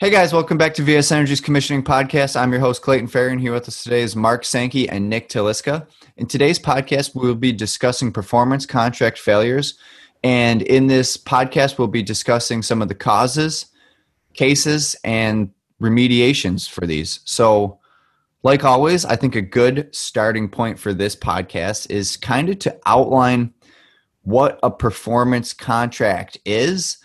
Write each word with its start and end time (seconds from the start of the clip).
Hey 0.00 0.10
guys, 0.10 0.32
welcome 0.32 0.56
back 0.56 0.74
to 0.74 0.84
VS 0.84 1.10
Energy's 1.10 1.40
Commissioning 1.40 1.82
Podcast. 1.82 2.40
I'm 2.40 2.52
your 2.52 2.60
host, 2.60 2.82
Clayton 2.82 3.08
Ferry, 3.08 3.32
and 3.32 3.40
here 3.40 3.52
with 3.52 3.66
us 3.66 3.82
today 3.82 4.02
is 4.02 4.14
Mark 4.14 4.44
Sankey 4.44 4.88
and 4.88 5.10
Nick 5.10 5.28
Taliska. 5.28 5.88
In 6.16 6.28
today's 6.28 6.60
podcast, 6.60 7.16
we 7.16 7.26
will 7.26 7.34
be 7.34 7.50
discussing 7.50 8.12
performance 8.12 8.64
contract 8.64 9.18
failures. 9.18 9.74
And 10.22 10.62
in 10.62 10.86
this 10.86 11.16
podcast, 11.16 11.78
we'll 11.78 11.88
be 11.88 12.04
discussing 12.04 12.62
some 12.62 12.80
of 12.80 12.86
the 12.86 12.94
causes, 12.94 13.66
cases, 14.34 14.94
and 15.02 15.50
remediations 15.82 16.70
for 16.70 16.86
these. 16.86 17.18
So, 17.24 17.80
like 18.44 18.62
always, 18.62 19.04
I 19.04 19.16
think 19.16 19.34
a 19.34 19.42
good 19.42 19.92
starting 19.92 20.48
point 20.48 20.78
for 20.78 20.94
this 20.94 21.16
podcast 21.16 21.90
is 21.90 22.16
kind 22.16 22.48
of 22.50 22.60
to 22.60 22.78
outline 22.86 23.52
what 24.22 24.60
a 24.62 24.70
performance 24.70 25.52
contract 25.52 26.38
is 26.44 26.98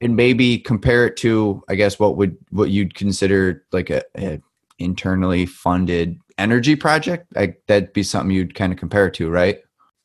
and 0.00 0.14
maybe 0.14 0.58
compare 0.58 1.06
it 1.06 1.16
to 1.16 1.62
i 1.68 1.74
guess 1.74 1.98
what 1.98 2.16
would 2.16 2.36
what 2.50 2.70
you'd 2.70 2.94
consider 2.94 3.64
like 3.72 3.90
a, 3.90 4.02
a 4.16 4.40
internally 4.78 5.44
funded 5.46 6.18
energy 6.38 6.76
project? 6.76 7.26
Like 7.34 7.62
that'd 7.66 7.92
be 7.92 8.02
something 8.02 8.34
you'd 8.34 8.54
kind 8.54 8.72
of 8.72 8.78
compare 8.78 9.08
it 9.08 9.14
to 9.14 9.28
right? 9.28 9.58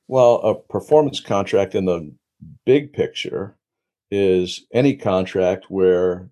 Well 0.07 0.35
a 0.41 0.55
performance 0.55 1.19
contract 1.19 1.75
in 1.75 1.85
the 1.85 2.13
big 2.65 2.91
picture 2.91 3.57
is 4.11 4.65
any 4.73 4.95
contract 4.95 5.65
where 5.69 6.29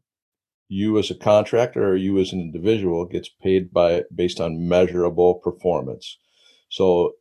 you 0.67 0.98
as 0.98 1.12
a 1.12 1.16
contractor 1.16 1.89
or 1.89 1.95
you 1.95 2.17
as 2.20 2.34
an 2.34 2.39
individual 2.39 3.05
gets 3.05 3.30
paid 3.41 3.72
by 3.73 4.03
based 4.14 4.39
on 4.39 4.67
measurable 4.67 5.36
performance. 5.36 6.17
So 6.70 7.14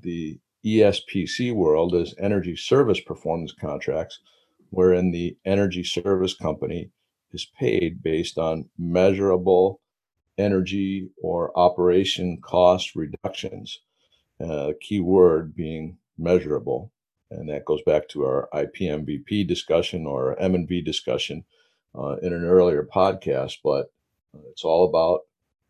the 0.00 0.38
espc 0.64 1.54
world 1.54 1.94
is 1.94 2.14
energy 2.18 2.56
service 2.56 2.98
performance 3.00 3.52
contracts 3.52 4.18
wherein 4.70 5.10
the 5.10 5.36
energy 5.44 5.84
service 5.84 6.34
company 6.34 6.90
is 7.32 7.46
paid 7.58 8.02
based 8.02 8.38
on 8.38 8.68
measurable 8.78 9.80
energy 10.38 11.10
or 11.22 11.56
operation 11.58 12.38
cost 12.40 12.94
reductions. 12.94 13.80
Uh, 14.40 14.72
key 14.80 15.00
word 15.00 15.54
being 15.54 15.98
measurable. 16.18 16.92
And 17.30 17.48
that 17.48 17.64
goes 17.64 17.82
back 17.82 18.08
to 18.10 18.24
our 18.24 18.48
IPMVP 18.54 19.46
discussion 19.46 20.06
or 20.06 20.38
M&V 20.40 20.82
discussion 20.82 21.44
uh, 21.98 22.16
in 22.22 22.32
an 22.32 22.44
earlier 22.44 22.86
podcast, 22.94 23.54
but 23.64 23.90
it's 24.50 24.64
all 24.64 24.88
about 24.88 25.20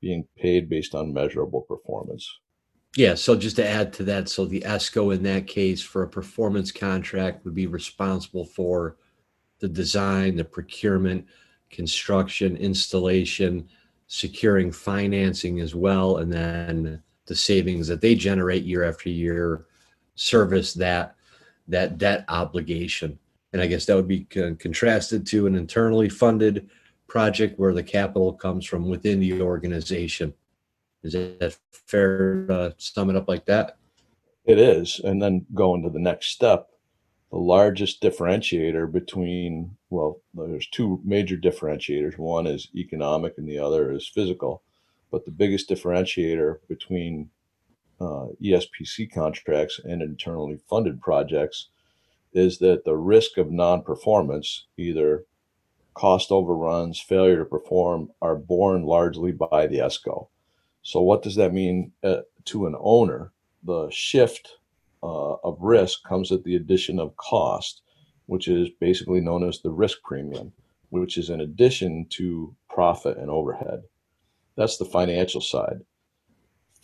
being 0.00 0.26
paid 0.36 0.68
based 0.68 0.94
on 0.94 1.14
measurable 1.14 1.62
performance. 1.62 2.28
Yeah. 2.96 3.14
So 3.14 3.36
just 3.36 3.56
to 3.56 3.66
add 3.66 3.92
to 3.94 4.04
that, 4.04 4.28
so 4.30 4.46
the 4.46 4.62
ESCO 4.62 5.14
in 5.14 5.22
that 5.24 5.46
case 5.46 5.82
for 5.82 6.02
a 6.02 6.08
performance 6.08 6.72
contract 6.72 7.44
would 7.44 7.54
be 7.54 7.66
responsible 7.66 8.46
for 8.46 8.96
the 9.58 9.68
design, 9.68 10.36
the 10.36 10.44
procurement, 10.44 11.26
construction, 11.70 12.56
installation, 12.56 13.68
securing 14.06 14.72
financing 14.72 15.60
as 15.60 15.74
well, 15.74 16.18
and 16.18 16.32
then 16.32 17.02
the 17.26 17.36
savings 17.36 17.86
that 17.88 18.00
they 18.00 18.14
generate 18.14 18.64
year 18.64 18.84
after 18.84 19.10
year 19.10 19.66
service 20.14 20.72
that 20.74 21.16
that 21.68 21.98
debt 21.98 22.24
obligation. 22.28 23.18
And 23.52 23.60
I 23.60 23.66
guess 23.66 23.84
that 23.86 23.96
would 23.96 24.08
be 24.08 24.24
contrasted 24.24 25.26
to 25.26 25.46
an 25.46 25.54
internally 25.54 26.08
funded 26.08 26.70
project 27.08 27.58
where 27.58 27.74
the 27.74 27.82
capital 27.82 28.32
comes 28.32 28.64
from 28.64 28.88
within 28.88 29.20
the 29.20 29.42
organization. 29.42 30.32
Is 31.02 31.12
that 31.12 31.56
fair 31.70 32.46
to 32.46 32.74
sum 32.78 33.10
it 33.10 33.16
up 33.16 33.28
like 33.28 33.46
that? 33.46 33.76
It 34.44 34.58
is. 34.58 35.00
And 35.02 35.20
then 35.20 35.46
going 35.54 35.82
to 35.82 35.90
the 35.90 35.98
next 35.98 36.28
step, 36.28 36.70
the 37.30 37.38
largest 37.38 38.00
differentiator 38.00 38.90
between, 38.92 39.76
well, 39.90 40.20
there's 40.34 40.68
two 40.68 41.00
major 41.04 41.36
differentiators. 41.36 42.18
One 42.18 42.46
is 42.46 42.68
economic 42.74 43.34
and 43.38 43.48
the 43.48 43.58
other 43.58 43.92
is 43.92 44.08
physical. 44.08 44.62
But 45.10 45.24
the 45.24 45.32
biggest 45.32 45.68
differentiator 45.68 46.58
between 46.68 47.30
uh, 48.00 48.26
ESPC 48.42 49.12
contracts 49.12 49.80
and 49.84 50.02
internally 50.02 50.58
funded 50.68 51.00
projects 51.00 51.68
is 52.32 52.58
that 52.58 52.84
the 52.84 52.96
risk 52.96 53.38
of 53.38 53.50
non 53.50 53.82
performance, 53.82 54.66
either 54.76 55.24
cost 55.94 56.30
overruns, 56.30 57.00
failure 57.00 57.38
to 57.38 57.44
perform, 57.44 58.10
are 58.20 58.36
borne 58.36 58.82
largely 58.84 59.32
by 59.32 59.66
the 59.66 59.78
ESCO. 59.78 60.28
So, 60.86 61.00
what 61.00 61.24
does 61.24 61.34
that 61.34 61.52
mean 61.52 61.90
uh, 62.04 62.20
to 62.44 62.68
an 62.68 62.76
owner? 62.78 63.32
The 63.64 63.88
shift 63.90 64.58
uh, 65.02 65.32
of 65.42 65.58
risk 65.60 66.04
comes 66.04 66.30
at 66.30 66.44
the 66.44 66.54
addition 66.54 67.00
of 67.00 67.16
cost, 67.16 67.82
which 68.26 68.46
is 68.46 68.68
basically 68.80 69.20
known 69.20 69.42
as 69.42 69.60
the 69.60 69.72
risk 69.72 69.98
premium, 70.04 70.52
which 70.90 71.18
is 71.18 71.28
in 71.28 71.40
addition 71.40 72.06
to 72.10 72.54
profit 72.70 73.18
and 73.18 73.28
overhead. 73.30 73.82
That's 74.54 74.76
the 74.76 74.84
financial 74.84 75.40
side. 75.40 75.80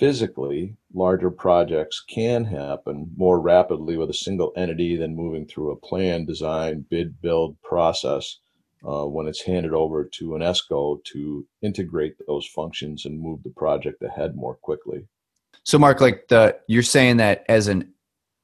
Physically, 0.01 0.75
larger 0.93 1.31
projects 1.31 2.01
can 2.01 2.45
happen 2.45 3.09
more 3.17 3.41
rapidly 3.41 3.97
with 3.97 4.11
a 4.11 4.15
single 4.15 4.53
entity 4.57 4.97
than 4.97 5.15
moving 5.15 5.47
through 5.47 5.71
a 5.71 5.77
plan, 5.77 6.25
design, 6.25 6.87
bid, 6.91 7.23
build 7.23 7.57
process 7.62 8.41
uh, 8.87 9.04
when 9.04 9.26
it's 9.26 9.43
handed 9.43 9.72
over 9.72 10.04
to 10.04 10.34
an 10.34 10.43
ESCO 10.43 11.03
to 11.04 11.47
integrate 11.62 12.15
those 12.26 12.47
functions 12.47 13.04
and 13.04 13.20
move 13.20 13.43
the 13.43 13.50
project 13.50 14.03
ahead 14.03 14.34
more 14.37 14.56
quickly. 14.56 15.06
So, 15.65 15.78
Mark, 15.78 16.00
like 16.00 16.28
the 16.28 16.56
you're 16.69 16.82
saying 16.82 17.19
that 17.19 17.44
as 17.48 17.69
an 17.69 17.93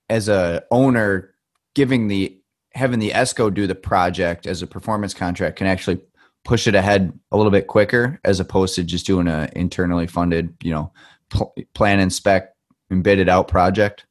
as 0.08 0.28
a 0.28 0.62
owner, 0.70 1.34
giving 1.74 2.08
the 2.08 2.40
having 2.72 3.00
the 3.00 3.10
ESCO 3.10 3.52
do 3.52 3.66
the 3.66 3.74
project 3.74 4.46
as 4.46 4.62
a 4.62 4.66
performance 4.66 5.14
contract 5.14 5.56
can 5.56 5.66
actually 5.66 6.00
push 6.44 6.66
it 6.66 6.74
ahead 6.74 7.12
a 7.32 7.36
little 7.36 7.50
bit 7.50 7.66
quicker 7.66 8.20
as 8.24 8.40
opposed 8.40 8.74
to 8.76 8.84
just 8.84 9.06
doing 9.06 9.26
a 9.26 9.50
internally 9.56 10.06
funded, 10.06 10.54
you 10.62 10.70
know, 10.70 10.92
pl- 11.30 11.54
plan 11.74 11.98
inspect 11.98 12.56
and 12.90 13.02
bid 13.02 13.18
it 13.18 13.28
out 13.28 13.48
project. 13.48 14.06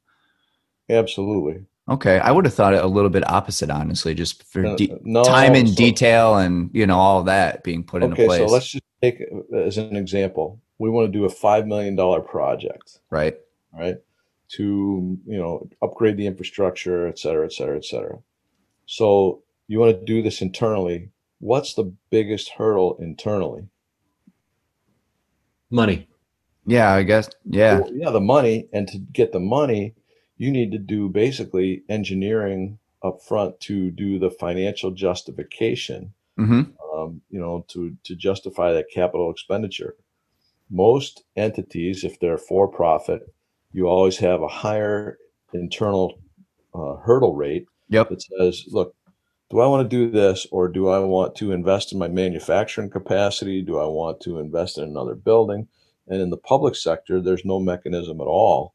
Absolutely. 0.90 1.64
Okay, 1.88 2.18
I 2.18 2.30
would 2.30 2.44
have 2.44 2.52
thought 2.52 2.74
it 2.74 2.84
a 2.84 2.86
little 2.86 3.08
bit 3.08 3.28
opposite, 3.30 3.70
honestly, 3.70 4.14
just 4.14 4.42
for 4.42 4.76
de- 4.76 4.92
uh, 4.92 4.98
no, 5.04 5.24
time 5.24 5.54
and 5.54 5.68
so, 5.68 5.74
detail 5.74 6.36
and 6.36 6.68
you 6.74 6.86
know 6.86 6.98
all 6.98 7.22
that 7.22 7.64
being 7.64 7.82
put 7.82 8.02
okay, 8.02 8.10
into 8.10 8.16
place. 8.16 8.40
Okay, 8.40 8.46
So 8.46 8.52
let's 8.52 8.68
just 8.68 8.84
take 9.00 9.22
uh, 9.32 9.56
as 9.56 9.78
an 9.78 9.96
example. 9.96 10.60
We 10.78 10.90
want 10.90 11.10
to 11.10 11.18
do 11.18 11.24
a 11.24 11.30
five 11.30 11.66
million 11.66 11.96
dollar 11.96 12.20
project. 12.20 12.98
Right. 13.10 13.36
Right. 13.72 13.96
To 14.56 15.18
you 15.26 15.38
know 15.38 15.68
upgrade 15.80 16.18
the 16.18 16.26
infrastructure, 16.26 17.06
et 17.06 17.18
cetera, 17.18 17.46
et 17.46 17.52
cetera, 17.52 17.76
et 17.78 17.84
cetera. 17.86 18.18
So 18.84 19.42
you 19.66 19.78
want 19.78 19.98
to 19.98 20.04
do 20.04 20.22
this 20.22 20.42
internally. 20.42 21.10
What's 21.40 21.72
the 21.74 21.92
biggest 22.10 22.50
hurdle 22.50 22.98
internally? 23.00 23.68
Money. 25.70 26.08
Yeah, 26.66 26.92
I 26.92 27.02
guess. 27.02 27.30
Yeah. 27.44 27.80
Well, 27.80 27.90
yeah, 27.94 28.10
the 28.10 28.20
money, 28.20 28.68
and 28.74 28.86
to 28.88 28.98
get 28.98 29.32
the 29.32 29.40
money 29.40 29.94
you 30.38 30.50
need 30.50 30.72
to 30.72 30.78
do 30.78 31.08
basically 31.08 31.82
engineering 31.88 32.78
up 33.02 33.20
front 33.20 33.60
to 33.60 33.90
do 33.90 34.18
the 34.18 34.30
financial 34.30 34.90
justification 34.90 36.14
mm-hmm. 36.38 36.62
um, 36.92 37.20
you 37.28 37.38
know 37.38 37.64
to 37.68 37.96
to 38.04 38.16
justify 38.16 38.72
that 38.72 38.90
capital 38.92 39.30
expenditure 39.30 39.94
most 40.70 41.22
entities 41.36 42.04
if 42.04 42.18
they're 42.18 42.38
for 42.38 42.66
profit 42.66 43.22
you 43.72 43.86
always 43.86 44.18
have 44.18 44.42
a 44.42 44.48
higher 44.48 45.18
internal 45.52 46.18
uh, 46.74 46.96
hurdle 46.96 47.34
rate 47.34 47.66
yep. 47.88 48.08
that 48.08 48.22
says 48.22 48.64
look 48.68 48.94
do 49.50 49.60
i 49.60 49.66
want 49.66 49.88
to 49.88 49.96
do 49.96 50.10
this 50.10 50.46
or 50.50 50.68
do 50.68 50.88
i 50.88 50.98
want 50.98 51.34
to 51.34 51.52
invest 51.52 51.92
in 51.92 51.98
my 51.98 52.08
manufacturing 52.08 52.90
capacity 52.90 53.62
do 53.62 53.78
i 53.78 53.86
want 53.86 54.20
to 54.20 54.38
invest 54.38 54.76
in 54.76 54.84
another 54.84 55.14
building 55.14 55.68
and 56.08 56.20
in 56.20 56.30
the 56.30 56.36
public 56.36 56.74
sector 56.74 57.20
there's 57.20 57.44
no 57.44 57.60
mechanism 57.60 58.20
at 58.20 58.26
all 58.26 58.74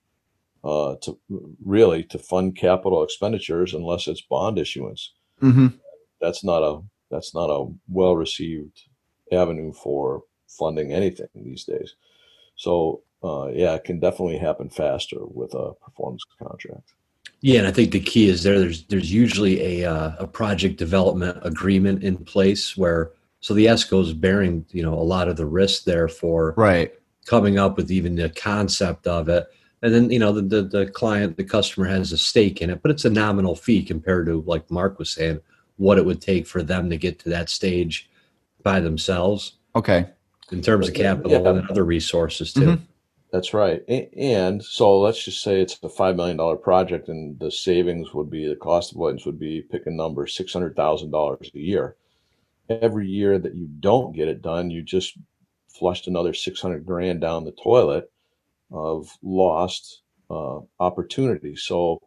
uh, 0.64 0.96
to 1.02 1.20
really 1.64 2.04
to 2.04 2.18
fund 2.18 2.56
capital 2.56 3.04
expenditures 3.04 3.74
unless 3.74 4.08
it's 4.08 4.22
bond 4.22 4.58
issuance. 4.58 5.14
Mm-hmm. 5.42 5.68
That's 6.22 6.44
not 6.44 6.64
a 6.64 6.82
that's 7.12 7.34
not 7.34 7.50
a 7.50 7.68
well 7.90 8.16
received 8.16 8.82
avenue 9.32 9.74
for 9.74 10.24
funding 10.48 10.94
anything 10.94 11.28
these 11.36 11.66
days. 11.66 11.96
So 12.56 13.04
uh, 13.24 13.48
yeah, 13.54 13.74
it 13.76 13.84
can 13.84 14.00
definitely 14.00 14.38
happen 14.38 14.70
faster 14.70 15.18
with 15.20 15.54
a 15.54 15.74
performance 15.74 16.24
contract. 16.42 16.94
Yeah, 17.42 17.60
and 17.60 17.68
I 17.68 17.72
think 17.72 17.92
the 17.92 18.00
key 18.00 18.30
is 18.30 18.44
there. 18.44 18.60
There's 18.60 18.84
there's 18.86 19.12
usually 19.12 19.82
a 19.82 19.92
uh, 19.92 20.14
a 20.20 20.28
project 20.28 20.78
development 20.78 21.40
agreement 21.42 22.04
in 22.04 22.18
place 22.18 22.78
where 22.78 23.12
so 23.42 23.54
the 23.54 23.66
ESCO 23.66 24.02
is 24.02 24.14
bearing 24.14 24.66
you 24.72 24.82
know 24.82 24.94
a 24.94 25.04
lot 25.04 25.28
of 25.28 25.36
the 25.36 25.46
risk 25.46 25.84
there 25.84 26.08
for 26.08 26.54
right 26.56 26.94
coming 27.26 27.58
up 27.58 27.78
with 27.78 27.92
even 27.92 28.16
the 28.16 28.30
concept 28.30 29.08
of 29.08 29.30
it 29.30 29.48
and 29.84 29.94
then 29.94 30.10
you 30.10 30.18
know 30.18 30.32
the, 30.32 30.42
the, 30.42 30.62
the 30.64 30.86
client 30.88 31.38
the 31.38 31.44
customer 31.44 31.86
has 31.86 32.12
a 32.12 32.18
stake 32.18 32.62
in 32.62 32.72
it 32.72 32.82
but 32.82 32.90
it's 32.90 33.06
a 33.06 33.10
nominal 33.10 33.56
fee 33.56 33.84
compared 33.84 34.26
to 34.26 34.42
like 34.48 34.70
mark 34.72 34.98
was 34.98 35.12
saying 35.12 35.40
what 35.78 35.98
it 35.98 36.06
would 36.06 36.22
take 36.22 36.48
for 36.48 36.64
them 36.64 36.90
to 36.90 36.98
get 36.98 37.20
to 37.20 37.30
that 37.30 37.50
stage 37.50 38.10
by 38.62 38.80
themselves. 38.80 39.58
Okay. 39.76 40.08
In 40.52 40.62
terms 40.62 40.88
of 40.88 40.94
capital 40.94 41.32
yeah. 41.32 41.50
and 41.50 41.70
other 41.70 41.84
resources 41.84 42.54
too. 42.54 42.62
Mm-hmm. 42.62 42.84
that's 43.32 43.54
right. 43.54 43.84
And 43.90 44.64
so 44.64 45.00
let's 45.00 45.24
just 45.24 45.42
say 45.42 45.62
it's 45.62 45.80
a 45.82 45.90
$5 45.90 46.16
million 46.16 46.58
project 46.60 47.10
and 47.10 47.40
the 47.40 47.50
savings 47.50 48.14
would 48.14 48.30
be 48.30 48.48
the 48.48 48.56
cost 48.56 48.94
avoidance 48.94 49.26
would 49.26 49.40
be 49.40 49.62
pick 49.62 49.88
a 49.88 49.92
number 49.92 50.26
$600000 50.26 51.54
a 51.54 51.60
year. 51.60 51.96
Every 52.70 53.08
year 53.08 53.40
that 53.40 53.56
you 53.56 53.68
don't 53.80 54.16
get 54.16 54.28
it 54.28 54.42
done, 54.42 54.70
you 54.70 54.84
just 54.84 55.18
flushed 55.68 56.08
another 56.08 56.34
600 56.34 56.86
grand 56.86 57.20
down 57.20 57.46
the 57.46 57.52
toilet 57.52 58.12
of 58.74 59.08
lost 59.22 60.02
uh, 60.30 60.60
opportunity. 60.80 61.56
So 61.56 62.00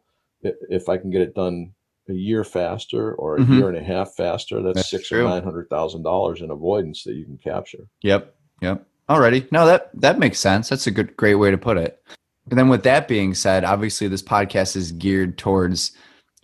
if 0.43 0.89
I 0.89 0.97
can 0.97 1.09
get 1.09 1.21
it 1.21 1.33
done 1.33 1.73
a 2.09 2.13
year 2.13 2.43
faster 2.43 3.13
or 3.15 3.35
a 3.35 3.39
mm-hmm. 3.39 3.53
year 3.53 3.69
and 3.69 3.77
a 3.77 3.83
half 3.83 4.13
faster, 4.15 4.61
that's, 4.61 4.75
that's 4.75 4.89
six 4.89 5.07
true. 5.07 5.25
or 5.25 5.29
nine 5.29 5.43
hundred 5.43 5.69
thousand 5.69 6.03
dollars 6.03 6.41
in 6.41 6.51
avoidance 6.51 7.03
that 7.03 7.15
you 7.15 7.25
can 7.25 7.37
capture. 7.37 7.87
Yep. 8.01 8.35
Yep. 8.61 8.85
Alrighty. 9.09 9.51
No, 9.51 9.65
that 9.65 9.89
that 9.93 10.19
makes 10.19 10.39
sense. 10.39 10.69
That's 10.69 10.87
a 10.87 10.91
good 10.91 11.15
great 11.15 11.35
way 11.35 11.49
to 11.49 11.57
put 11.57 11.77
it. 11.77 12.03
And 12.49 12.59
then 12.59 12.69
with 12.69 12.83
that 12.83 13.07
being 13.07 13.33
said, 13.33 13.63
obviously 13.63 14.07
this 14.07 14.21
podcast 14.21 14.75
is 14.75 14.91
geared 14.91 15.37
towards 15.37 15.91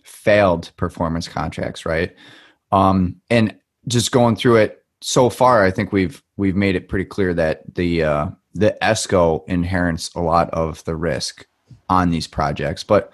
failed 0.02 0.70
performance 0.76 1.28
contracts, 1.28 1.86
right? 1.86 2.14
Um, 2.72 3.16
and 3.30 3.56
just 3.86 4.12
going 4.12 4.36
through 4.36 4.56
it 4.56 4.84
so 5.00 5.28
far, 5.28 5.64
I 5.64 5.70
think 5.70 5.92
we've 5.92 6.22
we've 6.36 6.56
made 6.56 6.76
it 6.76 6.88
pretty 6.88 7.04
clear 7.04 7.34
that 7.34 7.74
the 7.74 8.04
uh, 8.04 8.26
the 8.54 8.76
ESCO 8.80 9.46
inherits 9.48 10.14
a 10.14 10.20
lot 10.20 10.50
of 10.50 10.84
the 10.84 10.96
risk 10.96 11.46
on 11.88 12.10
these 12.10 12.26
projects. 12.26 12.84
But 12.84 13.12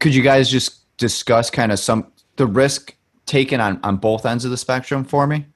could 0.00 0.14
you 0.14 0.22
guys 0.22 0.50
just 0.50 0.96
discuss 0.96 1.50
kind 1.50 1.72
of 1.72 1.78
some 1.78 2.12
the 2.36 2.46
risk 2.46 2.96
taken 3.26 3.60
on 3.60 3.80
on 3.82 3.96
both 3.96 4.26
ends 4.26 4.44
of 4.44 4.50
the 4.50 4.56
spectrum 4.56 5.04
for 5.04 5.26
me? 5.26 5.46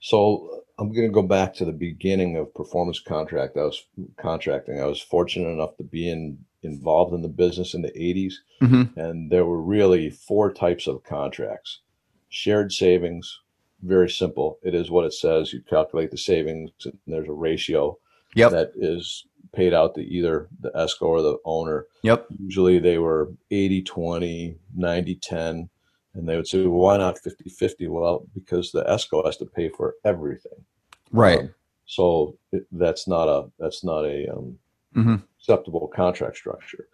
So 0.00 0.64
I'm 0.78 0.92
going 0.92 1.06
to 1.06 1.12
go 1.12 1.22
back 1.22 1.54
to 1.54 1.64
the 1.64 1.72
beginning 1.72 2.36
of 2.36 2.52
performance 2.54 3.00
contract. 3.00 3.56
I 3.56 3.62
was 3.62 3.84
contracting. 4.16 4.80
I 4.80 4.86
was 4.86 5.00
fortunate 5.00 5.48
enough 5.48 5.76
to 5.76 5.84
be 5.84 6.10
in 6.10 6.38
involved 6.64 7.12
in 7.12 7.22
the 7.22 7.28
business 7.28 7.74
in 7.74 7.82
the 7.82 7.90
80s, 7.90 8.34
mm-hmm. 8.62 8.98
and 8.98 9.30
there 9.30 9.44
were 9.44 9.60
really 9.60 10.10
four 10.10 10.52
types 10.52 10.86
of 10.86 11.02
contracts. 11.02 11.80
Shared 12.28 12.72
savings, 12.72 13.40
very 13.82 14.10
simple. 14.10 14.58
It 14.62 14.74
is 14.74 14.90
what 14.90 15.04
it 15.04 15.12
says. 15.12 15.52
You 15.52 15.60
calculate 15.62 16.10
the 16.10 16.18
savings, 16.18 16.70
and 16.84 16.98
there's 17.06 17.28
a 17.28 17.32
ratio 17.32 17.98
yep. 18.34 18.52
that 18.52 18.72
is 18.76 19.26
paid 19.52 19.74
out 19.74 19.94
to 19.94 20.00
either 20.00 20.48
the 20.60 20.70
ESCO 20.70 21.02
or 21.02 21.22
the 21.22 21.36
owner. 21.44 21.86
Yep. 22.02 22.26
Usually 22.38 22.78
they 22.78 22.98
were 22.98 23.32
80 23.50 23.82
20, 23.82 24.56
90 24.74 25.14
10. 25.16 25.68
And 26.14 26.28
they 26.28 26.36
would 26.36 26.46
say, 26.46 26.58
well, 26.66 26.78
why 26.78 26.96
not 26.98 27.18
50 27.18 27.48
50? 27.50 27.88
Well, 27.88 28.26
because 28.34 28.72
the 28.72 28.84
ESCO 28.84 29.24
has 29.24 29.36
to 29.38 29.46
pay 29.46 29.68
for 29.68 29.94
everything. 30.04 30.64
Right. 31.10 31.40
Um, 31.40 31.54
so 31.86 32.36
it, 32.52 32.66
that's 32.72 33.08
not 33.08 33.28
a 33.28 33.50
that's 33.58 33.84
not 33.84 34.04
a 34.04 34.32
um, 34.32 34.58
mm-hmm. 34.94 35.16
acceptable 35.38 35.88
contract 35.88 36.36
structure. 36.36 36.86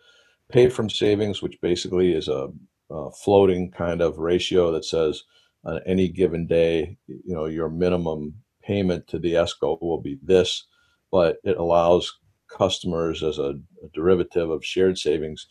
Pay 0.48 0.68
from 0.70 0.88
savings, 0.88 1.42
which 1.42 1.60
basically 1.60 2.12
is 2.12 2.28
a, 2.28 2.48
a 2.90 3.10
floating 3.10 3.70
kind 3.70 4.00
of 4.00 4.18
ratio 4.18 4.72
that 4.72 4.84
says 4.84 5.24
on 5.64 5.80
any 5.86 6.08
given 6.08 6.46
day, 6.46 6.96
you 7.06 7.34
know, 7.34 7.46
your 7.46 7.68
minimum 7.68 8.34
payment 8.62 9.06
to 9.08 9.18
the 9.18 9.34
ESCO 9.34 9.80
will 9.80 10.00
be 10.00 10.18
this, 10.22 10.64
but 11.10 11.38
it 11.44 11.56
allows 11.56 12.18
customers 12.48 13.22
as 13.22 13.38
a, 13.38 13.58
a 13.82 13.88
derivative 13.92 14.50
of 14.50 14.64
shared 14.64 14.98
savings 14.98 15.46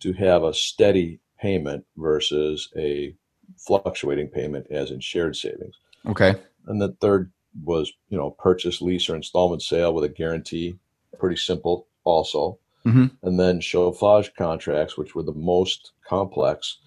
to 0.00 0.12
have 0.12 0.42
a 0.42 0.54
steady 0.54 1.20
payment 1.38 1.84
versus 1.96 2.68
a 2.76 3.14
fluctuating 3.58 4.28
payment 4.28 4.66
as 4.70 4.90
in 4.90 5.00
shared 5.00 5.36
savings. 5.36 5.74
Okay. 6.06 6.34
And 6.66 6.80
the 6.80 6.96
third 7.00 7.32
was, 7.64 7.92
you 8.08 8.16
know, 8.16 8.30
purchase, 8.30 8.80
lease, 8.80 9.08
or 9.08 9.16
installment 9.16 9.62
sale 9.62 9.92
with 9.92 10.04
a 10.04 10.08
guarantee. 10.08 10.78
Pretty 11.18 11.36
simple 11.36 11.86
also. 12.04 12.58
Mm-hmm. 12.86 13.06
And 13.22 13.38
then 13.38 13.60
chauffage 13.60 14.32
contracts, 14.36 14.96
which 14.96 15.14
were 15.14 15.22
the 15.22 15.32
most 15.32 15.92
complex. 16.06 16.78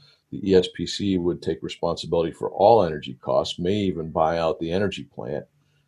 The 0.42 0.52
ESPC 0.52 1.20
would 1.20 1.42
take 1.42 1.64
responsibility 1.64 2.32
for 2.32 2.52
all 2.52 2.84
energy 2.84 3.18
costs, 3.22 3.60
may 3.60 3.76
even 3.76 4.12
buy 4.12 4.38
out 4.38 4.60
the 4.60 4.72
energy 4.72 5.04
plant, 5.04 5.46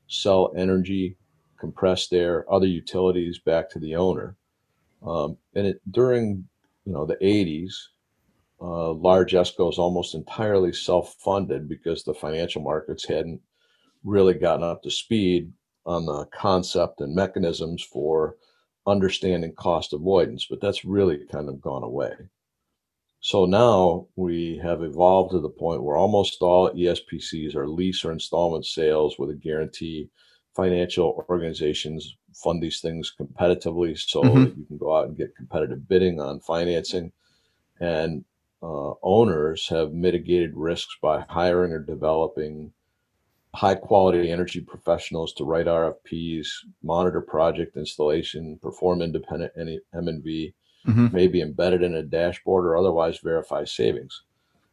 sell 0.07 0.53
energy 0.55 1.17
compressed 1.57 2.13
air, 2.13 2.45
other 2.51 2.67
utilities 2.67 3.39
back 3.39 3.69
to 3.71 3.79
the 3.79 3.95
owner. 3.95 4.35
Um, 5.05 5.37
and 5.55 5.67
it, 5.67 5.81
during 5.91 6.47
you 6.85 6.93
know 6.93 7.05
the 7.05 7.15
80s, 7.15 7.73
uh, 8.61 8.93
large 8.93 9.33
ESCOs 9.33 9.77
almost 9.77 10.15
entirely 10.15 10.73
self-funded 10.73 11.67
because 11.67 12.03
the 12.03 12.13
financial 12.13 12.61
markets 12.61 13.05
hadn't 13.05 13.41
really 14.03 14.33
gotten 14.33 14.63
up 14.63 14.81
to 14.83 14.91
speed 14.91 15.51
on 15.85 16.05
the 16.05 16.25
concept 16.25 17.01
and 17.01 17.13
mechanisms 17.13 17.83
for 17.83 18.37
understanding 18.85 19.53
cost 19.53 19.93
avoidance. 19.93 20.47
But 20.49 20.61
that's 20.61 20.85
really 20.85 21.25
kind 21.31 21.49
of 21.49 21.61
gone 21.61 21.83
away. 21.83 22.13
So 23.27 23.43
now 23.45 24.07
we 24.15 24.57
have 24.63 24.81
evolved 24.81 25.31
to 25.31 25.41
the 25.41 25.49
point 25.49 25.83
where 25.83 25.97
almost 25.97 26.41
all 26.41 26.71
ESPCs 26.71 27.55
are 27.55 27.67
lease 27.67 28.05
or 28.05 28.13
installment 28.13 28.65
sales 28.65 29.19
with 29.19 29.29
a 29.29 29.35
guarantee 29.35 30.09
financial 30.55 31.25
organizations 31.27 32.15
fund 32.33 32.63
these 32.63 32.79
things 32.79 33.13
competitively 33.19 33.99
so 33.99 34.21
mm-hmm. 34.21 34.43
that 34.45 34.57
you 34.57 34.65
can 34.65 34.77
go 34.77 34.95
out 34.95 35.09
and 35.09 35.17
get 35.17 35.35
competitive 35.35 35.89
bidding 35.89 36.21
on 36.21 36.39
financing. 36.39 37.11
And 37.81 38.23
uh, 38.63 38.93
owners 39.03 39.67
have 39.67 39.91
mitigated 39.91 40.55
risks 40.55 40.95
by 41.01 41.25
hiring 41.27 41.73
or 41.73 41.79
developing 41.79 42.71
high 43.53 43.75
quality 43.75 44.31
energy 44.31 44.61
professionals 44.61 45.33
to 45.33 45.43
write 45.43 45.65
RFPs, 45.65 46.47
monitor 46.81 47.19
project 47.19 47.75
installation, 47.75 48.57
perform 48.61 49.01
independent 49.01 49.51
M&V, 49.57 50.53
mm-hmm. 50.87 51.07
maybe 51.11 51.41
embedded 51.41 51.83
in 51.83 51.95
a 51.95 52.03
dashboard 52.03 52.65
or 52.65 52.77
otherwise 52.77 53.19
verify 53.19 53.63
savings. 53.63 54.23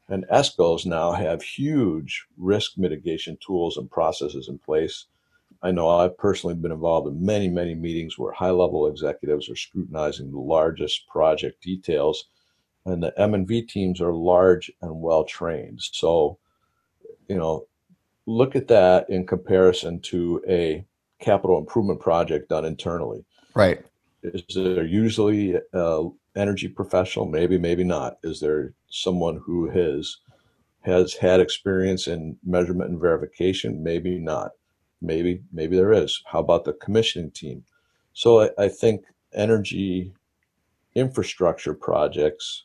And 0.08 0.26
ESCOs 0.31 0.87
now 0.87 1.12
have 1.12 1.43
huge 1.43 2.26
risk 2.37 2.76
mitigation 2.76 3.38
tools 3.44 3.76
and 3.76 3.90
processes 3.90 4.49
in 4.49 4.58
place 4.58 5.06
I 5.64 5.70
know 5.70 5.88
I've 5.88 6.19
personally 6.19 6.55
been 6.55 6.72
involved 6.72 7.08
in 7.08 7.25
many, 7.25 7.49
many 7.49 7.75
meetings 7.75 8.19
where 8.19 8.34
high 8.34 8.50
level 8.50 8.87
executives 8.87 9.49
are 9.49 9.56
scrutinizing 9.56 10.31
the 10.31 10.38
largest 10.38 11.08
project 11.08 11.62
details, 11.62 12.26
and 12.84 13.02
the 13.02 13.19
M&V 13.19 13.62
teams 13.62 14.02
are 14.02 14.12
large 14.12 14.70
and 14.82 15.00
well 15.00 15.25
trained. 15.25 15.81
So, 15.81 16.37
you 17.28 17.37
know, 17.37 17.67
look 18.26 18.55
at 18.55 18.69
that 18.69 19.08
in 19.08 19.26
comparison 19.26 20.00
to 20.00 20.44
a 20.46 20.84
capital 21.19 21.56
improvement 21.56 21.99
project 21.99 22.50
done 22.50 22.67
internally. 22.67 23.25
Right. 23.55 23.82
Is 24.25 24.43
there 24.55 24.85
usually 24.85 25.61
a 25.73 26.09
energy 26.35 26.69
professional? 26.69 27.26
Maybe, 27.26 27.59
maybe 27.59 27.85
not. 27.85 28.19
Is 28.23 28.41
there 28.41 28.73
someone 28.88 29.41
who 29.44 29.69
has 29.69 30.19
has 30.81 31.15
had 31.15 31.41
experience 31.41 32.09
in 32.09 32.37
measurement 32.44 32.91
and 32.91 33.00
verification? 33.00 33.82
Maybe 33.82 34.19
not 34.19 34.53
maybe 35.05 35.43
maybe 35.53 35.76
there 35.76 35.93
is 35.93 36.23
how 36.26 36.41
about 36.41 36.65
the 36.65 36.73
commissioning 36.75 37.31
team 37.31 37.65
so 38.13 38.43
I, 38.43 38.51
I, 38.58 38.69
think 38.69 39.05
energy 39.32 40.13
infrastructure 40.94 41.75
projects 41.75 42.65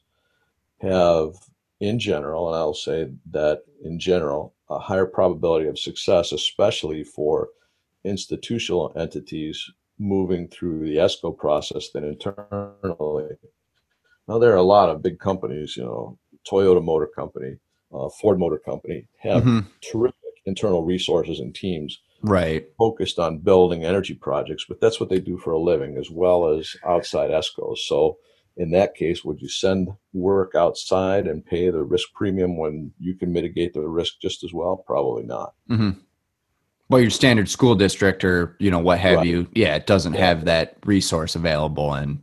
have 0.82 1.34
in 1.80 2.00
general 2.00 2.48
and 2.48 2.56
i'll 2.56 2.74
say 2.74 3.10
that 3.32 3.64
in 3.84 4.00
general 4.00 4.54
a 4.70 4.80
higher 4.80 5.06
probability 5.06 5.68
of 5.68 5.80
success 5.80 6.32
especially 6.32 7.04
for 7.04 7.50
institutional 8.04 8.94
entities 8.96 9.70
moving 10.00 10.48
through 10.48 10.80
the 10.80 10.96
esco 10.96 11.36
process 11.38 11.90
than 11.90 12.04
internally. 12.04 13.36
Now 14.28 14.40
there 14.40 14.54
are 14.54 14.58
a 14.58 14.64
lot 14.64 14.90
of 14.90 15.04
big 15.04 15.20
companies 15.20 15.76
you 15.76 15.84
know 15.84 16.18
toyota 16.50 16.84
motor 16.84 17.08
company 17.08 17.58
uh, 17.94 18.10
ford 18.10 18.40
motor 18.40 18.58
company 18.60 19.08
have 19.18 19.44
mm-hmm. 19.44 19.68
terrific 19.92 20.16
internal 20.46 20.84
resources 20.84 21.40
and 21.40 21.54
teams 21.54 22.00
right. 22.22 22.68
focused 22.78 23.20
on 23.20 23.40
building 23.40 23.84
energy 23.84 24.14
projects 24.14 24.66
but 24.68 24.80
that's 24.80 25.00
what 25.00 25.10
they 25.10 25.20
do 25.20 25.38
for 25.38 25.52
a 25.52 25.60
living 25.60 25.98
as 25.98 26.10
well 26.10 26.48
as 26.48 26.76
outside 26.86 27.30
escos 27.30 27.80
so 27.80 28.18
in 28.60 28.72
that 28.72 28.94
case 28.94 29.24
would 29.24 29.42
you 29.42 29.48
send 29.48 29.90
work 30.14 30.54
outside 30.54 31.28
and 31.28 31.46
pay 31.46 31.70
the 31.70 31.82
risk 31.82 32.10
premium 32.14 32.58
when 32.58 32.92
you 33.00 33.16
can 33.16 33.32
mitigate 33.32 33.74
the 33.74 33.82
risk 33.82 34.20
just 34.22 34.44
as 34.44 34.54
well? 34.54 34.84
Probably 34.86 35.24
not. 35.24 35.54
Mm-hmm. 35.70 35.92
Well 36.90 37.02
your 37.02 37.10
standard 37.10 37.50
school 37.50 37.76
district 37.76 38.24
or 38.24 38.56
you 38.60 38.70
know 38.70 38.80
what 38.80 39.00
have 39.00 39.18
right. 39.18 39.28
you 39.28 39.48
yeah 39.54 39.76
it 39.76 39.88
doesn't 39.88 40.14
yeah. 40.14 40.26
have 40.26 40.46
that 40.46 40.78
resource 40.86 41.36
available 41.36 41.94
and 41.94 42.22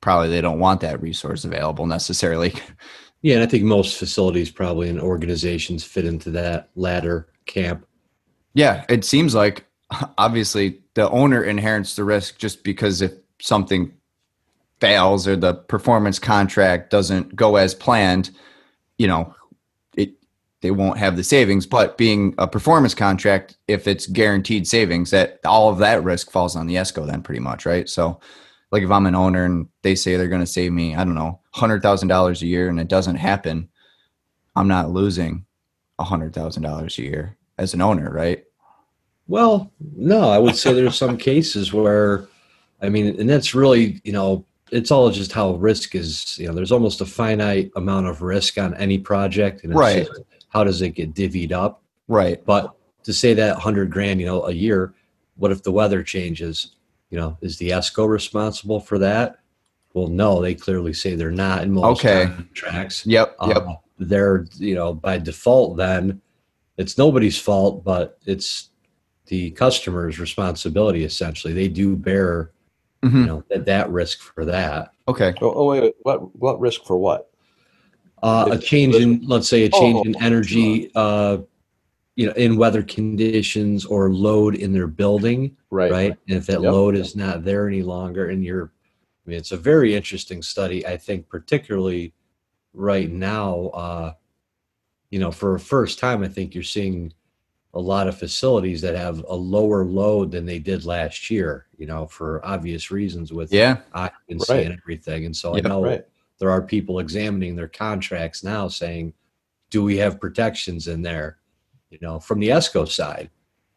probably 0.00 0.28
they 0.28 0.40
don't 0.40 0.58
want 0.58 0.80
that 0.80 1.00
resource 1.00 1.44
available 1.44 1.86
necessarily 1.86 2.52
yeah 3.22 3.34
and 3.34 3.42
i 3.42 3.46
think 3.46 3.64
most 3.64 3.96
facilities 3.96 4.50
probably 4.50 4.88
and 4.88 5.00
organizations 5.00 5.84
fit 5.84 6.04
into 6.04 6.30
that 6.30 6.70
latter 6.74 7.28
camp 7.46 7.86
yeah, 8.54 8.84
it 8.88 9.04
seems 9.04 9.34
like 9.34 9.64
obviously 10.18 10.80
the 10.94 11.08
owner 11.10 11.42
inherits 11.42 11.96
the 11.96 12.04
risk 12.04 12.38
just 12.38 12.64
because 12.64 13.02
if 13.02 13.12
something 13.40 13.92
fails 14.80 15.28
or 15.28 15.36
the 15.36 15.54
performance 15.54 16.18
contract 16.18 16.90
doesn't 16.90 17.34
go 17.36 17.56
as 17.56 17.74
planned, 17.74 18.30
you 18.98 19.06
know, 19.06 19.34
they 20.62 20.70
won't 20.70 20.98
have 20.98 21.16
the 21.16 21.24
savings. 21.24 21.66
But 21.66 21.98
being 21.98 22.34
a 22.38 22.48
performance 22.48 22.94
contract, 22.94 23.56
if 23.68 23.86
it's 23.86 24.06
guaranteed 24.06 24.66
savings, 24.66 25.10
that 25.10 25.40
all 25.44 25.68
of 25.68 25.78
that 25.78 26.02
risk 26.02 26.30
falls 26.30 26.56
on 26.56 26.66
the 26.66 26.76
ESCO 26.76 27.06
then 27.06 27.22
pretty 27.22 27.40
much, 27.40 27.66
right? 27.66 27.88
So 27.88 28.20
like 28.70 28.82
if 28.82 28.90
I'm 28.90 29.06
an 29.06 29.14
owner 29.14 29.44
and 29.44 29.68
they 29.82 29.94
say 29.94 30.16
they're 30.16 30.28
gonna 30.28 30.46
save 30.46 30.72
me, 30.72 30.94
I 30.96 31.04
don't 31.04 31.14
know, 31.14 31.40
hundred 31.52 31.82
thousand 31.82 32.08
dollars 32.08 32.42
a 32.42 32.46
year 32.46 32.68
and 32.68 32.80
it 32.80 32.88
doesn't 32.88 33.16
happen, 33.16 33.68
I'm 34.56 34.68
not 34.68 34.90
losing 34.90 35.44
hundred 36.00 36.34
thousand 36.34 36.62
dollars 36.62 36.98
a 36.98 37.02
year 37.02 37.36
as 37.58 37.74
an 37.74 37.80
owner, 37.80 38.10
right? 38.10 38.44
Well, 39.28 39.70
no, 39.94 40.30
I 40.30 40.38
would 40.38 40.56
say 40.56 40.72
there's 40.72 40.96
some 40.96 41.16
cases 41.16 41.72
where, 41.72 42.26
I 42.80 42.88
mean, 42.88 43.20
and 43.20 43.30
that's 43.30 43.54
really, 43.54 44.00
you 44.04 44.12
know, 44.12 44.44
it's 44.72 44.90
all 44.90 45.10
just 45.10 45.32
how 45.32 45.52
risk 45.54 45.94
is. 45.94 46.38
You 46.38 46.48
know, 46.48 46.54
there's 46.54 46.72
almost 46.72 47.00
a 47.00 47.06
finite 47.06 47.70
amount 47.76 48.06
of 48.06 48.22
risk 48.22 48.58
on 48.58 48.74
any 48.74 48.98
project, 48.98 49.64
and 49.64 49.74
right? 49.74 50.08
How 50.52 50.64
does 50.64 50.82
it 50.82 50.90
get 50.90 51.14
divvied 51.14 51.52
up? 51.52 51.82
Right. 52.08 52.44
But 52.44 52.74
to 53.04 53.12
say 53.12 53.34
that 53.34 53.56
hundred 53.56 53.90
grand, 53.90 54.20
you 54.20 54.26
know, 54.26 54.44
a 54.44 54.52
year, 54.52 54.94
what 55.36 55.50
if 55.50 55.62
the 55.62 55.72
weather 55.72 56.02
changes? 56.02 56.76
You 57.10 57.18
know, 57.18 57.38
is 57.40 57.58
the 57.58 57.70
ESCO 57.70 58.08
responsible 58.08 58.80
for 58.80 58.98
that? 58.98 59.38
Well, 59.94 60.08
no, 60.08 60.40
they 60.40 60.54
clearly 60.54 60.92
say 60.92 61.14
they're 61.14 61.30
not 61.30 61.62
in 61.62 61.72
most 61.72 62.00
okay. 62.00 62.26
contracts. 62.26 63.06
Yep. 63.06 63.36
Yep. 63.46 63.56
Uh, 63.56 63.74
they're, 63.98 64.46
you 64.56 64.74
know, 64.74 64.94
by 64.94 65.18
default, 65.18 65.76
then 65.76 66.20
it's 66.76 66.96
nobody's 66.96 67.38
fault, 67.38 67.84
but 67.84 68.18
it's 68.26 68.70
the 69.26 69.50
customer's 69.52 70.18
responsibility. 70.18 71.04
Essentially, 71.04 71.52
they 71.52 71.68
do 71.68 71.96
bear, 71.96 72.50
Mhm. 73.02 73.12
you 73.20 73.26
know, 73.26 73.44
that, 73.50 73.66
that 73.66 73.90
risk 73.90 74.20
for 74.20 74.44
that. 74.44 74.92
Okay. 75.08 75.34
Oh, 75.40 75.52
oh 75.54 75.66
wait, 75.66 75.82
wait, 75.82 75.94
what 76.02 76.34
what 76.36 76.60
risk 76.60 76.84
for 76.84 76.96
what? 76.96 77.30
Uh, 78.22 78.48
a 78.52 78.58
change 78.58 78.94
in, 78.96 79.20
let's 79.26 79.48
say, 79.48 79.64
a 79.64 79.68
change 79.68 80.00
Oh, 80.04 80.08
in 80.08 80.22
energy, 80.22 80.90
uh, 80.94 81.38
you 82.14 82.26
know, 82.26 82.32
in 82.34 82.56
weather 82.56 82.82
conditions 82.82 83.84
or 83.84 84.12
load 84.12 84.54
in 84.54 84.72
their 84.72 84.86
building, 84.86 85.56
Right. 85.70 85.90
right? 85.90 86.16
And 86.28 86.38
if 86.38 86.46
that 86.46 86.62
Yep. 86.62 86.72
load 86.72 86.94
is 86.94 87.16
not 87.16 87.44
there 87.44 87.66
any 87.66 87.82
longer, 87.82 88.28
and 88.28 88.44
you're, 88.44 88.72
I 89.26 89.30
mean, 89.30 89.38
it's 89.38 89.52
a 89.52 89.56
very 89.56 89.94
interesting 89.94 90.42
study. 90.42 90.86
I 90.86 90.96
think, 90.96 91.28
particularly 91.28 92.12
right 92.74 93.10
now, 93.10 93.66
uh, 93.74 94.12
you 95.10 95.18
know, 95.18 95.32
for 95.32 95.54
a 95.56 95.60
first 95.60 95.98
time, 95.98 96.22
I 96.22 96.28
think 96.28 96.54
you're 96.54 96.62
seeing 96.64 97.12
a 97.74 97.80
lot 97.80 98.06
of 98.08 98.16
facilities 98.18 98.80
that 98.82 98.94
have 98.94 99.24
a 99.28 99.34
lower 99.34 99.84
load 99.84 100.30
than 100.30 100.46
they 100.46 100.58
did 100.60 100.84
last 100.84 101.30
year. 101.30 101.66
You 101.76 101.86
know, 101.86 102.06
for 102.06 102.44
obvious 102.46 102.90
reasons 102.90 103.32
with 103.32 103.52
Yeah. 103.52 103.78
occupancy 103.94 104.52
Right. 104.54 104.66
and 104.66 104.78
everything. 104.80 105.26
And 105.26 105.36
so 105.36 105.56
Yep, 105.56 105.66
I 105.66 105.68
know 105.68 105.82
Right. 105.82 106.04
There 106.42 106.50
are 106.50 106.60
people 106.60 106.98
examining 106.98 107.54
their 107.54 107.68
contracts 107.68 108.42
now 108.42 108.66
saying, 108.66 109.12
do 109.70 109.80
we 109.84 109.96
have 109.96 110.20
protections 110.20 110.88
in 110.88 111.00
there? 111.00 111.38
You 111.88 111.98
know, 112.02 112.18
from 112.18 112.40
the 112.40 112.48
ESCO 112.48 112.88
side, 112.88 113.30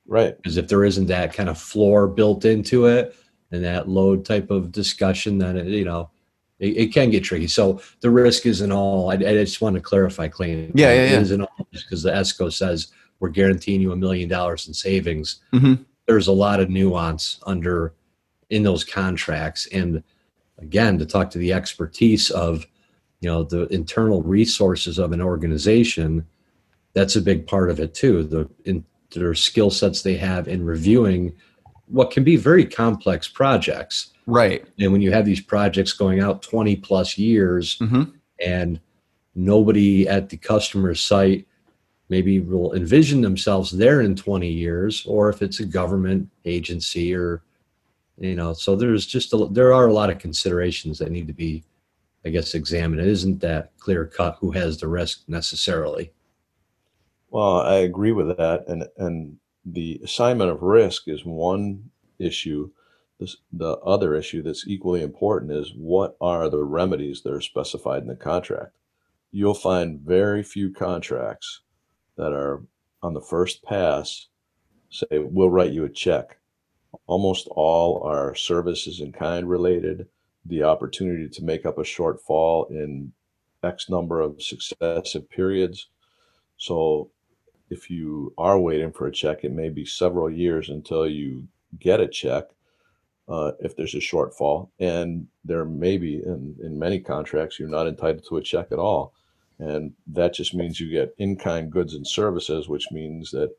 Right. 0.08 0.36
because 0.36 0.58
if 0.58 0.68
there 0.68 0.84
isn't 0.84 1.06
that 1.06 1.32
kind 1.32 1.48
of 1.48 1.60
floor 1.60 2.08
built 2.08 2.44
into 2.44 2.88
it 2.88 3.16
and 3.52 3.64
that 3.64 3.88
load 3.88 4.26
type 4.26 4.50
of 4.50 4.72
discussion, 4.72 5.38
then 5.38 5.58
it, 5.58 5.68
you 5.68 5.86
know, 5.86 6.10
it, 6.58 6.76
it 6.76 6.88
can 6.94 7.12
get 7.12 7.24
tricky. 7.24 7.46
So 7.46 7.82
the 8.00 8.10
risk 8.10 8.48
isn't 8.48 8.72
all. 8.72 9.12
I, 9.12 9.14
I 9.14 9.18
just 9.46 9.62
want 9.62 9.76
to 9.76 9.82
clarify, 9.82 10.28
Clayton. 10.28 10.72
Yeah, 10.74 10.92
yeah, 10.92 11.04
yeah. 11.12 11.18
It 11.18 11.22
isn't 11.22 11.42
all 11.42 11.68
because 11.72 12.02
the 12.02 12.14
ESCO 12.14 12.52
says 12.52 12.88
we're 13.20 13.30
guaranteeing 13.30 13.80
you 13.80 13.92
a 13.92 13.96
million 13.96 14.28
dollars 14.28 14.68
in 14.68 14.74
savings. 14.74 15.40
Mhm. 15.54 15.86
There's 16.08 16.28
a 16.28 16.32
lot 16.32 16.60
of 16.60 16.72
nuance 16.72 17.40
under 17.46 17.94
in 18.50 18.64
those 18.64 18.84
contracts, 18.84 19.68
and 19.72 20.02
again, 20.60 20.98
to 21.00 21.06
talk 21.06 21.30
to 21.32 21.38
the 21.38 21.54
expertise 21.54 22.30
of 22.32 22.66
you 23.22 23.30
know 23.30 23.44
the 23.44 23.66
internal 23.68 24.22
resources 24.22 25.00
of 25.00 25.12
an 25.12 25.22
organization 25.22 26.26
that's 26.94 27.16
a 27.16 27.22
big 27.22 27.48
part 27.48 27.70
of 27.72 27.80
it 27.80 27.94
too 27.94 28.24
the 28.24 28.48
in 28.66 28.84
their 29.12 29.34
skill 29.34 29.72
sets 29.72 30.02
they 30.02 30.16
have 30.18 30.48
in 30.48 30.64
reviewing 30.66 31.34
what 31.88 32.12
can 32.12 32.24
be 32.24 32.36
very 32.36 32.66
complex 32.66 33.28
projects 33.28 34.12
Right. 34.28 34.66
and 34.80 34.92
when 34.92 35.02
you 35.02 35.12
have 35.12 35.26
these 35.26 35.40
projects 35.42 35.94
going 35.94 36.20
out 36.20 36.42
20 36.44 36.76
plus 36.78 37.18
years 37.18 37.78
hmm 37.80 38.04
and 38.46 38.80
nobody 39.34 40.08
at 40.08 40.30
the 40.30 40.38
customer 40.38 40.94
site 40.94 41.48
maybe 42.10 42.42
will 42.42 42.74
envision 42.74 43.22
themselves 43.22 43.72
there 43.72 44.02
in 44.02 44.16
20 44.16 44.48
years 44.48 45.06
or 45.08 45.30
if 45.30 45.42
it's 45.42 45.62
a 45.62 45.66
government 45.66 46.30
agency 46.44 47.16
or 47.16 47.42
you 48.18 48.36
know 48.36 48.54
so 48.54 48.76
there's 48.76 49.06
just 49.06 49.34
a, 49.34 49.48
there 49.52 49.74
are 49.74 49.88
a 49.88 49.94
lot 49.94 50.10
of 50.10 50.20
considerations 50.20 51.00
that 51.00 51.12
need 51.12 51.28
to 51.28 51.34
be 51.34 51.64
i 52.26 52.30
guess 52.30 52.54
examined 52.54 53.02
it 53.02 53.08
isn't 53.08 53.40
that 53.42 53.72
clear 53.80 54.06
cut 54.06 54.38
who 54.40 54.52
has 54.52 54.78
the 54.78 54.88
risk 54.88 55.24
necessarily 55.28 56.12
Well, 57.30 57.58
I 57.62 57.76
agree 57.78 58.14
with 58.14 58.38
that, 58.38 58.66
and 58.68 58.88
and 58.98 59.38
the 59.66 60.00
assignment 60.04 60.52
of 60.52 60.62
risk 60.62 61.08
is 61.08 61.26
one 61.26 61.90
issue. 62.20 62.72
This, 63.20 63.38
the 63.52 63.78
other 63.80 64.16
issue 64.16 64.42
that's 64.44 64.68
equally 64.68 65.02
important 65.02 65.52
is 65.52 65.74
what 65.76 66.16
are 66.22 66.50
the 66.50 66.64
remedies 66.64 67.22
that 67.24 67.34
are 67.34 67.42
specified 67.42 68.02
in 68.02 68.08
the 68.08 68.16
contract. 68.16 68.76
You'll 69.32 69.54
find 69.54 70.00
very 70.02 70.44
few 70.44 70.72
contracts 70.72 71.62
that 72.18 72.34
are 72.34 72.64
on 73.02 73.14
the 73.14 73.22
first 73.22 73.64
pass 73.64 74.28
say 74.90 75.20
we'll 75.20 75.50
write 75.50 75.72
you 75.74 75.84
a 75.86 75.90
check. 75.90 76.38
Almost 77.08 77.48
all 77.52 78.04
are 78.04 78.36
services 78.36 79.02
in 79.02 79.12
kind 79.12 79.50
related. 79.50 80.08
The 80.46 80.64
opportunity 80.64 81.28
to 81.30 81.44
make 81.44 81.66
up 81.66 81.78
a 81.78 81.84
shortfall 81.84 82.70
in 82.70 83.12
X 83.64 83.90
number 83.90 84.22
of 84.22 84.42
successive 84.42 85.30
periods. 85.30 85.88
So 86.58 87.10
if 87.70 87.90
you 87.90 88.34
are 88.38 88.60
waiting 88.60 88.92
for 88.92 89.08
a 89.08 89.12
check, 89.12 89.44
it 89.44 89.52
may 89.52 89.70
be 89.70 89.86
several 89.86 90.30
years 90.30 90.70
until 90.70 91.08
you 91.08 91.48
get 91.80 92.00
a 92.00 92.08
check 92.08 92.46
uh, 93.28 93.52
if 93.60 93.76
there's 93.76 93.96
a 93.96 94.00
shortfall. 94.00 94.70
And 94.80 95.28
there 95.44 95.66
may 95.66 95.98
be, 95.98 96.18
in, 96.18 96.56
in 96.62 96.78
many 96.78 97.00
contracts, 97.00 97.60
you're 97.60 97.68
not 97.68 97.88
entitled 97.88 98.26
to 98.30 98.38
a 98.38 98.42
check 98.42 98.68
at 98.72 98.80
all. 98.80 99.14
And 99.58 99.94
that 100.08 100.34
just 100.34 100.54
means 100.54 100.80
you 100.80 100.90
get 100.90 101.16
in 101.18 101.38
kind 101.38 101.72
goods 101.72 101.96
and 101.96 102.06
services, 102.06 102.68
which 102.68 102.92
means 102.92 103.32
that 103.32 103.56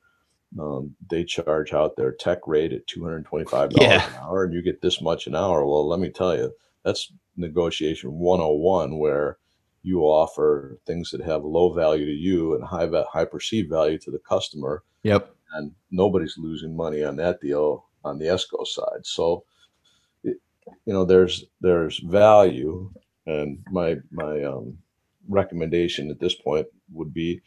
um, 0.59 0.95
they 1.11 1.25
charge 1.25 1.73
out 1.73 1.97
their 1.97 2.13
tech 2.13 2.47
rate 2.47 2.73
at 2.73 2.87
$225 2.87 3.73
Yeah. 3.81 4.07
an 4.09 4.15
hour 4.23 4.45
and 4.45 4.53
you 4.55 4.63
get 4.63 4.81
this 4.83 5.01
much 5.01 5.27
an 5.27 5.35
hour. 5.35 5.65
Well, 5.67 5.87
let 5.89 6.01
me 6.01 6.11
tell 6.11 6.37
you, 6.37 6.53
that's 6.85 7.13
negotiation 7.37 8.13
101, 8.13 8.99
where 8.99 9.39
you 9.83 10.01
offer 10.01 10.79
things 10.87 11.11
that 11.11 11.21
have 11.21 11.45
low 11.45 11.73
value 11.73 12.07
to 12.07 12.13
you 12.13 12.55
and 12.55 12.65
high 12.65 12.89
high 13.13 13.25
perceived 13.25 13.71
value 13.71 13.99
to 13.99 14.11
the 14.11 14.19
customer, 14.19 14.83
Yep. 15.05 15.35
and 15.55 15.73
nobody's 15.91 16.37
losing 16.39 16.77
money 16.77 17.05
on 17.05 17.17
that 17.17 17.41
deal 17.41 17.87
on 18.05 18.19
the 18.19 18.27
ESCO 18.27 18.67
side. 18.67 19.05
So, 19.05 19.45
it, 20.25 20.39
you 20.87 20.93
know, 20.93 21.05
there's 21.05 21.45
there's 21.61 21.99
value, 21.99 22.91
and 23.27 23.59
my 23.71 23.97
my 24.11 24.43
um, 24.45 24.79
recommendation 25.29 26.11
at 26.11 26.19
this 26.21 26.35
point 26.35 26.67
would 26.93 27.13
be, 27.15 27.41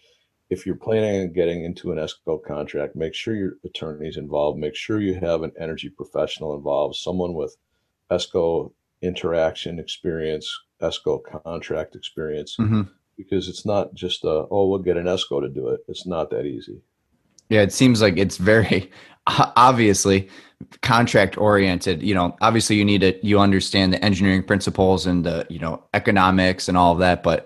if 0.49 0.65
you're 0.65 0.75
planning 0.75 1.21
on 1.21 1.33
getting 1.33 1.63
into 1.63 1.91
an 1.91 1.97
ESCO 1.97 2.43
contract, 2.43 2.95
make 2.95 3.13
sure 3.13 3.35
your 3.35 3.53
attorney's 3.63 4.17
involved. 4.17 4.57
Make 4.57 4.75
sure 4.75 4.99
you 4.99 5.13
have 5.15 5.43
an 5.43 5.51
energy 5.59 5.89
professional 5.89 6.55
involved, 6.55 6.95
someone 6.95 7.33
with 7.33 7.55
ESCO 8.11 8.71
interaction 9.01 9.79
experience, 9.79 10.51
ESCO 10.81 11.21
contract 11.43 11.95
experience, 11.95 12.55
hmm 12.55 12.83
because 13.19 13.49
it's 13.49 13.65
not 13.65 13.93
just 13.93 14.23
a, 14.23 14.45
oh, 14.49 14.69
we'll 14.69 14.79
get 14.79 14.95
an 14.95 15.03
ESCO 15.03 15.41
to 15.41 15.49
do 15.49 15.67
it. 15.67 15.81
It's 15.89 16.07
not 16.07 16.29
that 16.29 16.45
easy. 16.45 16.81
Yeah, 17.49 17.61
it 17.61 17.73
seems 17.73 18.01
like 18.01 18.17
it's 18.17 18.37
very 18.37 18.89
obviously 19.27 20.29
contract 20.81 21.37
oriented. 21.37 22.01
You 22.01 22.15
know, 22.15 22.37
obviously 22.41 22.77
you 22.77 22.85
need 22.85 23.01
to 23.01 23.25
you 23.25 23.39
understand 23.39 23.91
the 23.91 24.03
engineering 24.03 24.43
principles 24.43 25.05
and 25.05 25.25
the 25.25 25.45
you 25.49 25.59
know 25.59 25.83
economics 25.93 26.69
and 26.69 26.77
all 26.77 26.93
of 26.93 26.99
that, 26.99 27.21
but 27.21 27.45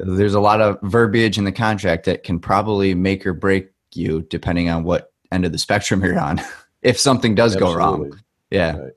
there's 0.00 0.34
a 0.34 0.40
lot 0.40 0.60
of 0.60 0.78
verbiage 0.82 1.38
in 1.38 1.44
the 1.44 1.52
contract 1.52 2.04
that 2.04 2.22
can 2.22 2.38
probably 2.38 2.94
make 2.94 3.26
or 3.26 3.32
break 3.32 3.70
you 3.94 4.22
depending 4.22 4.68
on 4.68 4.84
what 4.84 5.12
end 5.32 5.44
of 5.44 5.52
the 5.52 5.58
spectrum 5.58 6.02
you're 6.04 6.18
on. 6.18 6.40
if 6.82 6.98
something 6.98 7.34
does 7.34 7.56
go 7.56 7.74
wrong, 7.74 8.18
yeah, 8.50 8.76
Right. 8.76 8.92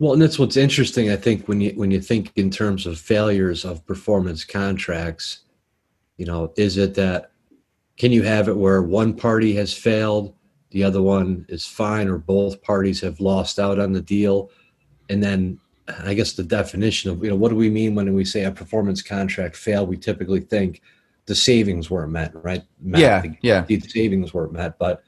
Well, 0.00 0.12
and 0.12 0.22
that's 0.22 0.38
what's 0.38 0.56
interesting, 0.56 1.10
I 1.10 1.16
think, 1.16 1.48
when 1.48 1.60
you 1.60 1.72
when 1.72 1.90
you 1.90 2.00
think 2.00 2.30
in 2.36 2.50
terms 2.50 2.86
of 2.86 2.98
failures 2.98 3.64
of 3.64 3.84
performance 3.84 4.44
contracts, 4.44 5.40
you 6.16 6.24
know, 6.24 6.52
is 6.56 6.76
it 6.76 6.94
that 6.94 7.32
can 7.96 8.12
you 8.12 8.22
have 8.22 8.48
it 8.48 8.56
where 8.56 8.80
one 8.80 9.12
party 9.12 9.54
has 9.56 9.74
failed, 9.74 10.34
the 10.70 10.84
other 10.84 11.02
one 11.02 11.46
is 11.48 11.66
fine, 11.66 12.06
or 12.06 12.18
both 12.18 12.62
parties 12.62 13.00
have 13.00 13.18
lost 13.18 13.58
out 13.58 13.80
on 13.80 13.92
the 13.92 14.00
deal? 14.00 14.50
And 15.08 15.20
then 15.20 15.58
I 16.04 16.14
guess 16.14 16.32
the 16.32 16.42
definition 16.42 17.10
of, 17.10 17.22
you 17.22 17.30
know, 17.30 17.36
what 17.36 17.48
do 17.48 17.56
we 17.56 17.70
mean 17.70 17.94
when 17.94 18.12
we 18.14 18.24
say 18.24 18.44
a 18.44 18.50
performance 18.50 19.02
contract 19.02 19.56
failed? 19.56 19.88
We 19.88 19.96
typically 19.96 20.40
think 20.40 20.82
the 21.26 21.34
savings 21.34 21.90
weren't 21.90 22.12
met, 22.12 22.32
right? 22.34 22.62
Met, 22.80 23.00
yeah, 23.00 23.20
the 23.20 23.36
yeah, 23.42 23.60
the 23.62 23.80
savings 23.80 24.34
weren't 24.34 24.52
met. 24.52 24.78
But 24.78 25.02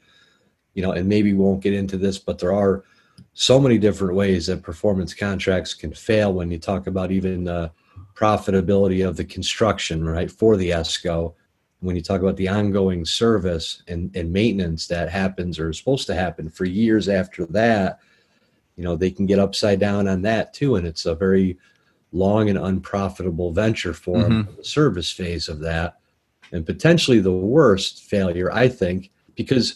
you 0.74 0.82
know, 0.82 0.92
and 0.92 1.08
maybe 1.08 1.32
we 1.32 1.38
won't 1.38 1.62
get 1.62 1.74
into 1.74 1.96
this, 1.96 2.18
but 2.18 2.38
there 2.38 2.52
are 2.52 2.84
so 3.32 3.60
many 3.60 3.78
different 3.78 4.14
ways 4.14 4.46
that 4.46 4.62
performance 4.62 5.14
contracts 5.14 5.74
can 5.74 5.92
fail 5.92 6.32
when 6.32 6.50
you 6.50 6.58
talk 6.58 6.86
about 6.86 7.10
even 7.10 7.44
the 7.44 7.70
profitability 8.14 9.06
of 9.06 9.16
the 9.16 9.24
construction, 9.24 10.04
right, 10.04 10.30
for 10.30 10.56
the 10.56 10.70
ESCO. 10.70 11.34
When 11.80 11.96
you 11.96 12.02
talk 12.02 12.20
about 12.20 12.36
the 12.36 12.48
ongoing 12.48 13.06
service 13.06 13.82
and, 13.88 14.14
and 14.14 14.30
maintenance 14.30 14.86
that 14.88 15.08
happens 15.08 15.58
or 15.58 15.70
is 15.70 15.78
supposed 15.78 16.06
to 16.08 16.14
happen 16.14 16.50
for 16.50 16.66
years 16.66 17.08
after 17.08 17.46
that, 17.46 18.00
you 18.80 18.86
know, 18.86 18.96
they 18.96 19.10
can 19.10 19.26
get 19.26 19.38
upside 19.38 19.78
down 19.78 20.08
on 20.08 20.22
that 20.22 20.54
too. 20.54 20.76
And 20.76 20.86
it's 20.86 21.04
a 21.04 21.14
very 21.14 21.58
long 22.12 22.48
and 22.48 22.56
unprofitable 22.56 23.52
venture 23.52 23.92
for 23.92 24.22
them, 24.22 24.48
the 24.56 24.64
service 24.64 25.12
phase 25.12 25.50
of 25.50 25.60
that. 25.60 25.98
And 26.50 26.64
potentially 26.64 27.20
the 27.20 27.30
worst 27.30 28.04
failure, 28.04 28.50
I 28.50 28.68
think, 28.68 29.10
because 29.34 29.74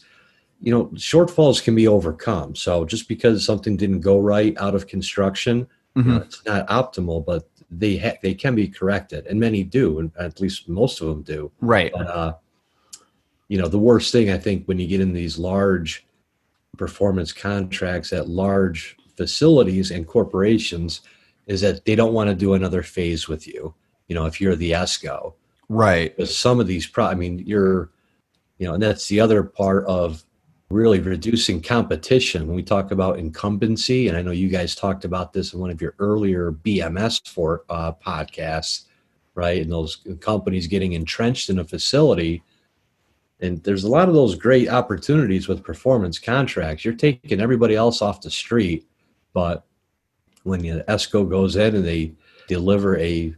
you 0.63 0.73
know 0.73 0.87
shortfalls 0.95 1.63
can 1.63 1.75
be 1.75 1.87
overcome. 1.87 2.57
So 2.57 2.87
just 2.87 3.07
because 3.07 3.45
something 3.45 3.77
didn't 3.77 4.01
go 4.01 4.21
right 4.21 4.57
out 4.57 4.75
of 4.75 4.87
construction, 4.87 5.67
mm-hmm. 5.95 6.09
you 6.09 6.15
know, 6.15 6.23
it's 6.23 6.43
not 6.47 6.67
optimal, 6.69 7.27
but 7.27 7.47
they 7.71 7.99
ha- 7.99 8.17
they 8.23 8.33
can 8.33 8.55
be 8.55 8.69
corrected, 8.69 9.27
and 9.27 9.39
many 9.39 9.65
do, 9.65 9.99
and 9.99 10.13
at 10.19 10.41
least 10.41 10.67
most 10.67 11.03
of 11.03 11.09
them 11.09 11.23
do. 11.23 11.53
Right. 11.61 11.93
But, 11.93 12.07
uh, 12.07 12.35
you 13.49 13.59
know, 13.59 13.69
the 13.69 13.79
worst 13.79 14.13
thing 14.13 14.31
I 14.31 14.39
think 14.39 14.65
when 14.65 14.79
you 14.79 14.87
get 14.87 15.03
in 15.03 15.13
these 15.13 15.39
large 15.39 16.07
performance 16.77 17.33
contracts 17.33 18.13
at 18.13 18.29
large 18.29 18.97
facilities 19.17 19.91
and 19.91 20.07
corporations 20.07 21.03
is 21.47 21.61
that 21.61 21.85
they 21.85 21.95
don't 21.95 22.15
want 22.15 22.29
to 22.29 22.35
do 22.35 22.55
another 22.55 22.83
phase 22.83 23.29
with 23.29 23.47
you. 23.47 23.75
You 24.09 24.15
know, 24.15 24.27
if 24.27 24.41
you're 24.41 24.57
the 24.57 24.73
ESCO, 24.73 25.35
right? 25.69 26.15
Because 26.15 26.37
some 26.37 26.61
of 26.61 26.67
these, 26.67 26.87
pro- 26.87 27.07
I 27.07 27.15
mean, 27.15 27.39
you're, 27.47 27.91
you 28.59 28.67
know, 28.67 28.75
and 28.75 28.83
that's 28.83 29.09
the 29.09 29.21
other 29.21 29.43
part 29.43 29.85
of 29.87 30.25
really 30.71 31.01
reducing 31.01 31.61
competition 31.61 32.47
when 32.47 32.57
we 32.57 32.63
talk 32.63 32.91
about 32.91 33.19
incumbency. 33.19 34.09
And 34.09 34.17
I 34.17 34.23
know 34.23 34.31
you 34.31 34.49
guys 34.49 34.75
talked 34.75 35.05
about 35.05 35.33
this 35.33 35.53
in 35.53 35.61
one 35.61 35.71
of 35.71 35.81
your 35.81 35.95
earlier 35.99 36.53
BMS 36.53 37.27
for 37.29 37.65
uh, 37.69 37.93
podcasts, 37.93 38.85
right? 39.35 39.63
And 39.63 39.71
those 39.71 40.05
companies 40.21 40.67
getting 40.67 40.93
entrenched 40.93 41.51
in 41.51 41.59
a 41.59 41.65
facility. 41.65 42.43
And 43.41 43.63
there's 43.65 43.85
a 43.85 43.91
lot 43.91 44.09
of 44.09 44.15
those 44.15 44.35
great 44.35 44.69
opportunities 44.69 45.49
with 45.49 45.65
performance 45.65 46.19
contracts. 46.19 46.85
You're 46.85 46.95
taking 46.95 47.41
everybody 47.41 47.75
else 47.75 48.01
off 48.01 48.21
the 48.21 48.31
street, 48.31 48.87
but 49.33 49.65
when 50.45 50.61
the 50.61 50.85
ESCO 50.89 51.29
goes 51.29 51.57
in 51.57 51.75
and 51.75 51.85
they 51.85 52.13
deliver 52.49 52.97
a 52.99 53.35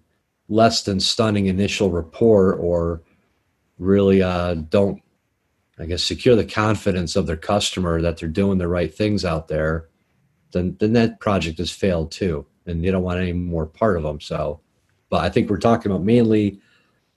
less 0.48 0.82
than 0.82 1.00
stunning 1.00 1.46
initial 1.46 1.90
report 1.90 2.58
or 2.60 3.02
really 3.78 4.22
uh, 4.22 4.54
don't, 4.54 5.02
I 5.78 5.86
guess, 5.86 6.02
secure 6.02 6.36
the 6.36 6.44
confidence 6.44 7.16
of 7.16 7.26
their 7.26 7.36
customer 7.36 8.00
that 8.02 8.18
they're 8.18 8.28
doing 8.28 8.58
the 8.58 8.68
right 8.68 8.92
things 8.92 9.24
out 9.24 9.48
there, 9.48 9.88
then 10.52 10.76
then 10.78 10.92
that 10.94 11.20
project 11.20 11.58
has 11.58 11.70
failed 11.70 12.10
too, 12.10 12.46
and 12.66 12.84
you 12.84 12.92
don't 12.92 13.02
want 13.02 13.20
any 13.20 13.32
more 13.32 13.66
part 13.66 13.96
of 13.96 14.02
them. 14.02 14.20
So, 14.20 14.60
but 15.10 15.24
I 15.24 15.28
think 15.28 15.50
we're 15.50 15.58
talking 15.58 15.90
about 15.90 16.04
mainly 16.04 16.60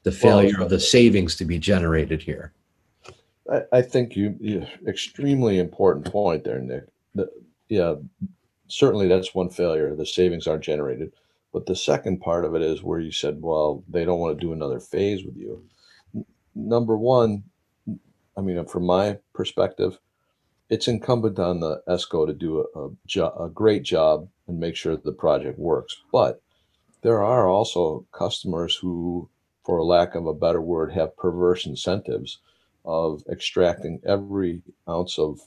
the 0.03 0.11
failure 0.11 0.55
well, 0.55 0.63
of 0.63 0.69
the 0.69 0.79
savings 0.79 1.35
to 1.35 1.45
be 1.45 1.59
generated 1.59 2.21
here. 2.21 2.53
I, 3.51 3.61
I 3.71 3.81
think 3.81 4.15
you, 4.15 4.35
you 4.39 4.65
extremely 4.87 5.59
important 5.59 6.11
point 6.11 6.43
there, 6.43 6.59
Nick. 6.59 6.85
The, 7.15 7.29
yeah, 7.69 7.95
certainly 8.67 9.07
that's 9.07 9.35
one 9.35 9.49
failure. 9.49 9.95
The 9.95 10.05
savings 10.05 10.47
aren't 10.47 10.63
generated. 10.63 11.13
But 11.51 11.65
the 11.65 11.75
second 11.75 12.19
part 12.21 12.45
of 12.45 12.55
it 12.55 12.61
is 12.61 12.83
where 12.83 12.99
you 12.99 13.11
said, 13.11 13.41
well, 13.41 13.83
they 13.89 14.05
don't 14.05 14.19
want 14.19 14.39
to 14.39 14.45
do 14.45 14.53
another 14.53 14.79
phase 14.79 15.25
with 15.25 15.35
you. 15.35 15.63
Number 16.55 16.97
one, 16.97 17.43
I 18.37 18.41
mean, 18.41 18.63
from 18.65 18.85
my 18.85 19.17
perspective, 19.33 19.99
it's 20.69 20.87
incumbent 20.87 21.39
on 21.39 21.59
the 21.59 21.81
ESCO 21.87 22.27
to 22.27 22.33
do 22.33 22.59
a, 22.75 22.79
a, 22.79 22.89
jo- 23.07 23.35
a 23.39 23.49
great 23.49 23.83
job 23.83 24.29
and 24.47 24.59
make 24.59 24.75
sure 24.75 24.95
the 24.95 25.11
project 25.11 25.57
works. 25.57 25.97
But 26.11 26.41
there 27.01 27.23
are 27.23 27.47
also 27.47 28.05
customers 28.11 28.75
who, 28.75 29.29
for 29.63 29.83
lack 29.83 30.13
of 30.13 30.27
a 30.27 30.33
better 30.33 30.61
word, 30.61 30.91
have 30.93 31.17
perverse 31.17 31.65
incentives 31.65 32.39
of 32.85 33.23
extracting 33.29 33.99
every 34.05 34.61
ounce 34.87 35.19
of 35.19 35.39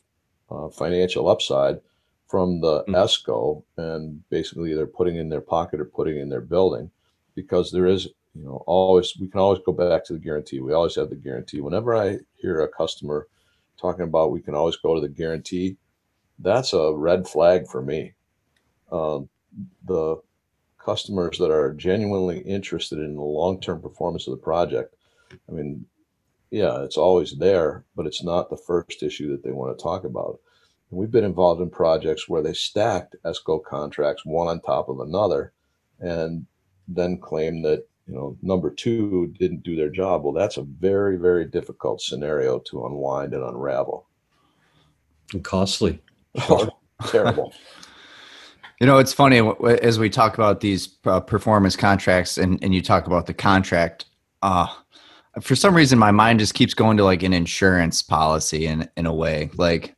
uh, 0.50 0.68
financial 0.68 1.28
upside 1.28 1.80
from 2.28 2.60
the 2.60 2.82
mm-hmm. 2.84 2.94
ESCO 2.94 3.62
and 3.76 4.28
basically 4.30 4.74
they're 4.74 4.86
putting 4.86 5.16
in 5.16 5.28
their 5.28 5.40
pocket 5.40 5.80
or 5.80 5.84
putting 5.84 6.18
in 6.18 6.28
their 6.28 6.40
building 6.40 6.90
because 7.34 7.70
there 7.70 7.86
is, 7.86 8.06
you 8.34 8.44
know, 8.44 8.62
always, 8.66 9.14
we 9.18 9.28
can 9.28 9.40
always 9.40 9.60
go 9.64 9.72
back 9.72 10.04
to 10.04 10.14
the 10.14 10.18
guarantee. 10.18 10.60
We 10.60 10.72
always 10.72 10.94
have 10.96 11.10
the 11.10 11.16
guarantee. 11.16 11.60
Whenever 11.60 11.94
I 11.94 12.18
hear 12.36 12.60
a 12.60 12.68
customer 12.68 13.28
talking 13.80 14.04
about 14.04 14.32
we 14.32 14.40
can 14.40 14.54
always 14.54 14.76
go 14.76 14.94
to 14.94 15.00
the 15.00 15.08
guarantee, 15.08 15.76
that's 16.38 16.72
a 16.72 16.92
red 16.94 17.26
flag 17.26 17.66
for 17.66 17.82
me. 17.82 18.12
Um, 18.90 19.28
the 19.84 20.16
customers 20.78 21.38
that 21.38 21.50
are 21.50 21.72
genuinely 21.74 22.38
interested 22.40 22.98
in 22.98 23.14
the 23.14 23.22
long 23.22 23.60
term 23.60 23.80
performance 23.80 24.26
of 24.26 24.32
the 24.32 24.42
project, 24.42 24.94
I 25.48 25.52
mean, 25.52 25.84
yeah, 26.52 26.82
it's 26.82 26.98
always 26.98 27.38
there, 27.38 27.82
but 27.96 28.06
it's 28.06 28.22
not 28.22 28.50
the 28.50 28.58
first 28.58 29.02
issue 29.02 29.30
that 29.30 29.42
they 29.42 29.52
want 29.52 29.76
to 29.76 29.82
talk 29.82 30.04
about. 30.04 30.38
And 30.90 31.00
we've 31.00 31.10
been 31.10 31.24
involved 31.24 31.62
in 31.62 31.70
projects 31.70 32.28
where 32.28 32.42
they 32.42 32.52
stacked 32.52 33.16
ESCO 33.24 33.64
contracts 33.64 34.26
one 34.26 34.48
on 34.48 34.60
top 34.60 34.90
of 34.90 35.00
another 35.00 35.54
and 35.98 36.44
then 36.86 37.18
claim 37.18 37.62
that, 37.62 37.86
you 38.06 38.14
know, 38.14 38.36
number 38.42 38.70
two 38.70 39.34
didn't 39.38 39.62
do 39.62 39.76
their 39.76 39.88
job. 39.88 40.24
Well, 40.24 40.34
that's 40.34 40.58
a 40.58 40.62
very, 40.62 41.16
very 41.16 41.46
difficult 41.46 42.02
scenario 42.02 42.58
to 42.58 42.84
unwind 42.84 43.32
and 43.32 43.42
unravel. 43.42 44.06
And 45.32 45.42
costly. 45.42 46.02
Terrible. 47.06 47.54
You 48.78 48.86
know, 48.86 48.98
it's 48.98 49.14
funny 49.14 49.40
as 49.80 49.98
we 49.98 50.10
talk 50.10 50.34
about 50.34 50.60
these 50.60 50.98
uh, 51.06 51.20
performance 51.20 51.76
contracts 51.76 52.36
and, 52.36 52.62
and 52.62 52.74
you 52.74 52.82
talk 52.82 53.06
about 53.06 53.24
the 53.24 53.32
contract. 53.32 54.04
Uh, 54.42 54.66
for 55.40 55.56
some 55.56 55.74
reason, 55.74 55.98
my 55.98 56.10
mind 56.10 56.40
just 56.40 56.54
keeps 56.54 56.74
going 56.74 56.96
to 56.98 57.04
like 57.04 57.22
an 57.22 57.32
insurance 57.32 58.02
policy 58.02 58.66
in 58.66 58.88
in 58.96 59.06
a 59.06 59.14
way. 59.14 59.50
Like, 59.56 59.96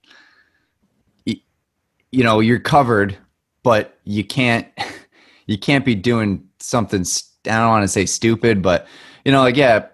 you 2.15 2.23
know 2.23 2.39
you're 2.41 2.61
covered 2.61 3.19
but 3.65 3.99
you 4.05 4.25
can't 4.25 4.69
you 5.47 5.59
can't 5.59 5.85
be 5.85 5.95
doing 5.95 6.47
something 6.61 7.05
i 7.47 7.59
don't 7.59 7.69
want 7.69 7.83
to 7.83 7.89
say 7.89 8.07
stupid 8.07 8.63
but 8.63 8.87
you 9.25 9.33
know 9.33 9.41
like 9.41 9.57
yeah 9.57 9.87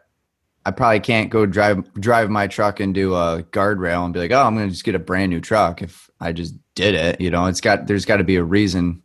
i 0.66 0.70
probably 0.70 1.00
can't 1.00 1.31
go 1.31 1.46
drive 1.46 1.92
drive 1.94 2.29
my 2.29 2.46
truck 2.46 2.81
into 2.81 3.16
a 3.16 3.42
guardrail 3.50 4.05
and 4.05 4.12
be 4.12 4.20
like 4.20 4.33
oh 4.33 4.42
i'm 4.42 4.55
gonna 4.55 4.68
just 4.68 4.85
get 4.85 4.94
a 4.94 4.98
brand 4.98 5.31
new 5.31 5.40
truck 5.40 5.81
if 5.81 6.11
i 6.20 6.31
just 6.31 6.55
did 6.74 6.94
it 6.94 7.18
you 7.20 7.31
know 7.31 7.46
it's 7.46 7.61
got 7.61 7.87
there's 7.87 8.05
got 8.05 8.18
to 8.18 8.24
be 8.24 8.37
a 8.37 8.44
reason 8.44 9.03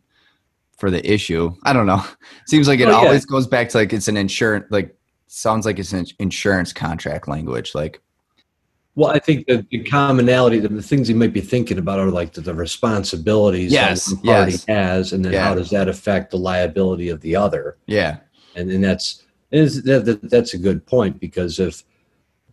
for 0.76 0.90
the 0.90 1.10
issue 1.10 1.50
i 1.64 1.72
don't 1.72 1.86
know 1.86 2.04
seems 2.46 2.68
like 2.68 2.80
it 2.80 2.88
oh, 2.88 2.90
yeah. 2.90 2.96
always 2.96 3.24
goes 3.24 3.46
back 3.46 3.70
to 3.70 3.78
like 3.78 3.94
it's 3.94 4.08
an 4.08 4.16
insurance 4.16 4.66
like 4.70 4.94
sounds 5.28 5.66
like 5.66 5.78
it's 5.78 5.92
an 5.92 6.06
insurance 6.18 6.72
contract 6.72 7.28
language 7.28 7.74
like 7.74 8.00
well, 8.96 9.10
I 9.10 9.18
think 9.18 9.46
the, 9.46 9.64
the 9.70 9.84
commonality, 9.84 10.58
the, 10.58 10.68
the, 10.68 10.82
things 10.82 11.10
you 11.10 11.14
might 11.14 11.34
be 11.34 11.42
thinking 11.42 11.76
about 11.76 11.98
are 11.98 12.10
like 12.10 12.32
the, 12.32 12.40
the 12.40 12.54
responsibilities 12.54 13.70
yes, 13.70 14.06
that 14.06 14.14
one 14.14 14.24
party 14.24 14.52
yes. 14.52 14.64
has, 14.64 15.12
and 15.12 15.22
then 15.22 15.34
yeah. 15.34 15.44
how 15.44 15.54
does 15.54 15.68
that 15.68 15.86
affect 15.86 16.30
the 16.30 16.38
liability 16.38 17.10
of 17.10 17.20
the 17.20 17.36
other? 17.36 17.76
Yeah, 17.84 18.16
and 18.54 18.70
then 18.70 18.80
that's 18.80 19.22
is 19.50 19.82
that, 19.82 20.06
that, 20.06 20.30
that's 20.30 20.54
a 20.54 20.58
good 20.58 20.86
point 20.86 21.20
because 21.20 21.60
if 21.60 21.84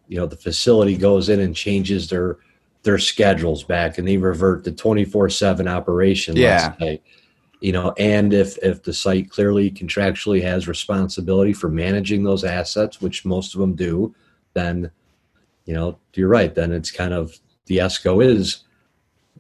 you 0.10 0.18
know 0.18 0.26
the 0.26 0.36
facility 0.36 0.98
goes 0.98 1.30
in 1.30 1.40
and 1.40 1.56
changes 1.56 2.10
their 2.10 2.40
their 2.84 3.00
schedules 3.00 3.64
back 3.64 3.98
and 3.98 4.06
they 4.06 4.18
revert 4.18 4.66
to 4.66 4.74
twenty 4.74 5.06
four 5.06 5.30
seven 5.30 5.66
operation, 5.66 6.36
yeah. 6.36 6.76
Say, 6.78 7.02
you 7.63 7.71
know, 7.71 7.93
and 7.97 8.34
if 8.34 8.58
if 8.58 8.84
the 8.84 8.93
site 8.93 9.30
clearly 9.30 9.71
contractually 9.71 10.41
has 10.41 10.67
responsibility 10.67 11.54
for 11.54 11.69
managing 11.69 12.23
those 12.23 12.43
assets, 12.43 12.99
which 12.99 13.23
most 13.23 13.56
of 13.56 13.62
them 13.62 13.73
do, 13.73 14.13
then 14.54 14.91
you 15.65 15.73
know, 15.73 15.97
you're 16.13 16.28
right. 16.28 16.54
Then 16.54 16.73
it's 16.73 16.91
kind 16.91 17.13
of 17.13 17.39
the 17.67 17.78
ESCO 17.78 18.21
is 18.21 18.65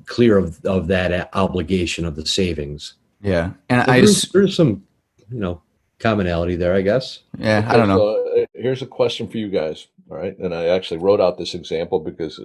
clear 0.05 0.37
of, 0.37 0.63
of 0.63 0.87
that 0.87 1.29
obligation 1.33 2.05
of 2.05 2.15
the 2.15 2.25
savings. 2.25 2.93
Yeah. 3.21 3.51
And 3.67 3.85
so 3.85 3.91
I 3.91 3.99
there's, 3.99 4.21
there's 4.29 4.55
some, 4.55 4.87
you 5.29 5.39
know, 5.39 5.61
commonality 5.99 6.55
there, 6.55 6.75
I 6.75 6.81
guess. 6.81 7.19
Yeah. 7.37 7.59
Okay, 7.59 7.67
I 7.67 7.75
don't 7.75 7.89
know. 7.89 7.97
So 7.97 8.41
uh, 8.41 8.45
here's 8.53 8.81
a 8.81 8.87
question 8.87 9.27
for 9.27 9.37
you 9.37 9.49
guys. 9.49 9.87
All 10.09 10.15
right. 10.15 10.37
And 10.39 10.55
I 10.55 10.67
actually 10.67 10.99
wrote 10.99 11.19
out 11.19 11.37
this 11.37 11.55
example 11.55 11.99
because 11.99 12.39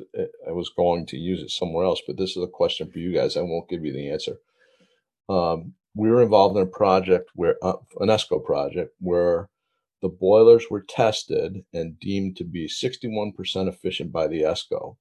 I 0.45 0.51
was 0.51 0.71
going 0.71 1.07
to 1.07 1.17
use 1.17 1.41
it 1.41 1.51
somewhere 1.51 1.85
else, 1.85 2.03
but 2.05 2.17
this 2.17 2.37
is 2.37 2.43
a 2.43 2.49
question 2.49 2.91
for 2.91 2.99
you 2.99 3.13
guys. 3.13 3.37
I 3.37 3.43
won't 3.43 3.69
give 3.69 3.85
you 3.85 3.93
the 3.93 4.11
answer. 4.11 4.39
Um, 5.29 5.75
we 5.95 6.11
were 6.11 6.23
involved 6.23 6.57
in 6.57 6.63
a 6.63 6.67
project 6.67 7.31
where, 7.35 7.57
uh, 7.63 7.77
an 8.01 8.09
ESCO 8.09 8.45
project 8.45 8.95
where 9.01 9.49
the 10.01 10.09
boilers 10.09 10.67
were 10.71 10.83
tested 10.83 11.65
and 11.73 11.99
deemed 11.99 12.37
to 12.37 12.45
be 12.45 12.69
61% 12.69 13.69
efficient 13.69 14.13
by 14.13 14.29
the 14.29 14.43
ESCO 14.43 14.97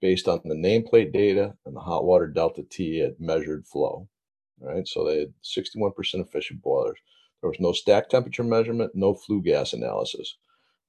based 0.00 0.28
on 0.28 0.40
the 0.44 0.54
nameplate 0.54 1.12
data 1.12 1.54
and 1.66 1.76
the 1.76 1.80
hot 1.80 2.04
water 2.04 2.26
delta 2.26 2.62
T 2.68 3.02
at 3.02 3.20
measured 3.20 3.66
flow. 3.66 4.08
Right, 4.58 4.86
so 4.86 5.04
they 5.04 5.20
had 5.20 5.32
61% 5.42 5.92
efficient 6.20 6.60
boilers. 6.60 6.98
There 7.40 7.48
was 7.48 7.60
no 7.60 7.72
stack 7.72 8.10
temperature 8.10 8.44
measurement, 8.44 8.94
no 8.94 9.14
flue 9.14 9.40
gas 9.40 9.72
analysis. 9.72 10.36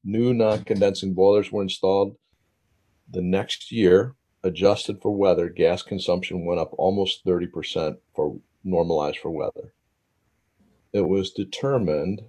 New 0.03 0.33
non 0.33 0.63
condensing 0.65 1.13
boilers 1.13 1.51
were 1.51 1.61
installed. 1.61 2.17
The 3.11 3.21
next 3.21 3.71
year, 3.71 4.15
adjusted 4.43 5.01
for 5.01 5.15
weather, 5.15 5.47
gas 5.47 5.83
consumption 5.83 6.45
went 6.45 6.59
up 6.59 6.73
almost 6.77 7.23
30% 7.25 7.97
for 8.13 8.37
normalized 8.63 9.17
for 9.19 9.31
weather. 9.31 9.73
It 10.93 11.07
was 11.07 11.31
determined 11.31 12.23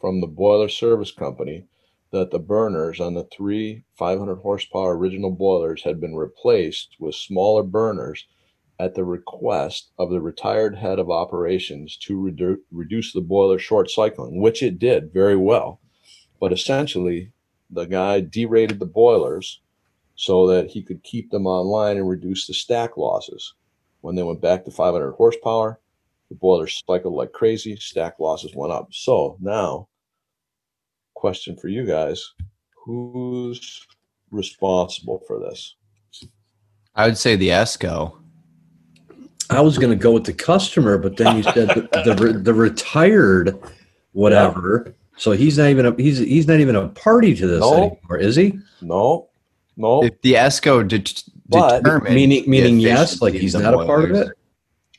from 0.00 0.20
the 0.20 0.26
boiler 0.26 0.68
service 0.68 1.12
company 1.12 1.66
that 2.10 2.30
the 2.30 2.38
burners 2.38 3.00
on 3.00 3.14
the 3.14 3.24
three 3.24 3.84
500 3.94 4.36
horsepower 4.36 4.96
original 4.96 5.30
boilers 5.30 5.82
had 5.82 6.00
been 6.00 6.14
replaced 6.14 6.96
with 6.98 7.14
smaller 7.14 7.62
burners 7.62 8.26
at 8.78 8.94
the 8.94 9.04
request 9.04 9.90
of 9.98 10.10
the 10.10 10.20
retired 10.20 10.76
head 10.76 10.98
of 10.98 11.10
operations 11.10 11.96
to 11.96 12.16
redu- 12.16 12.60
reduce 12.70 13.12
the 13.12 13.20
boiler 13.20 13.58
short 13.58 13.90
cycling, 13.90 14.40
which 14.40 14.62
it 14.62 14.78
did 14.78 15.12
very 15.12 15.36
well. 15.36 15.80
But 16.40 16.52
essentially, 16.52 17.32
the 17.70 17.86
guy 17.86 18.20
derated 18.20 18.78
the 18.78 18.86
boilers 18.86 19.60
so 20.14 20.46
that 20.46 20.70
he 20.70 20.82
could 20.82 21.02
keep 21.02 21.30
them 21.30 21.46
online 21.46 21.96
and 21.96 22.08
reduce 22.08 22.46
the 22.46 22.54
stack 22.54 22.96
losses. 22.96 23.54
When 24.00 24.14
they 24.14 24.22
went 24.22 24.40
back 24.40 24.64
to 24.64 24.70
500 24.70 25.12
horsepower, 25.12 25.80
the 26.28 26.34
boilers 26.36 26.82
cycled 26.86 27.14
like 27.14 27.32
crazy, 27.32 27.76
stack 27.76 28.18
losses 28.18 28.54
went 28.54 28.72
up. 28.72 28.88
So 28.92 29.36
now, 29.40 29.88
question 31.14 31.56
for 31.56 31.68
you 31.68 31.86
guys 31.86 32.32
who's 32.86 33.86
responsible 34.30 35.22
for 35.26 35.40
this? 35.40 35.74
I 36.94 37.06
would 37.06 37.18
say 37.18 37.36
the 37.36 37.48
ESCO. 37.48 38.16
I 39.50 39.60
was 39.60 39.76
going 39.76 39.90
to 39.90 39.96
go 39.96 40.12
with 40.12 40.24
the 40.24 40.32
customer, 40.32 40.96
but 40.96 41.16
then 41.16 41.36
you 41.36 41.42
said 41.42 41.68
the 41.68 42.14
the, 42.14 42.32
the 42.32 42.54
retired 42.54 43.58
whatever. 44.12 44.84
Yeah. 44.86 44.92
So 45.18 45.32
he's 45.32 45.58
not 45.58 45.68
even 45.68 45.86
a 45.86 45.94
he's 45.96 46.18
he's 46.18 46.46
not 46.46 46.60
even 46.60 46.76
a 46.76 46.88
party 46.88 47.34
to 47.34 47.46
this 47.46 47.60
no. 47.60 47.74
anymore, 47.74 48.18
is 48.18 48.36
he? 48.36 48.58
No, 48.80 49.28
no. 49.76 50.02
If 50.02 50.20
the 50.22 50.34
ESCO 50.34 50.86
de- 50.86 50.98
determined, 51.50 52.14
meaning 52.14 52.48
meaning 52.48 52.80
yes, 52.80 53.20
like 53.20 53.34
he's 53.34 53.54
not 53.54 53.74
a 53.74 53.86
part 53.86 54.10
of 54.10 54.16
it. 54.16 54.38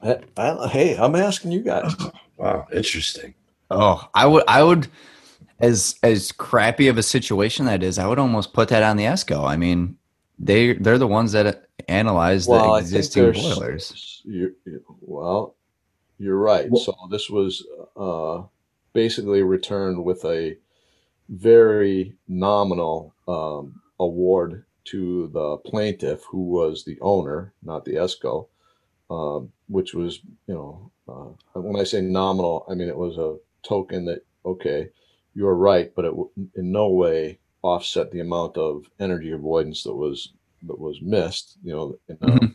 I, 0.01 0.19
I, 0.37 0.67
hey, 0.67 0.97
I'm 0.97 1.15
asking 1.15 1.51
you 1.51 1.61
guys. 1.61 1.95
wow, 2.37 2.67
interesting. 2.71 3.33
Oh, 3.71 4.07
I 4.13 4.25
would 4.25 4.43
I 4.47 4.63
would 4.63 4.87
as 5.59 5.95
as 6.03 6.31
crappy 6.31 6.87
of 6.87 6.97
a 6.97 7.03
situation 7.03 7.65
that 7.65 7.83
is, 7.83 7.97
I 7.97 8.07
would 8.07 8.19
almost 8.19 8.53
put 8.53 8.69
that 8.69 8.83
on 8.83 8.97
the 8.97 9.05
ESCO. 9.05 9.47
I 9.47 9.57
mean, 9.57 9.97
they 10.39 10.73
they're 10.73 10.97
the 10.97 11.07
ones 11.07 11.31
that 11.31 11.67
analyze 11.87 12.47
well, 12.47 12.73
the 12.73 12.79
existing 12.79 13.33
boilers. 13.33 14.21
You're, 14.25 14.51
well, 15.01 15.55
you're 16.19 16.37
right. 16.37 16.69
Well, 16.69 16.81
so 16.81 16.95
this 17.09 17.29
was 17.29 17.65
uh, 17.95 18.43
basically 18.93 19.41
returned 19.41 20.03
with 20.03 20.23
a 20.25 20.57
very 21.29 22.15
nominal 22.27 23.13
um, 23.27 23.81
award 23.99 24.65
to 24.87 25.27
the 25.33 25.57
plaintiff, 25.57 26.23
who 26.29 26.43
was 26.43 26.83
the 26.83 26.97
owner, 27.01 27.53
not 27.63 27.85
the 27.85 27.95
ESCO, 27.95 28.47
um, 29.09 29.51
which 29.67 29.93
was, 29.93 30.19
you 30.47 30.53
know, 30.53 30.91
uh, 31.07 31.59
when 31.59 31.79
I 31.79 31.83
say 31.83 32.01
nominal, 32.01 32.65
I 32.69 32.73
mean 32.73 32.89
it 32.89 32.97
was 32.97 33.17
a 33.17 33.37
token 33.67 34.05
that 34.05 34.25
okay, 34.45 34.89
you're 35.33 35.55
right, 35.55 35.93
but 35.95 36.05
it 36.05 36.13
in 36.55 36.71
no 36.71 36.89
way 36.89 37.39
offset 37.61 38.11
the 38.11 38.19
amount 38.19 38.57
of 38.57 38.89
energy 38.99 39.31
avoidance 39.31 39.83
that 39.83 39.95
was 39.95 40.33
that 40.63 40.79
was 40.79 41.01
missed, 41.01 41.57
you 41.63 41.73
know, 41.73 41.95
in 42.07 42.17
a 42.21 42.25
mm-hmm. 42.25 42.45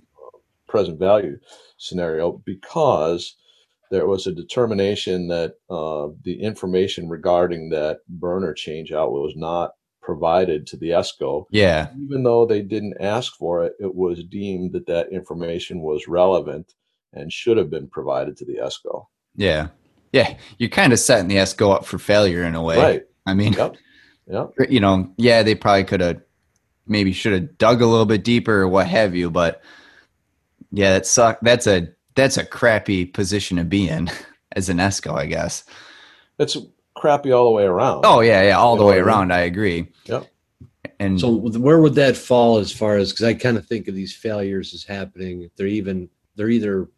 present 0.67 0.99
value 0.99 1.39
scenario 1.77 2.33
because 2.45 3.37
there 3.91 4.07
was 4.07 4.27
a 4.27 4.33
determination 4.33 5.29
that 5.29 5.55
uh, 5.69 6.09
the 6.25 6.41
information 6.41 7.09
regarding 7.09 7.69
that 7.71 7.99
burner 8.09 8.55
change 8.55 8.91
out 8.91 9.13
was 9.13 9.35
not 9.37 9.75
provided 10.03 10.67
to 10.67 10.77
the 10.77 10.91
ESCO. 10.91 11.47
Yeah. 11.51 11.89
Even 12.05 12.23
though 12.25 12.45
they 12.45 12.61
didn't 12.61 12.97
ask 13.01 13.35
for 13.37 13.65
it, 13.65 13.75
it 13.81 13.95
was 13.95 14.25
deemed 14.25 14.73
that 14.73 14.87
that 14.87 15.13
information 15.13 15.81
was 15.81 16.09
relevant 16.09 16.75
and 17.13 17.33
should 17.33 17.57
have 17.57 17.71
been 17.71 17.89
provided 17.89 18.37
to 18.39 18.45
the 18.45 18.57
ESCO. 18.57 19.07
Yeah. 19.37 19.69
Yeah. 20.13 20.37
You're 20.59 20.71
kind 20.71 20.93
of 20.93 20.99
setting 20.99 21.29
the 21.29 21.37
ESCO 21.37 21.75
up 21.75 21.87
for 21.87 21.99
failure 21.99 22.43
in 22.43 22.55
a 22.55 22.63
way. 22.63 22.79
Right. 22.79 23.03
I 23.25 23.35
mean, 23.35 23.53
yep. 23.53 23.77
Yep. 24.27 24.53
you 24.69 24.81
know, 24.81 25.13
yeah, 25.17 25.43
they 25.43 25.55
probably 25.55 25.85
could 25.85 26.01
have 26.01 26.21
maybe 26.87 27.13
should 27.13 27.33
have 27.33 27.59
dug 27.59 27.81
a 27.81 27.87
little 27.87 28.07
bit 28.07 28.25
deeper 28.25 28.63
or 28.63 28.69
what 28.69 28.89
have 28.89 29.15
you, 29.15 29.31
but 29.31 29.63
yeah, 30.73 30.95
that 30.95 31.07
suck. 31.07 31.39
That's 31.43 31.67
a 31.67 31.89
that's 32.15 32.37
a 32.37 32.45
crappy 32.45 33.05
position 33.05 33.57
to 33.59 33.65
be 33.65 33.89
in 33.89 34.11
as 34.53 34.69
an 34.69 34.79
ESCO, 34.79 35.15
I 35.15 35.27
guess. 35.27 35.65
It's 36.39 36.57
crappy 37.03 37.33
all 37.33 37.45
the 37.45 37.51
way 37.51 37.65
around. 37.65 38.05
Oh 38.05 38.21
yeah, 38.21 38.43
yeah, 38.43 38.59
all 38.59 38.75
you 38.75 38.81
the 38.81 38.87
way 38.87 38.99
around. 38.99 39.33
I 39.33 39.41
agree. 39.41 39.89
Yep. 40.07 40.27
And 40.99 41.21
so, 41.21 41.31
where 41.31 41.81
would 41.81 41.95
that 41.97 42.17
fall 42.17 42.59
as 42.59 42.73
far 42.73 42.97
as? 42.97 43.13
Because 43.13 43.25
I 43.25 43.35
kind 43.35 43.57
of 43.57 43.67
think 43.67 43.89
of 43.89 43.95
these 43.95 44.15
failures 44.15 44.73
as 44.73 44.85
happening. 44.85 45.51
They're 45.57 45.67
even 45.67 46.09
they're 46.37 46.49
either, 46.49 46.89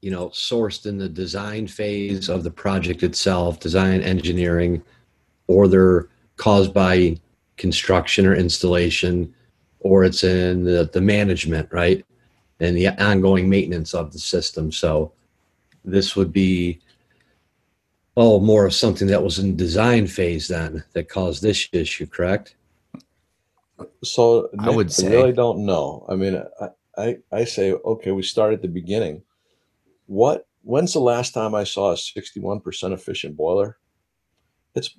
you 0.00 0.10
know, 0.10 0.28
sourced 0.28 0.86
in 0.86 0.98
the 0.98 1.08
design 1.08 1.66
phase 1.66 2.28
of 2.28 2.44
the 2.44 2.50
project 2.50 3.02
itself, 3.02 3.60
design 3.60 4.00
engineering, 4.00 4.82
or 5.48 5.68
they're 5.68 6.08
caused 6.36 6.72
by 6.72 7.18
construction 7.56 8.24
or 8.26 8.34
installation, 8.34 9.34
or 9.80 10.04
it's 10.04 10.24
in 10.24 10.64
the, 10.64 10.88
the 10.92 11.00
management, 11.00 11.68
right? 11.72 12.04
and 12.60 12.76
the 12.76 12.88
ongoing 13.02 13.48
maintenance 13.48 13.94
of 13.94 14.12
the 14.12 14.18
system. 14.18 14.70
So 14.70 15.12
this 15.84 16.14
would 16.14 16.32
be 16.32 16.80
oh 18.16 18.40
more 18.40 18.66
of 18.66 18.74
something 18.74 19.08
that 19.08 19.22
was 19.22 19.38
in 19.38 19.56
design 19.56 20.06
phase 20.06 20.48
then 20.48 20.84
that 20.92 21.08
caused 21.08 21.42
this 21.42 21.68
issue, 21.72 22.06
correct? 22.06 22.56
So 24.04 24.48
Nick, 24.52 24.66
I 24.66 24.70
would 24.70 24.92
say 24.92 25.08
I 25.08 25.20
really 25.20 25.32
don't 25.32 25.64
know. 25.64 26.04
I 26.08 26.16
mean, 26.16 26.42
I, 26.60 26.68
I 26.98 27.16
I 27.32 27.44
say 27.44 27.72
okay, 27.72 28.12
we 28.12 28.22
start 28.22 28.52
at 28.52 28.62
the 28.62 28.68
beginning. 28.68 29.22
What 30.06 30.46
when's 30.62 30.92
the 30.92 31.00
last 31.00 31.32
time 31.32 31.54
I 31.54 31.64
saw 31.64 31.92
a 31.92 31.94
61% 31.94 32.92
efficient 32.92 33.36
boiler? 33.36 33.78
It's 34.74 34.94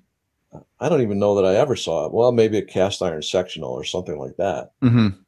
I 0.80 0.90
don't 0.90 1.02
even 1.02 1.20
know 1.20 1.36
that 1.36 1.46
I 1.46 1.56
ever 1.56 1.76
saw 1.76 2.06
it. 2.06 2.14
Well, 2.14 2.32
maybe 2.32 2.58
a 2.58 2.62
cast 2.62 3.02
iron 3.02 3.22
sectional 3.22 3.72
or 3.72 3.84
something 3.84 4.18
like 4.18 4.36
that. 4.38 4.72
Mm-hmm. 4.82 5.20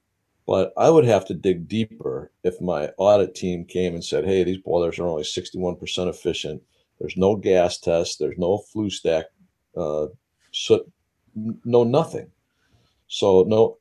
But 0.45 0.73
I 0.75 0.89
would 0.89 1.05
have 1.05 1.25
to 1.27 1.33
dig 1.33 1.67
deeper 1.69 2.31
if 2.43 2.59
my 2.59 2.87
audit 2.97 3.33
team 3.33 3.63
came 3.63 3.93
and 3.93 4.03
said, 4.03 4.25
hey, 4.25 4.43
these 4.43 4.57
boilers 4.57 4.99
are 4.99 5.07
only 5.07 5.23
61% 5.23 6.09
efficient. 6.09 6.61
There's 7.03 7.17
no 7.17 7.35
gas 7.35 7.77
test, 7.79 8.17
there's 8.17 8.37
no 8.37 8.59
flue 8.59 8.89
stack, 8.89 9.25
uh, 9.75 10.07
so, 10.53 10.85
no 11.35 11.83
nothing. 11.83 12.31
So, 13.09 13.43
no, 13.45 13.77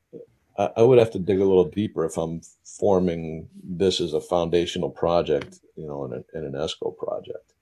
I, 0.59 0.71
I 0.75 0.81
would 0.81 0.99
have 0.99 1.11
to 1.11 1.19
dig 1.19 1.39
a 1.39 1.45
little 1.45 1.69
deeper 1.69 2.03
if 2.03 2.17
I'm 2.17 2.41
forming 2.65 3.47
this 3.63 4.01
as 4.01 4.11
a 4.11 4.19
foundational 4.19 4.89
project, 4.89 5.61
you 5.77 5.87
know, 5.87 6.03
in, 6.03 6.11
a, 6.11 6.37
in 6.37 6.43
an 6.43 6.51
ESCO 6.51 6.97
project. 6.97 7.53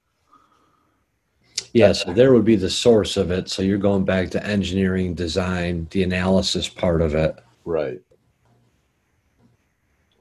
Yeah, 1.74 1.92
so 1.92 2.12
there 2.12 2.34
would 2.34 2.44
be 2.44 2.56
the 2.56 2.70
source 2.70 3.16
of 3.16 3.30
it. 3.30 3.48
So 3.48 3.62
you're 3.62 3.78
going 3.78 4.04
back 4.04 4.32
to 4.32 4.44
engineering, 4.44 5.14
design, 5.14 5.88
the 5.92 6.02
analysis 6.02 6.68
part 6.68 7.04
of 7.04 7.14
it. 7.14 7.36
Right. 7.66 8.02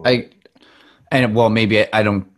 I 0.05 0.29
and 1.11 1.35
well 1.35 1.49
maybe 1.49 1.81
I, 1.81 1.89
I 1.95 2.03
don't 2.03 2.31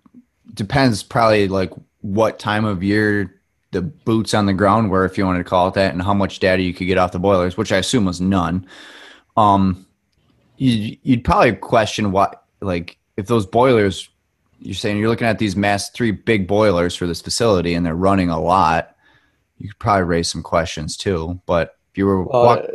depends 0.54 1.02
probably 1.02 1.48
like 1.48 1.72
what 2.02 2.38
time 2.38 2.64
of 2.64 2.82
year 2.82 3.40
the 3.70 3.82
boots 3.82 4.34
on 4.34 4.46
the 4.46 4.52
ground 4.52 4.90
were 4.90 5.04
if 5.04 5.16
you 5.16 5.24
wanted 5.24 5.38
to 5.38 5.44
call 5.44 5.68
it 5.68 5.74
that 5.74 5.92
and 5.92 6.02
how 6.02 6.12
much 6.12 6.38
data 6.38 6.62
you 6.62 6.74
could 6.74 6.86
get 6.86 6.98
off 6.98 7.12
the 7.12 7.18
boilers 7.18 7.56
which 7.56 7.72
i 7.72 7.78
assume 7.78 8.04
was 8.04 8.20
none. 8.20 8.66
Um 9.36 9.86
you, 10.58 10.96
you'd 11.02 11.24
probably 11.24 11.54
question 11.54 12.12
what 12.12 12.44
like 12.60 12.98
if 13.16 13.26
those 13.26 13.46
boilers 13.46 14.08
you're 14.60 14.74
saying 14.74 14.98
you're 14.98 15.08
looking 15.08 15.26
at 15.26 15.38
these 15.38 15.56
mass 15.56 15.90
three 15.90 16.12
big 16.12 16.46
boilers 16.46 16.94
for 16.94 17.06
this 17.06 17.22
facility 17.22 17.74
and 17.74 17.84
they're 17.84 17.94
running 17.94 18.28
a 18.28 18.40
lot 18.40 18.94
you 19.58 19.68
could 19.68 19.78
probably 19.78 20.04
raise 20.04 20.28
some 20.28 20.42
questions 20.42 20.96
too 20.96 21.40
but 21.46 21.76
if 21.90 21.98
you 21.98 22.06
were 22.06 22.22
uh, 22.22 22.44
walk- 22.44 22.70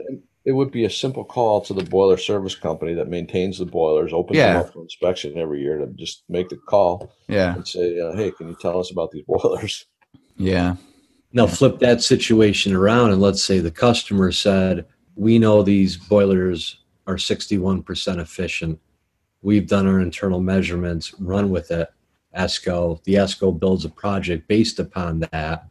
it 0.48 0.54
would 0.54 0.72
be 0.72 0.86
a 0.86 0.90
simple 0.90 1.26
call 1.26 1.60
to 1.60 1.74
the 1.74 1.84
boiler 1.84 2.16
service 2.16 2.56
company 2.56 2.94
that 2.94 3.10
maintains 3.10 3.58
the 3.58 3.66
boilers, 3.66 4.14
opens 4.14 4.38
yeah. 4.38 4.54
them 4.54 4.62
up 4.62 4.72
for 4.72 4.82
inspection 4.82 5.38
every 5.38 5.62
year 5.62 5.78
to 5.78 5.88
just 5.88 6.24
make 6.30 6.48
the 6.48 6.56
call. 6.56 7.12
Yeah. 7.28 7.54
And 7.54 7.68
say, 7.68 8.00
uh, 8.00 8.16
hey, 8.16 8.32
can 8.32 8.48
you 8.48 8.56
tell 8.62 8.80
us 8.80 8.90
about 8.90 9.12
these 9.12 9.26
boilers? 9.28 9.86
Yeah. 10.38 10.78
Now 11.34 11.48
flip 11.48 11.80
that 11.80 12.02
situation 12.02 12.74
around 12.74 13.12
and 13.12 13.20
let's 13.20 13.44
say 13.44 13.60
the 13.60 13.70
customer 13.70 14.32
said, 14.32 14.86
we 15.16 15.38
know 15.38 15.64
these 15.64 15.98
boilers 15.98 16.80
are 17.08 17.18
61% 17.18 18.18
efficient. 18.18 18.80
We've 19.42 19.68
done 19.68 19.86
our 19.86 20.00
internal 20.00 20.40
measurements, 20.40 21.14
run 21.20 21.50
with 21.50 21.72
it. 21.72 21.90
ESCO, 22.38 23.04
the 23.04 23.16
ESCO 23.16 23.60
builds 23.60 23.84
a 23.84 23.90
project 23.90 24.48
based 24.48 24.80
upon 24.80 25.20
that 25.32 25.68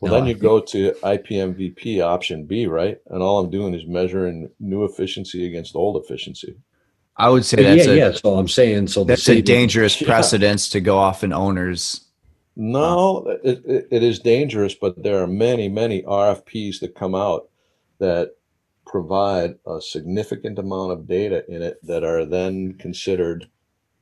well, 0.00 0.12
no, 0.12 0.18
then 0.18 0.28
you 0.28 0.34
go 0.34 0.60
to 0.60 0.92
IPMVP 1.02 2.00
option 2.00 2.44
B, 2.44 2.66
right? 2.66 2.98
And 3.06 3.22
all 3.22 3.40
I'm 3.40 3.50
doing 3.50 3.74
is 3.74 3.86
measuring 3.86 4.50
new 4.60 4.84
efficiency 4.84 5.46
against 5.46 5.74
old 5.74 6.02
efficiency. 6.02 6.56
I 7.16 7.28
would 7.28 7.44
say 7.44 7.62
that's 7.62 7.86
yeah, 7.86 7.92
a, 7.92 7.96
yeah. 7.96 8.12
So 8.12 8.36
I'm 8.36 8.48
saying 8.48 8.88
so 8.88 9.04
that's 9.04 9.28
a 9.28 9.42
dangerous 9.42 10.00
yeah. 10.00 10.06
precedence 10.06 10.68
to 10.70 10.80
go 10.80 10.98
off 10.98 11.24
in 11.24 11.32
owner's. 11.32 12.04
No, 12.54 13.38
it, 13.42 13.62
it, 13.64 13.88
it 13.90 14.02
is 14.02 14.18
dangerous, 14.18 14.74
but 14.74 15.02
there 15.02 15.22
are 15.22 15.26
many, 15.26 15.68
many 15.68 16.02
RFPs 16.02 16.80
that 16.80 16.94
come 16.94 17.14
out 17.14 17.48
that 17.98 18.34
provide 18.86 19.56
a 19.66 19.80
significant 19.80 20.58
amount 20.58 20.92
of 20.92 21.06
data 21.06 21.44
in 21.48 21.62
it 21.62 21.78
that 21.84 22.02
are 22.02 22.24
then 22.24 22.74
considered 22.74 23.48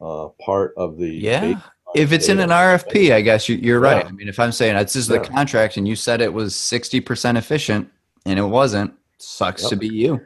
uh, 0.00 0.28
part 0.40 0.74
of 0.76 0.98
the 0.98 1.08
yeah 1.08 1.60
if 1.96 2.12
it's 2.12 2.28
in 2.28 2.40
an 2.40 2.50
RFP, 2.50 3.12
I 3.12 3.20
guess 3.20 3.48
you, 3.48 3.76
are 3.76 3.80
right. 3.80 4.04
I 4.04 4.10
mean, 4.10 4.28
if 4.28 4.38
I'm 4.38 4.52
saying 4.52 4.76
this 4.76 4.96
is 4.96 5.06
the 5.06 5.20
contract 5.20 5.76
and 5.76 5.86
you 5.86 5.96
said 5.96 6.20
it 6.20 6.32
was 6.32 6.54
60% 6.54 7.36
efficient 7.36 7.90
and 8.24 8.38
it 8.38 8.42
wasn't, 8.42 8.92
sucks 9.18 9.62
yep. 9.62 9.70
to 9.70 9.76
be 9.76 9.88
you. 9.88 10.20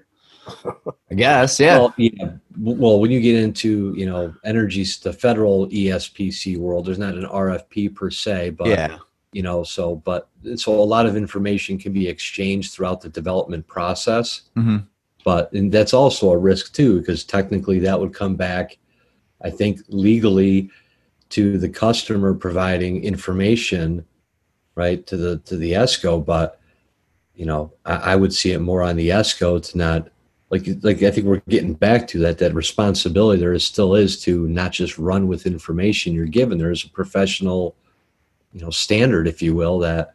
I 1.10 1.14
guess, 1.14 1.60
yeah. 1.60 1.78
Well, 1.78 1.94
yeah. 1.96 2.32
Well, 2.58 3.00
when 3.00 3.10
you 3.10 3.20
get 3.20 3.36
into 3.36 3.94
you 3.96 4.06
know 4.06 4.34
energy, 4.44 4.84
the 5.02 5.12
federal 5.12 5.68
ESPC 5.68 6.56
world, 6.56 6.86
there's 6.86 6.98
not 6.98 7.14
an 7.14 7.26
RFP 7.26 7.94
per 7.94 8.10
se, 8.10 8.50
but 8.50 8.68
yeah. 8.68 8.98
you 9.32 9.42
know, 9.42 9.62
so 9.62 9.96
but 9.96 10.28
so 10.56 10.74
a 10.74 10.82
lot 10.82 11.06
of 11.06 11.16
information 11.16 11.78
can 11.78 11.92
be 11.92 12.08
exchanged 12.08 12.72
throughout 12.72 13.00
the 13.00 13.08
development 13.08 13.66
process. 13.66 14.42
Mm-hmm. 14.56 14.78
but 15.24 15.52
and 15.52 15.70
that's 15.70 15.94
also 15.94 16.30
a 16.30 16.38
risk 16.38 16.74
too 16.74 17.00
because 17.00 17.24
technically 17.24 17.78
that 17.80 18.00
would 18.00 18.14
come 18.14 18.36
back 18.36 18.78
i 19.42 19.50
think 19.50 19.80
legally 19.88 20.70
to 21.30 21.58
the 21.58 21.68
customer 21.68 22.34
providing 22.34 23.04
information 23.04 24.04
right 24.74 25.06
to 25.06 25.16
the 25.16 25.38
to 25.38 25.56
the 25.56 25.72
esco 25.72 26.24
but 26.24 26.60
you 27.34 27.46
know 27.46 27.72
i, 27.84 27.94
I 28.12 28.16
would 28.16 28.32
see 28.32 28.52
it 28.52 28.60
more 28.60 28.82
on 28.82 28.96
the 28.96 29.10
esco 29.10 29.62
to 29.70 29.78
not 29.78 30.08
like 30.50 30.66
like 30.82 31.02
i 31.02 31.10
think 31.10 31.26
we're 31.26 31.42
getting 31.48 31.74
back 31.74 32.06
to 32.08 32.18
that 32.20 32.38
that 32.38 32.54
responsibility 32.54 33.40
there 33.40 33.52
is 33.52 33.64
still 33.64 33.94
is 33.94 34.20
to 34.22 34.46
not 34.48 34.72
just 34.72 34.98
run 34.98 35.28
with 35.28 35.46
information 35.46 36.14
you're 36.14 36.26
given 36.26 36.58
there's 36.58 36.84
a 36.84 36.90
professional 36.90 37.74
you 38.52 38.60
know 38.60 38.70
standard 38.70 39.26
if 39.26 39.40
you 39.40 39.54
will 39.54 39.78
that 39.78 40.14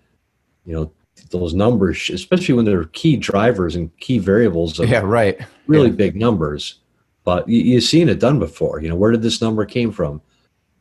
you 0.65 0.73
know 0.73 0.91
those 1.29 1.53
numbers, 1.53 2.09
especially 2.09 2.55
when 2.55 2.65
they're 2.65 2.85
key 2.85 3.15
drivers 3.17 3.75
and 3.75 3.95
key 3.99 4.19
variables. 4.19 4.79
yeah, 4.79 4.99
right. 4.99 5.39
Really 5.67 5.89
yeah. 5.89 5.95
big 5.95 6.15
numbers. 6.15 6.79
But 7.23 7.47
you, 7.47 7.61
you've 7.61 7.83
seen 7.83 8.09
it 8.09 8.19
done 8.19 8.39
before. 8.39 8.81
You 8.81 8.89
know, 8.89 8.95
where 8.95 9.11
did 9.11 9.21
this 9.21 9.41
number 9.41 9.65
came 9.65 9.91
from? 9.91 10.21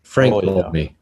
Frank 0.05 0.35
oh, 0.35 0.41
told 0.41 0.65
yeah. 0.67 0.71
me. 0.71 0.97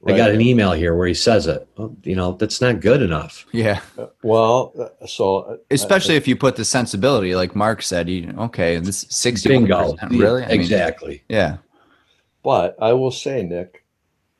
Right. 0.00 0.14
I 0.14 0.16
got 0.16 0.30
an 0.30 0.40
email 0.40 0.72
here 0.72 0.94
where 0.94 1.06
he 1.06 1.12
says 1.12 1.46
it. 1.46 1.68
Well, 1.76 1.94
you 2.04 2.16
know, 2.16 2.32
that's 2.32 2.62
not 2.62 2.80
good 2.80 3.02
enough. 3.02 3.44
Yeah. 3.52 3.82
Uh, 3.98 4.06
well, 4.22 4.72
uh, 4.80 5.06
so 5.06 5.38
uh, 5.40 5.56
especially 5.70 6.16
if 6.16 6.26
you 6.26 6.36
put 6.36 6.56
the 6.56 6.64
sensibility, 6.64 7.34
like 7.34 7.54
Mark 7.54 7.82
said, 7.82 8.08
you 8.08 8.34
okay, 8.38 8.78
this 8.78 9.04
sixty 9.10 9.50
bingo, 9.50 9.96
really, 10.08 10.42
I 10.42 10.48
exactly. 10.48 11.10
Mean, 11.10 11.20
yeah. 11.28 11.56
But 12.42 12.76
I 12.80 12.94
will 12.94 13.10
say, 13.10 13.42
Nick, 13.42 13.84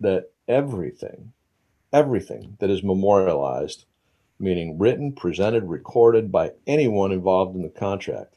that 0.00 0.30
everything, 0.48 1.34
everything 1.92 2.56
that 2.60 2.70
is 2.70 2.82
memorialized 2.82 3.84
meaning 4.40 4.78
written, 4.78 5.12
presented, 5.12 5.64
recorded 5.64 6.32
by 6.32 6.52
anyone 6.66 7.12
involved 7.12 7.54
in 7.54 7.62
the 7.62 7.68
contract, 7.68 8.36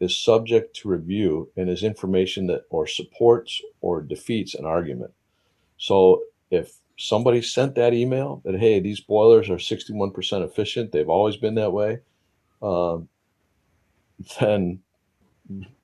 is 0.00 0.18
subject 0.18 0.74
to 0.76 0.88
review 0.88 1.50
and 1.56 1.68
is 1.68 1.82
information 1.82 2.46
that 2.46 2.64
or 2.70 2.86
supports 2.86 3.60
or 3.80 4.00
defeats 4.00 4.54
an 4.54 4.64
argument. 4.64 5.12
So 5.76 6.22
if 6.50 6.80
somebody 7.00 7.40
sent 7.40 7.74
that 7.74 7.94
email 7.94 8.42
that 8.44 8.60
hey 8.60 8.78
these 8.78 9.00
boilers 9.00 9.48
are 9.48 9.56
61% 9.56 10.44
efficient 10.44 10.92
they've 10.92 11.08
always 11.08 11.38
been 11.38 11.54
that 11.54 11.72
way 11.72 11.98
um, 12.60 13.08
then 14.38 14.80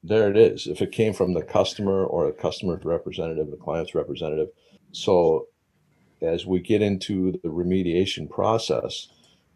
there 0.05 0.31
it 0.31 0.37
is 0.37 0.67
if 0.67 0.83
it 0.83 0.93
came 0.93 1.15
from 1.15 1.33
the 1.33 1.43
customer 1.43 2.05
or 2.05 2.29
a 2.29 2.33
customer's 2.33 2.85
representative 2.85 3.51
the 3.51 3.57
client's 3.57 3.95
representative 3.95 4.49
so 4.93 5.47
as 6.21 6.45
we 6.45 6.61
get 6.61 6.83
into 6.83 7.33
the 7.33 7.49
remediation 7.49 8.29
process 8.29 9.09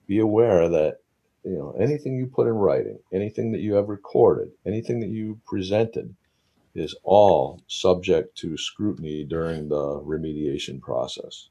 be 0.06 0.18
aware 0.18 0.66
that 0.66 0.99
you 1.44 1.56
know 1.56 1.74
anything 1.78 2.16
you 2.16 2.26
put 2.26 2.46
in 2.46 2.54
writing, 2.54 2.98
anything 3.12 3.52
that 3.52 3.60
you 3.60 3.74
have 3.74 3.88
recorded, 3.88 4.50
anything 4.66 5.00
that 5.00 5.08
you 5.08 5.40
presented 5.46 6.14
is 6.74 6.94
all 7.02 7.60
subject 7.66 8.36
to 8.38 8.56
scrutiny 8.56 9.24
during 9.24 9.68
the 9.68 10.00
remediation 10.00 10.80
process. 10.80 11.48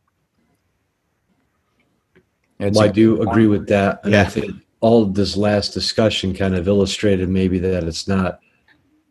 well, 2.60 2.82
I 2.82 2.88
do 2.88 3.21
agree 3.21 3.47
with 3.47 3.67
that. 3.67 4.02
And 4.04 4.13
yeah. 4.13 4.21
I 4.21 4.25
think 4.25 4.56
all 4.82 5.04
of 5.04 5.13
this 5.13 5.36
last 5.36 5.73
discussion 5.73 6.34
kind 6.34 6.56
of 6.56 6.67
illustrated 6.67 7.30
maybe 7.30 7.60
that 7.60 7.84
it's 7.84 8.08
not, 8.08 8.39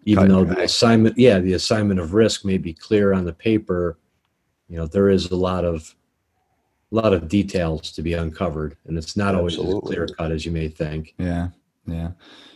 even 0.04 0.28
though 0.28 0.44
the 0.44 0.62
assignment, 0.62 1.18
yeah, 1.18 1.38
the 1.38 1.52
assignment 1.52 2.00
of 2.00 2.14
risk 2.14 2.44
may 2.44 2.56
be 2.56 2.72
clear 2.72 3.12
on 3.12 3.24
the 3.24 3.32
paper, 3.32 3.98
you 4.68 4.76
know, 4.76 4.86
there 4.86 5.10
is 5.10 5.30
a 5.30 5.36
lot 5.36 5.64
of 5.64 5.94
a 6.90 6.94
lot 6.94 7.12
of 7.12 7.28
details 7.28 7.92
to 7.92 8.02
be 8.02 8.14
uncovered, 8.14 8.76
and 8.86 8.96
it's 8.96 9.16
not 9.16 9.34
always 9.34 9.58
as 9.58 9.74
clear 9.84 10.06
cut 10.06 10.32
as 10.32 10.46
you 10.46 10.52
may 10.52 10.68
think. 10.68 11.14
Yeah, 11.18 11.48
yeah. 11.86 12.12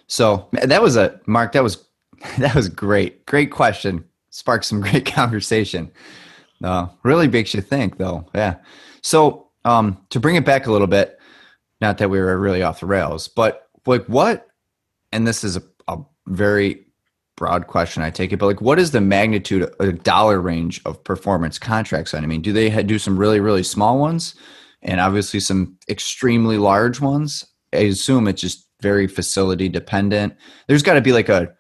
So 0.07 0.49
that 0.53 0.83
was 0.83 0.97
a 0.97 1.21
Mark. 1.27 1.53
That 1.53 1.63
was 1.63 1.85
that 2.39 2.55
was 2.55 2.69
great. 2.69 3.27
Great 3.27 3.51
question. 3.51 4.05
Sparked 4.31 4.65
some 4.65 4.81
great 4.83 5.07
conversation. 5.07 5.91
Uh, 6.63 6.89
really 7.03 7.29
makes 7.29 7.55
you 7.55 7.61
think, 7.61 7.99
though. 7.99 8.29
Yeah. 8.35 8.57
So 9.03 9.49
um, 9.65 9.99
to 10.11 10.21
bring 10.21 10.37
it 10.37 10.45
back 10.45 10.67
a 10.67 10.73
little 10.73 10.87
bit, 10.87 11.19
not 11.81 11.99
that 11.99 12.09
we 12.09 12.21
were 12.21 12.39
really 12.39 12.63
off 12.63 12.81
the 12.81 12.87
rails, 12.87 13.29
but 13.29 13.69
like 13.87 14.05
what? 14.07 14.49
And 15.11 15.27
this 15.27 15.45
is 15.45 15.57
a, 15.57 15.63
a 15.89 15.99
very 16.27 16.87
broad 17.37 17.67
question. 17.67 18.03
I 18.03 18.11
take 18.11 18.33
it, 18.33 18.39
but 18.39 18.47
like, 18.47 18.61
what 18.61 18.79
is 18.79 18.91
the 18.91 19.01
magnitude, 19.01 19.73
a 19.81 19.93
dollar 19.93 20.41
range 20.41 20.81
of 20.85 21.03
performance 21.05 21.59
contracts? 21.59 22.15
On 22.15 22.23
I 22.23 22.27
mean, 22.27 22.43
do 22.43 22.53
they 22.53 22.83
do 22.83 22.99
some 22.99 23.17
really, 23.17 23.41
really 23.41 23.63
small 23.63 23.99
ones, 23.99 24.35
and 24.83 25.01
obviously 25.01 25.41
some 25.41 25.77
extremely 25.89 26.59
large 26.59 27.01
ones? 27.01 27.47
I 27.73 27.79
assume 27.79 28.29
it's 28.29 28.43
just 28.43 28.69
very 28.81 29.07
facility 29.07 29.69
dependent. 29.69 30.35
There's 30.67 30.83
got 30.83 30.95
to 30.95 31.01
be 31.01 31.13
like 31.13 31.29
a, 31.29 31.55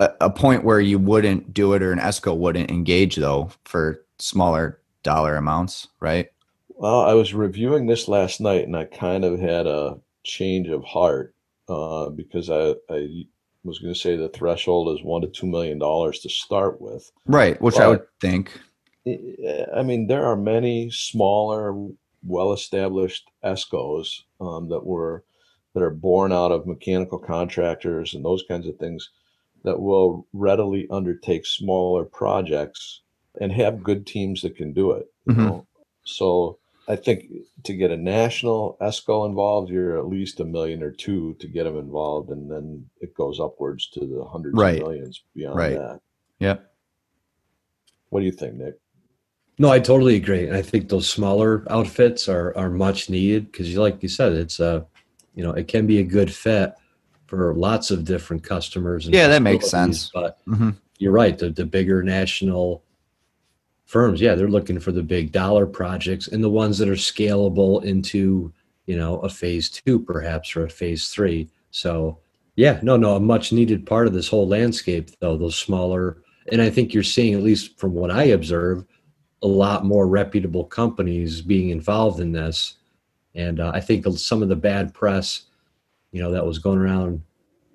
a 0.00 0.10
a 0.22 0.30
point 0.30 0.64
where 0.64 0.80
you 0.80 0.98
wouldn't 0.98 1.52
do 1.52 1.72
it, 1.74 1.82
or 1.82 1.92
an 1.92 1.98
ESCO 1.98 2.36
wouldn't 2.36 2.70
engage 2.70 3.16
though 3.16 3.50
for 3.64 4.04
smaller 4.18 4.80
dollar 5.02 5.36
amounts, 5.36 5.88
right? 6.00 6.28
Well, 6.68 7.00
I 7.00 7.14
was 7.14 7.34
reviewing 7.34 7.86
this 7.86 8.06
last 8.06 8.40
night, 8.40 8.64
and 8.64 8.76
I 8.76 8.84
kind 8.84 9.24
of 9.24 9.40
had 9.40 9.66
a 9.66 9.98
change 10.22 10.68
of 10.68 10.84
heart 10.84 11.34
uh, 11.68 12.10
because 12.10 12.50
I, 12.50 12.74
I 12.88 13.26
was 13.64 13.78
going 13.78 13.92
to 13.92 13.98
say 13.98 14.16
the 14.16 14.28
threshold 14.28 14.96
is 14.96 15.04
one 15.04 15.22
to 15.22 15.28
two 15.28 15.46
million 15.46 15.78
dollars 15.78 16.20
to 16.20 16.28
start 16.28 16.80
with. 16.80 17.10
Right, 17.26 17.60
which 17.60 17.76
but, 17.76 17.82
I 17.82 17.88
would 17.88 18.06
think. 18.20 18.58
I 19.06 19.82
mean, 19.82 20.06
there 20.06 20.26
are 20.26 20.36
many 20.36 20.90
smaller, 20.90 21.88
well-established 22.22 23.30
ESCOs 23.44 24.22
um, 24.40 24.68
that 24.68 24.84
were 24.84 25.24
that 25.74 25.82
are 25.82 25.90
born 25.90 26.32
out 26.32 26.50
of 26.50 26.66
mechanical 26.66 27.18
contractors 27.18 28.14
and 28.14 28.24
those 28.24 28.44
kinds 28.48 28.66
of 28.66 28.76
things 28.76 29.10
that 29.64 29.80
will 29.80 30.26
readily 30.32 30.86
undertake 30.90 31.46
smaller 31.46 32.04
projects 32.04 33.02
and 33.40 33.52
have 33.52 33.82
good 33.82 34.06
teams 34.06 34.42
that 34.42 34.56
can 34.56 34.72
do 34.72 34.92
it. 34.92 35.06
You 35.26 35.34
mm-hmm. 35.34 35.44
know? 35.44 35.66
So 36.04 36.57
I 36.88 36.96
think 36.96 37.26
to 37.64 37.74
get 37.74 37.90
a 37.90 37.96
national 37.96 38.78
ESCO 38.80 39.28
involved, 39.28 39.70
you're 39.70 39.98
at 39.98 40.08
least 40.08 40.40
a 40.40 40.44
million 40.44 40.82
or 40.82 40.90
two 40.90 41.36
to 41.38 41.46
get 41.46 41.64
them 41.64 41.76
involved, 41.76 42.30
and 42.30 42.50
then 42.50 42.86
it 43.00 43.14
goes 43.14 43.38
upwards 43.38 43.88
to 43.90 44.00
the 44.00 44.24
hundreds 44.24 44.56
right. 44.56 44.80
of 44.80 44.88
millions 44.88 45.22
beyond 45.34 45.56
right. 45.56 45.76
that. 45.76 46.00
Yep. 46.38 46.72
What 48.08 48.20
do 48.20 48.26
you 48.26 48.32
think, 48.32 48.54
Nick? 48.54 48.78
No, 49.58 49.70
I 49.70 49.80
totally 49.80 50.16
agree. 50.16 50.50
I 50.50 50.62
think 50.62 50.88
those 50.88 51.10
smaller 51.10 51.66
outfits 51.68 52.28
are 52.28 52.56
are 52.56 52.70
much 52.70 53.10
needed 53.10 53.52
because, 53.52 53.76
like 53.76 54.02
you 54.02 54.08
said, 54.08 54.32
it's 54.32 54.60
a, 54.60 54.86
you 55.34 55.42
know, 55.42 55.52
it 55.52 55.68
can 55.68 55.86
be 55.86 55.98
a 55.98 56.04
good 56.04 56.32
fit 56.32 56.74
for 57.26 57.52
lots 57.54 57.90
of 57.90 58.04
different 58.04 58.42
customers. 58.42 59.06
yeah, 59.08 59.28
that 59.28 59.42
makes 59.42 59.68
sense. 59.68 60.10
But 60.14 60.38
mm-hmm. 60.46 60.70
you're 60.98 61.12
right. 61.12 61.36
The 61.36 61.50
the 61.50 61.66
bigger 61.66 62.02
national 62.02 62.82
firms, 63.88 64.20
yeah, 64.20 64.34
they're 64.34 64.48
looking 64.48 64.78
for 64.78 64.92
the 64.92 65.02
big 65.02 65.32
dollar 65.32 65.66
projects 65.66 66.28
and 66.28 66.44
the 66.44 66.50
ones 66.50 66.76
that 66.78 66.88
are 66.88 66.92
scalable 66.92 67.82
into, 67.84 68.52
you 68.86 68.96
know, 68.96 69.18
a 69.20 69.28
phase 69.28 69.70
two 69.70 69.98
perhaps 69.98 70.54
or 70.54 70.66
a 70.66 70.70
phase 70.70 71.08
three. 71.08 71.48
So 71.70 72.18
yeah, 72.54 72.78
no, 72.82 72.96
no, 72.96 73.16
a 73.16 73.20
much 73.20 73.50
needed 73.50 73.86
part 73.86 74.06
of 74.06 74.12
this 74.12 74.28
whole 74.28 74.46
landscape 74.46 75.10
though, 75.20 75.36
those 75.36 75.56
smaller 75.56 76.18
and 76.52 76.62
I 76.62 76.70
think 76.70 76.92
you're 76.92 77.02
seeing, 77.02 77.34
at 77.34 77.42
least 77.42 77.78
from 77.78 77.92
what 77.92 78.10
I 78.10 78.24
observe, 78.24 78.84
a 79.42 79.46
lot 79.46 79.84
more 79.84 80.06
reputable 80.06 80.64
companies 80.64 81.40
being 81.40 81.70
involved 81.70 82.20
in 82.20 82.32
this. 82.32 82.74
And 83.34 83.60
uh, 83.60 83.70
I 83.74 83.80
think 83.80 84.06
some 84.16 84.42
of 84.42 84.48
the 84.48 84.56
bad 84.56 84.92
press, 84.94 85.42
you 86.12 86.22
know, 86.22 86.30
that 86.32 86.44
was 86.44 86.58
going 86.58 86.78
around, 86.78 87.22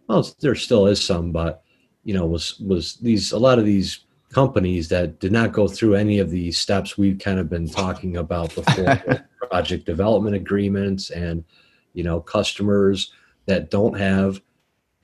well, 0.07 0.27
there 0.41 0.55
still 0.55 0.87
is 0.87 1.03
some, 1.03 1.31
but 1.31 1.63
you 2.03 2.13
know, 2.13 2.25
was 2.25 2.59
was 2.59 2.95
these 2.95 3.31
a 3.31 3.39
lot 3.39 3.59
of 3.59 3.65
these 3.65 4.01
companies 4.33 4.89
that 4.89 5.19
did 5.19 5.31
not 5.31 5.51
go 5.51 5.67
through 5.67 5.95
any 5.95 6.19
of 6.19 6.29
the 6.29 6.51
steps 6.51 6.97
we've 6.97 7.19
kind 7.19 7.39
of 7.39 7.49
been 7.49 7.69
talking 7.69 8.17
about 8.17 8.53
before 8.55 9.25
project 9.49 9.85
development 9.85 10.35
agreements 10.35 11.09
and 11.11 11.43
you 11.93 12.03
know 12.03 12.19
customers 12.19 13.13
that 13.45 13.69
don't 13.69 13.97
have 13.97 14.41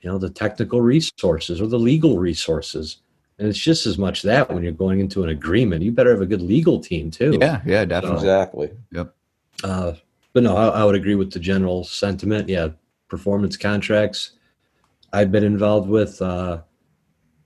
you 0.02 0.10
know 0.10 0.18
the 0.18 0.30
technical 0.30 0.80
resources 0.80 1.60
or 1.60 1.66
the 1.66 1.78
legal 1.78 2.18
resources. 2.18 2.98
And 3.38 3.48
it's 3.48 3.58
just 3.58 3.86
as 3.86 3.96
much 3.96 4.20
that 4.22 4.52
when 4.52 4.62
you're 4.62 4.72
going 4.72 5.00
into 5.00 5.22
an 5.22 5.30
agreement 5.30 5.82
you 5.82 5.92
better 5.92 6.10
have 6.10 6.20
a 6.20 6.26
good 6.26 6.42
legal 6.42 6.80
team 6.80 7.10
too. 7.10 7.38
Yeah 7.40 7.60
yeah 7.64 7.84
definitely. 7.84 8.18
Exactly. 8.18 8.70
Yep. 8.92 9.14
Uh, 9.62 9.92
but 10.32 10.42
no 10.42 10.56
I, 10.56 10.80
I 10.80 10.84
would 10.84 10.94
agree 10.94 11.14
with 11.14 11.32
the 11.32 11.40
general 11.40 11.84
sentiment. 11.84 12.48
Yeah 12.48 12.68
performance 13.08 13.56
contracts. 13.56 14.32
I've 15.12 15.32
been 15.32 15.44
involved 15.44 15.88
with 15.88 16.22
uh, 16.22 16.62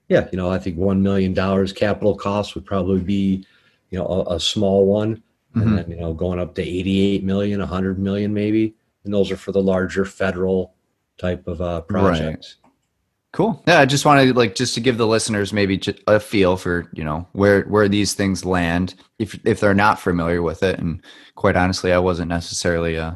yeah, 0.07 0.27
you 0.31 0.37
know, 0.37 0.49
I 0.49 0.59
think 0.59 0.77
one 0.77 1.01
million 1.01 1.33
dollars 1.33 1.73
capital 1.73 2.15
cost 2.15 2.55
would 2.55 2.65
probably 2.65 2.99
be, 2.99 3.45
you 3.89 3.99
know, 3.99 4.05
a, 4.05 4.35
a 4.35 4.39
small 4.39 4.85
one, 4.85 5.15
mm-hmm. 5.55 5.61
and 5.61 5.77
then 5.77 5.89
you 5.89 5.97
know, 5.97 6.13
going 6.13 6.39
up 6.39 6.55
to 6.55 6.61
eighty-eight 6.61 7.23
million, 7.23 7.61
a 7.61 7.65
hundred 7.65 7.99
million 7.99 8.33
maybe, 8.33 8.75
and 9.03 9.13
those 9.13 9.31
are 9.31 9.37
for 9.37 9.51
the 9.51 9.61
larger 9.61 10.05
federal 10.05 10.73
type 11.17 11.47
of 11.47 11.61
uh, 11.61 11.81
projects. 11.81 12.57
Right. 12.61 12.71
Cool. 13.31 13.61
Yeah, 13.67 13.81
I 13.81 13.85
just 13.85 14.05
wanted 14.05 14.27
to, 14.27 14.33
like 14.33 14.55
just 14.55 14.75
to 14.75 14.79
give 14.79 14.97
the 14.97 15.07
listeners 15.07 15.51
maybe 15.51 15.81
a 16.07 16.21
feel 16.21 16.55
for 16.55 16.89
you 16.93 17.03
know 17.03 17.27
where 17.33 17.63
where 17.63 17.89
these 17.89 18.13
things 18.13 18.45
land 18.45 18.95
if 19.19 19.37
if 19.43 19.59
they're 19.59 19.73
not 19.73 19.99
familiar 19.99 20.41
with 20.41 20.63
it, 20.63 20.79
and 20.79 21.01
quite 21.35 21.57
honestly, 21.57 21.91
I 21.91 21.97
wasn't 21.97 22.29
necessarily 22.29 22.97
uh, 22.97 23.15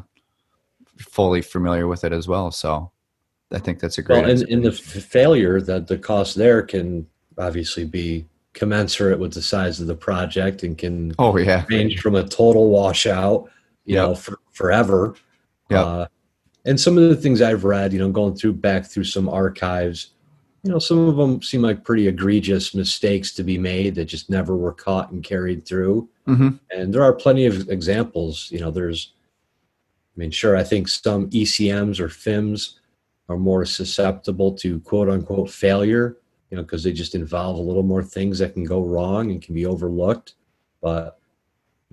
fully 0.98 1.40
familiar 1.40 1.86
with 1.86 2.04
it 2.04 2.12
as 2.12 2.28
well. 2.28 2.50
So 2.50 2.92
I 3.52 3.58
think 3.58 3.80
that's 3.80 3.98
a 3.98 4.02
great. 4.02 4.22
Well, 4.22 4.30
and 4.30 4.42
in 4.48 4.62
the 4.62 4.70
f- 4.70 4.76
failure, 4.78 5.60
that 5.60 5.86
the 5.88 5.98
cost 5.98 6.36
there 6.36 6.62
can 6.62 7.06
obviously 7.38 7.84
be 7.84 8.26
commensurate 8.52 9.18
with 9.18 9.32
the 9.32 9.42
size 9.42 9.80
of 9.80 9.86
the 9.86 9.94
project 9.94 10.62
and 10.64 10.76
can 10.76 11.14
oh 11.18 11.36
yeah 11.36 11.64
range 11.68 12.00
from 12.00 12.14
a 12.16 12.22
total 12.26 12.68
washout, 12.70 13.48
you 13.84 13.94
Yep. 13.96 14.08
know, 14.08 14.14
for, 14.14 14.38
forever. 14.52 15.14
Yep. 15.70 15.84
Uh, 15.86 16.06
and 16.64 16.78
some 16.78 16.98
of 16.98 17.08
the 17.08 17.16
things 17.16 17.40
I've 17.40 17.64
read, 17.64 17.92
you 17.92 17.98
know, 17.98 18.10
going 18.10 18.34
through 18.34 18.54
back 18.54 18.84
through 18.86 19.04
some 19.04 19.28
archives, 19.28 20.08
you 20.62 20.70
know, 20.70 20.78
some 20.78 20.98
of 21.08 21.16
them 21.16 21.40
seem 21.42 21.62
like 21.62 21.84
pretty 21.84 22.06
egregious 22.06 22.74
mistakes 22.74 23.32
to 23.32 23.42
be 23.42 23.56
made 23.56 23.94
that 23.94 24.04
just 24.06 24.28
never 24.28 24.56
were 24.56 24.72
caught 24.74 25.10
and 25.10 25.24
carried 25.24 25.64
through. 25.64 26.08
hmm 26.26 26.50
And 26.70 26.92
there 26.92 27.02
are 27.02 27.14
plenty 27.14 27.46
of 27.46 27.70
examples. 27.70 28.48
You 28.52 28.60
know, 28.60 28.70
there's, 28.70 29.12
I 30.16 30.20
mean, 30.20 30.30
sure, 30.30 30.56
I 30.56 30.62
think 30.64 30.88
some 30.88 31.30
ECMs 31.30 31.98
or 31.98 32.08
FIMs 32.08 32.74
are 33.30 33.38
more 33.38 33.64
susceptible 33.64 34.52
to 34.52 34.80
quote 34.80 35.08
unquote 35.08 35.48
failure, 35.48 36.16
you 36.50 36.56
know, 36.56 36.64
because 36.64 36.82
they 36.82 36.92
just 36.92 37.14
involve 37.14 37.56
a 37.56 37.60
little 37.62 37.84
more 37.84 38.02
things 38.02 38.40
that 38.40 38.54
can 38.54 38.64
go 38.64 38.82
wrong 38.84 39.30
and 39.30 39.40
can 39.40 39.54
be 39.54 39.64
overlooked. 39.66 40.34
But 40.82 41.16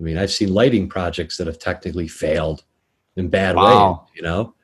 I 0.00 0.02
mean, 0.02 0.18
I've 0.18 0.32
seen 0.32 0.52
lighting 0.52 0.88
projects 0.88 1.36
that 1.36 1.46
have 1.46 1.60
technically 1.60 2.08
failed 2.08 2.64
in 3.16 3.28
bad 3.28 3.54
Wow. 3.54 3.64
ways, 4.08 4.16
you 4.16 4.22
know, 4.22 4.54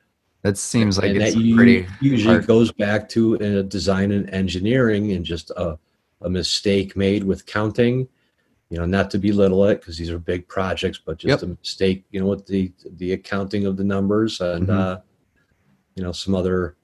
That 0.43 0.57
seems 0.57 0.97
like 0.97 1.07
and 1.11 1.21
it's 1.21 1.33
that 1.33 1.55
pretty. 1.55 1.87
usually 2.01 2.35
hard. 2.35 2.45
goes 2.47 2.73
back 2.73 3.07
to 3.09 3.35
uh, 3.39 3.61
design 3.63 4.11
and 4.11 4.29
engineering 4.31 5.13
and 5.13 5.23
just 5.23 5.51
a, 5.51 5.79
a 6.23 6.29
mistake 6.29 6.97
made 6.97 7.23
with 7.23 7.45
counting 7.45 8.07
you 8.69 8.77
know 8.79 8.85
not 8.85 9.11
to 9.11 9.19
belittle 9.19 9.63
it 9.65 9.79
because 9.79 9.95
these 9.95 10.09
are 10.09 10.17
big 10.17 10.47
projects 10.47 10.99
but 11.05 11.17
just 11.19 11.43
a 11.43 11.47
mistake 11.47 12.03
you 12.09 12.19
know 12.19 12.25
with 12.25 12.47
the 12.47 12.73
the 12.97 13.11
accounting 13.13 13.67
of 13.67 13.77
the 13.77 13.83
numbers 13.83 14.41
and 14.41 14.67
Mhm. 14.67 14.73
uh 14.79 14.99
you 15.95 16.03
know 16.03 16.11
some 16.11 16.35
other 16.35 16.75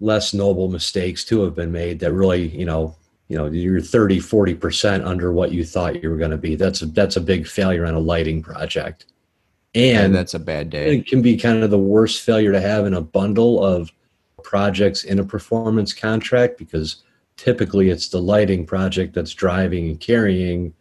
less 0.00 0.32
noble 0.32 0.68
mistakes 0.68 1.24
too 1.24 1.42
have 1.42 1.54
been 1.54 1.72
made 1.72 1.98
that 2.00 2.12
really 2.12 2.48
you 2.48 2.64
know 2.64 2.96
you 3.28 3.36
know 3.36 3.46
you're 3.46 3.80
30 3.80 4.18
40% 4.18 5.04
under 5.04 5.32
what 5.32 5.52
you 5.52 5.64
thought 5.64 6.02
you 6.02 6.10
were 6.10 6.16
going 6.16 6.30
to 6.30 6.36
be. 6.36 6.56
That's 6.56 6.82
a 6.82 6.86
that's 6.86 7.16
a 7.16 7.20
big 7.20 7.46
failure 7.46 7.86
on 7.86 7.94
a 7.94 8.00
lighting 8.00 8.42
project. 8.42 9.06
Yeah, 9.74 10.00
and 10.00 10.14
that's 10.14 10.34
a 10.34 10.38
bad 10.38 10.70
day. 10.70 10.96
it 10.96 11.06
can 11.06 11.20
be 11.20 11.36
kind 11.36 11.62
of 11.62 11.70
the 11.70 11.78
worst 11.78 12.22
failure 12.22 12.52
to 12.52 12.60
have 12.60 12.86
in 12.86 12.94
a 12.94 13.02
bundle 13.02 13.64
of 13.64 13.92
projects 14.42 15.04
in 15.04 15.18
a 15.18 15.24
performance 15.24 15.92
contract 15.92 16.56
because 16.56 17.04
typically 17.36 17.90
it's 17.90 18.08
the 18.08 18.20
lighting 18.20 18.64
project 18.64 19.14
that's 19.14 19.34
driving 19.34 19.88
and 19.88 20.00
carrying 20.00 20.72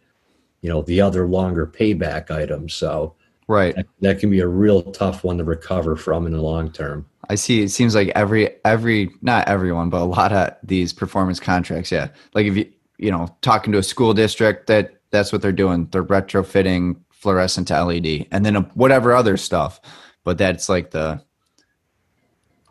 you 0.62 0.70
know 0.70 0.82
the 0.84 1.02
other 1.02 1.28
longer 1.28 1.68
payback 1.68 2.32
items. 2.32 2.74
So 2.74 3.16
Right. 3.50 3.76
that, 3.76 3.88
that 4.02 4.20
can 4.20 4.30
be 4.30 4.42
a 4.42 4.48
real 4.48 4.84
tough 4.92 5.24
one 5.24 5.38
to 5.38 5.44
recover 5.46 5.96
from 5.96 6.28
in 6.28 6.34
the 6.34 6.42
long 6.42 6.70
term 6.70 7.06
I 7.30 7.36
see. 7.36 7.62
It 7.62 7.70
seems 7.70 7.94
like 7.96 8.10
every 8.10 8.50
every 8.64 9.12
not 9.22 9.48
everyone, 9.48 9.90
but 9.90 10.02
a 10.02 10.06
lot 10.06 10.32
of 10.32 10.56
these 10.64 10.94
performance 10.94 11.40
contracts. 11.40 11.92
Yeah, 11.92 12.10
like 12.34 12.46
if 12.46 12.56
you 12.56 12.72
you 12.98 13.12
know 13.12 13.36
talking 13.42 13.72
to 13.74 13.80
a 13.80 13.84
school 13.84 14.14
district 14.14 14.68
that 14.68 15.02
that's 15.12 15.32
what 15.32 15.42
they're 15.42 15.52
doing. 15.52 15.88
They're 15.92 16.04
retrofitting 16.04 16.98
fluorescent 17.10 17.68
to 17.70 17.84
LED, 17.84 18.28
and 18.32 18.46
then 18.46 18.56
whatever 18.76 19.14
other 19.14 19.38
stuff. 19.38 19.82
But 20.24 20.38
that's 20.38 20.70
like 20.70 20.92
the 20.92 21.22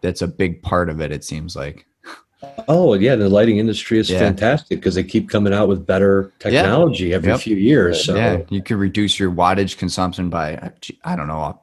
that's 0.01 0.23
a 0.23 0.29
big 0.29 0.63
part 0.63 0.89
of 0.89 1.01
it. 1.01 1.13
It 1.13 1.25
seems 1.25 1.57
like. 1.57 1.87
Oh 2.69 2.95
yeah 2.95 3.17
the 3.17 3.29
lighting 3.29 3.59
industry 3.59 3.99
is 3.99 4.11
Yeah. 4.11 4.19
fantastic 4.19 4.79
because 4.79 4.95
they 4.95 5.05
keep 5.05 5.29
coming 5.29 5.53
out 5.55 5.69
with 5.69 5.87
better 5.87 6.33
technology 6.39 7.15
every 7.15 7.31
Yep. 7.33 7.41
few 7.41 7.57
years 7.57 8.05
so 8.05 8.17
yeah, 8.17 8.39
you 8.51 8.63
could 8.63 8.77
reduce 8.77 9.19
your 9.19 9.31
wattage 9.31 9.79
consumption 9.79 10.29
by 10.29 10.71
I 11.05 11.17
don't 11.17 11.29
know, 11.29 11.61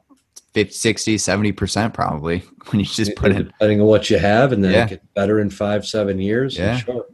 50, 0.54 0.72
60, 0.72 1.18
70 1.18 1.52
percent 1.52 1.94
probably 1.94 2.38
when 2.70 2.80
you 2.80 2.86
just 2.86 3.14
put 3.16 3.30
in 3.32 3.44
depending 3.44 3.80
on 3.80 3.86
what 3.86 4.10
you 4.10 4.18
have 4.18 4.52
and 4.52 4.62
then 4.64 4.72
Yeah. 4.72 4.84
it 4.84 4.90
gets 4.90 5.06
better 5.14 5.40
in 5.40 5.50
five 5.50 5.86
seven 5.86 6.18
years 6.18 6.58
Yeah. 6.58 6.76
sure. 6.78 7.06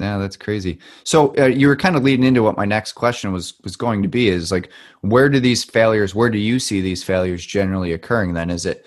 Yeah, 0.00 0.18
that's 0.18 0.36
crazy. 0.36 0.80
So 1.04 1.32
uh, 1.38 1.44
you 1.44 1.68
were 1.68 1.76
kind 1.76 1.94
of 1.94 2.02
leading 2.02 2.24
into 2.24 2.42
what 2.42 2.56
my 2.56 2.64
next 2.64 2.92
question 2.94 3.30
was 3.32 3.54
was 3.62 3.76
going 3.76 4.02
to 4.02 4.08
be 4.08 4.26
is 4.28 4.50
like 4.50 4.68
where 5.02 5.28
do 5.28 5.38
these 5.38 5.62
failures 5.62 6.12
where 6.12 6.28
do 6.30 6.38
you 6.38 6.58
see 6.58 6.80
these 6.80 7.04
failures 7.04 7.46
generally 7.46 7.92
occurring 7.92 8.32
then 8.34 8.50
is 8.50 8.66
it 8.66 8.84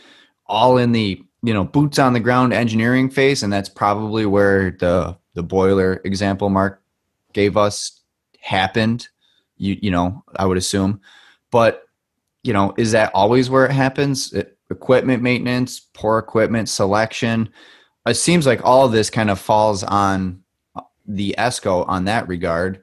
all 0.47 0.77
in 0.77 0.91
the 0.91 1.23
you 1.45 1.53
know 1.53 1.63
boots 1.63 1.99
on 1.99 2.13
the 2.13 2.19
ground 2.19 2.53
engineering 2.53 3.09
phase 3.09 3.43
and 3.43 3.53
that's 3.53 3.69
probably 3.69 4.25
where 4.25 4.71
the 4.71 5.17
the 5.33 5.43
boiler 5.43 6.01
example 6.05 6.49
Mark 6.49 6.81
gave 7.33 7.57
us 7.57 8.01
happened 8.39 9.07
you 9.57 9.77
you 9.81 9.91
know 9.91 10.23
I 10.35 10.45
would 10.45 10.57
assume. 10.57 11.01
But 11.51 11.83
you 12.43 12.53
know 12.53 12.73
is 12.77 12.91
that 12.91 13.11
always 13.13 13.49
where 13.49 13.65
it 13.65 13.71
happens? 13.71 14.33
E- 14.33 14.43
equipment 14.69 15.21
maintenance 15.21 15.79
poor 15.79 16.19
equipment 16.19 16.69
selection? 16.69 17.49
It 18.05 18.15
seems 18.15 18.45
like 18.45 18.63
all 18.63 18.87
this 18.87 19.09
kind 19.09 19.29
of 19.29 19.39
falls 19.39 19.83
on 19.83 20.43
the 21.07 21.35
ESCO 21.37 21.87
on 21.87 22.05
that 22.05 22.27
regard. 22.27 22.81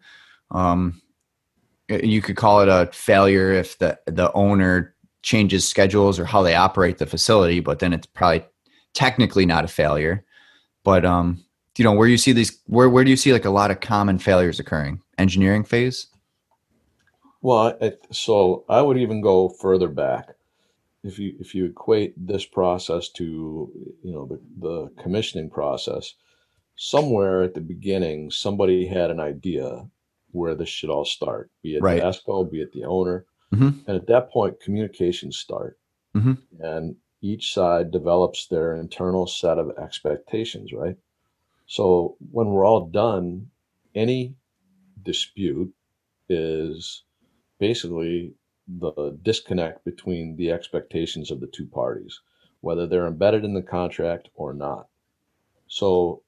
Um, 0.50 1.00
you 1.88 2.22
could 2.22 2.36
call 2.36 2.62
it 2.62 2.68
a 2.68 2.90
failure 2.92 3.52
if 3.52 3.78
the 3.78 3.98
the 4.06 4.32
owner 4.32 4.94
changes 5.22 5.68
schedules 5.68 6.18
or 6.18 6.24
how 6.24 6.42
they 6.42 6.56
operate 6.56 6.98
the 6.98 7.06
facility, 7.06 7.60
but 7.60 7.78
then 7.78 7.92
it's 7.92 8.06
probably 8.06 8.44
technically 8.94 9.46
not 9.46 9.64
a 9.64 9.68
failure. 9.68 10.24
But 10.84 11.04
um, 11.04 11.42
you 11.78 11.84
know, 11.84 11.92
where 11.92 12.08
you 12.08 12.18
see 12.18 12.32
these, 12.32 12.58
where 12.66 12.88
where 12.88 13.04
do 13.04 13.10
you 13.10 13.16
see 13.16 13.32
like 13.32 13.44
a 13.44 13.50
lot 13.50 13.70
of 13.70 13.80
common 13.80 14.18
failures 14.18 14.58
occurring? 14.60 15.00
Engineering 15.18 15.64
phase. 15.64 16.08
Well, 17.40 17.76
I, 17.80 17.92
so 18.10 18.64
I 18.68 18.82
would 18.82 18.98
even 18.98 19.20
go 19.20 19.48
further 19.48 19.88
back. 19.88 20.28
If 21.04 21.18
you 21.18 21.34
if 21.40 21.54
you 21.54 21.64
equate 21.66 22.14
this 22.16 22.44
process 22.44 23.08
to 23.10 23.70
you 24.02 24.12
know 24.12 24.26
the, 24.26 24.40
the 24.60 25.02
commissioning 25.02 25.50
process, 25.50 26.14
somewhere 26.76 27.42
at 27.42 27.54
the 27.54 27.60
beginning 27.60 28.30
somebody 28.30 28.86
had 28.86 29.10
an 29.10 29.18
idea 29.20 29.84
where 30.30 30.54
this 30.54 30.68
should 30.68 30.90
all 30.90 31.04
start, 31.04 31.50
be 31.62 31.76
it 31.76 31.82
Right. 31.82 32.00
the 32.00 32.06
ESCO, 32.06 32.50
be 32.50 32.62
it 32.62 32.72
the 32.72 32.84
owner, 32.84 33.26
Mhm. 33.52 33.86
and 33.86 33.96
at 33.96 34.06
that 34.06 34.30
point 34.30 34.60
communications 34.60 35.36
start, 35.36 35.76
Mhm. 36.16 36.38
and 36.60 36.96
each 37.22 37.54
side 37.54 37.90
develops 37.90 38.46
their 38.48 38.74
internal 38.74 39.26
set 39.26 39.56
of 39.56 39.70
expectations, 39.78 40.72
right? 40.72 40.96
So 41.66 42.16
when 42.30 42.48
we're 42.48 42.66
all 42.66 42.86
done, 42.86 43.48
any 43.94 44.34
dispute 45.02 45.72
is 46.28 47.04
basically 47.58 48.34
the 48.68 49.18
disconnect 49.22 49.84
between 49.84 50.36
the 50.36 50.50
expectations 50.50 51.30
of 51.30 51.40
the 51.40 51.46
two 51.46 51.66
parties, 51.66 52.20
whether 52.60 52.86
they're 52.86 53.06
embedded 53.06 53.44
in 53.44 53.54
the 53.54 53.62
contract 53.62 54.28
or 54.34 54.52
not. 54.52 54.88
So, 55.68 56.22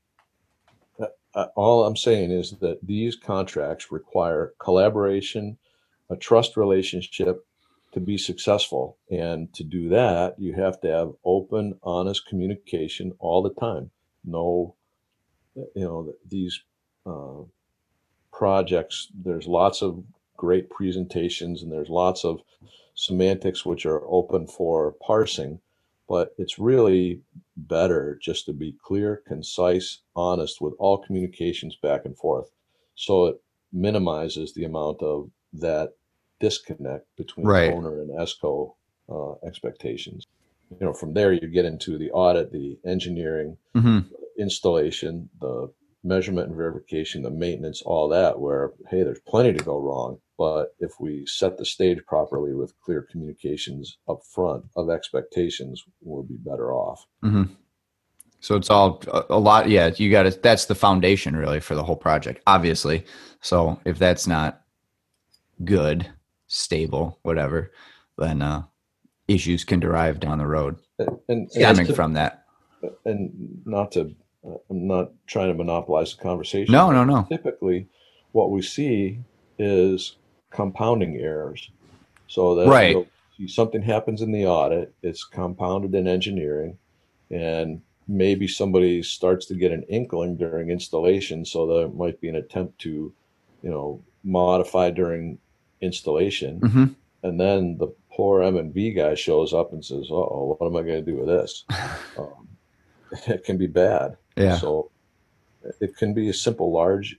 uh, 1.01 1.07
uh, 1.35 1.47
all 1.57 1.85
I'm 1.85 1.97
saying 1.97 2.31
is 2.31 2.53
that 2.61 2.79
these 2.87 3.17
contracts 3.17 3.91
require 3.91 4.55
collaboration, 4.59 5.59
a 6.11 6.17
trust 6.17 6.57
relationship 6.57 7.47
to 7.95 8.01
be 8.01 8.19
successful. 8.19 8.99
And 9.11 9.53
to 9.55 9.65
do 9.65 9.89
that, 9.89 10.35
you 10.39 10.55
have 10.55 10.81
to 10.83 10.89
have 10.89 11.13
open, 11.25 11.79
honest 11.83 12.27
communication 12.27 13.13
all 13.19 13.43
the 13.43 13.55
time. 13.55 13.91
No, 14.25 14.75
you 15.55 15.85
know, 15.85 16.13
these 16.29 16.61
uh, 17.07 17.43
projects, 18.33 19.09
there's 19.15 19.47
lots 19.47 19.83
of 19.83 20.05
great 20.37 20.69
presentations 20.71 21.63
and 21.63 21.73
there's 21.73 21.89
lots 21.89 22.25
of 22.25 22.41
semantics 22.95 23.65
which 23.65 23.87
are 23.87 24.03
open 24.07 24.47
for 24.47 24.93
parsing, 25.01 25.61
but 26.09 26.35
it's 26.39 26.59
really 26.59 27.21
better 27.57 28.19
just 28.21 28.47
to 28.47 28.53
be 28.53 28.77
clear, 28.85 29.23
concise, 29.27 30.01
honest 30.17 30.61
with 30.61 30.75
all 30.79 30.99
communications 30.99 31.77
back 31.77 32.05
and 32.05 32.17
forth. 32.17 32.51
So 32.95 33.27
it 33.27 33.41
minimizes 33.73 34.55
the 34.55 34.65
amount 34.65 35.03
of 35.03 35.31
that 35.53 35.95
disconnect 36.41 37.07
between 37.17 37.47
Right. 37.47 37.73
owner 37.73 38.01
and 38.03 38.11
ESCO 38.11 38.75
uh, 39.09 39.35
expectations. 39.47 40.27
You 40.81 40.87
know, 40.87 40.93
from 40.93 41.15
there 41.15 41.33
you 41.33 41.47
get 41.49 41.65
into 41.65 41.99
the 41.99 42.11
audit, 42.11 42.53
the 42.53 42.79
engineering, 42.85 43.57
hmm 43.75 44.01
installation, 44.39 45.29
the 45.41 45.73
measurement 46.03 46.49
and 46.49 46.57
verification, 46.57 47.23
the 47.23 47.31
maintenance, 47.31 47.83
all 47.83 48.09
that, 48.09 48.39
where, 48.41 48.73
hey, 48.91 49.03
there's 49.05 49.21
plenty 49.21 49.53
to 49.53 49.65
go 49.65 49.79
wrong. 49.79 50.19
But 50.37 50.75
if 50.81 50.93
we 50.99 51.25
set 51.27 51.57
the 51.57 51.65
stage 51.65 52.05
properly 52.07 52.53
with 52.53 52.79
clear 52.81 53.03
communications 53.03 53.99
up 54.09 54.21
front 54.35 54.65
of 54.77 54.91
expectations, 54.91 55.85
we'll 56.03 56.25
be 56.25 56.37
better 56.37 56.73
off. 56.73 57.07
hmm 57.23 57.45
So 58.41 58.57
it's 58.57 58.71
all 58.71 59.01
a, 59.07 59.25
a 59.31 59.39
lot. 59.39 59.69
Yeah, 59.69 59.93
you 59.97 60.11
got 60.11 60.25
to. 60.25 60.31
That's 60.31 60.65
the 60.67 60.75
foundation 60.75 61.37
really 61.37 61.61
for 61.61 61.75
the 61.77 61.85
whole 61.85 61.97
project, 61.97 62.43
obviously. 62.47 63.05
So 63.41 63.81
if 63.85 63.99
that's 63.99 64.27
not 64.27 64.63
good, 65.65 66.11
stable, 66.55 67.19
whatever, 67.23 67.73
then 68.19 68.43
uh, 68.43 68.63
issues 69.29 69.65
can 69.65 69.81
derive 69.81 70.21
down 70.21 70.39
the 70.39 70.47
road 70.47 70.77
And, 70.99 71.19
and, 71.29 71.51
stemming 71.53 71.87
to- 71.87 71.95
from 71.95 72.13
that. 72.15 72.45
and 73.05 73.33
not 73.65 73.93
to, 73.93 74.15
uh, 74.47 74.55
I'm 74.71 74.87
not 74.87 75.13
trying 75.27 75.49
to 75.49 75.55
monopolize 75.55 76.15
the 76.17 76.23
conversation. 76.23 76.73
No, 76.73 76.91
no, 76.93 77.05
no. 77.05 77.27
Typically, 77.29 77.89
what 78.33 78.51
we 78.51 78.63
see 78.63 79.21
is 79.59 80.17
compounding 80.51 81.17
errors. 81.17 81.71
So 82.27 82.55
that 82.57 82.69
Right. 82.69 82.91
you'll 82.93 83.09
see 83.37 83.49
something 83.49 83.83
happens 83.83 84.23
in 84.23 84.33
the 84.33 84.47
audit, 84.47 84.95
it's 85.03 85.25
compounded 85.25 85.95
in 85.95 86.07
engineering, 86.07 86.79
and 87.31 87.83
maybe 88.07 88.47
somebody 88.47 89.03
starts 89.03 89.47
to 89.47 89.55
get 89.55 89.73
an 89.73 89.83
inkling 89.89 90.37
during 90.37 90.69
installation 90.71 91.43
so 91.45 91.67
there 91.67 91.89
might 91.89 92.21
be 92.21 92.29
an 92.29 92.37
attempt 92.37 92.79
to 92.79 93.15
you 93.63 93.71
know 93.71 94.05
modify 94.23 94.91
during 94.91 95.39
installation 95.81 96.59
hmm 96.61 96.85
and 97.23 97.41
then 97.41 97.79
the 97.79 97.87
poor 98.13 98.43
m&v 98.43 98.93
guy 98.93 99.15
shows 99.15 99.55
up 99.55 99.73
and 99.73 99.85
says 99.85 100.09
oh 100.11 100.57
what 100.59 100.67
am 100.67 100.77
i 100.77 100.83
going 100.83 101.03
to 101.05 101.11
do 101.11 101.17
with 101.19 101.27
this 101.27 101.65
um, 102.19 102.49
it 103.27 103.45
can 103.45 103.57
be 103.57 103.67
bad 103.67 104.17
Yeah. 104.37 104.59
so 104.59 104.91
it 105.81 105.97
can 105.97 106.13
be 106.15 106.29
a 106.29 106.35
simple 106.35 106.71
large 106.73 107.19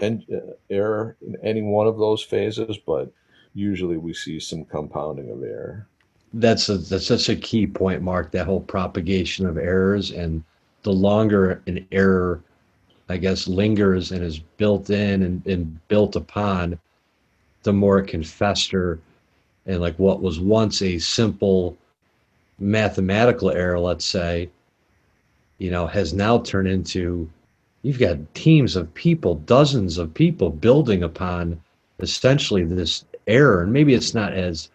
en- 0.00 0.24
uh, 0.32 0.52
error 0.70 1.16
in 1.26 1.36
any 1.42 1.62
one 1.62 1.86
of 1.86 1.98
those 1.98 2.22
phases 2.22 2.78
but 2.86 3.12
usually 3.54 3.96
we 3.96 4.14
see 4.14 4.38
some 4.40 4.64
compounding 4.64 5.30
of 5.30 5.42
error 5.42 5.86
That's 6.34 6.68
a 6.68 6.76
that's 6.78 7.06
such 7.06 7.28
a 7.28 7.36
key 7.36 7.66
point, 7.66 8.02
Mark. 8.02 8.32
That 8.32 8.46
whole 8.46 8.60
propagation 8.60 9.46
of 9.46 9.56
errors, 9.56 10.10
and 10.10 10.42
the 10.82 10.92
longer 10.92 11.62
an 11.68 11.86
error, 11.92 12.42
I 13.08 13.16
guess, 13.18 13.46
lingers 13.46 14.10
and 14.10 14.22
is 14.24 14.40
built 14.58 14.90
in 14.90 15.22
and, 15.22 15.46
and 15.46 15.78
built 15.86 16.16
upon, 16.16 16.76
the 17.64 17.72
more 17.72 17.98
it 17.98 18.06
can 18.08 18.22
fester, 18.22 19.00
and 19.66 19.80
like 19.80 19.98
what 19.98 20.22
was 20.22 20.38
once 20.40 20.82
a 20.82 20.98
simple 20.98 21.76
mathematical 22.58 23.50
error, 23.50 23.78
let's 23.78 24.04
say, 24.04 24.48
you 25.58 25.70
know, 25.70 25.86
has 25.86 26.12
now 26.12 26.38
turned 26.38 26.68
into 26.68 27.28
you've 27.82 27.98
got 27.98 28.34
teams 28.34 28.76
of 28.76 28.92
people, 28.94 29.36
dozens 29.46 29.98
of 29.98 30.14
people 30.14 30.50
building 30.50 31.02
upon 31.02 31.60
essentially 32.00 32.64
this 32.64 33.04
error, 33.26 33.62
and 33.62 33.72
maybe 33.72 33.94
it's 33.94 34.14
not 34.14 34.32
as 34.32 34.70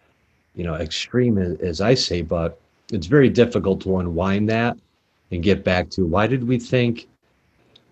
you 0.55 0.63
know 0.63 0.75
extreme 0.75 1.37
as, 1.37 1.57
as 1.59 1.81
I 1.81 1.93
say, 1.93 2.21
but 2.21 2.59
it's 2.91 3.07
very 3.07 3.29
difficult 3.29 3.81
to 3.81 3.97
unwind 3.97 4.49
that 4.49 4.77
and 5.31 5.43
get 5.43 5.63
back 5.63 5.89
to 5.91 6.05
why 6.05 6.25
did 6.27 6.47
we 6.47 6.57
think 6.57 7.07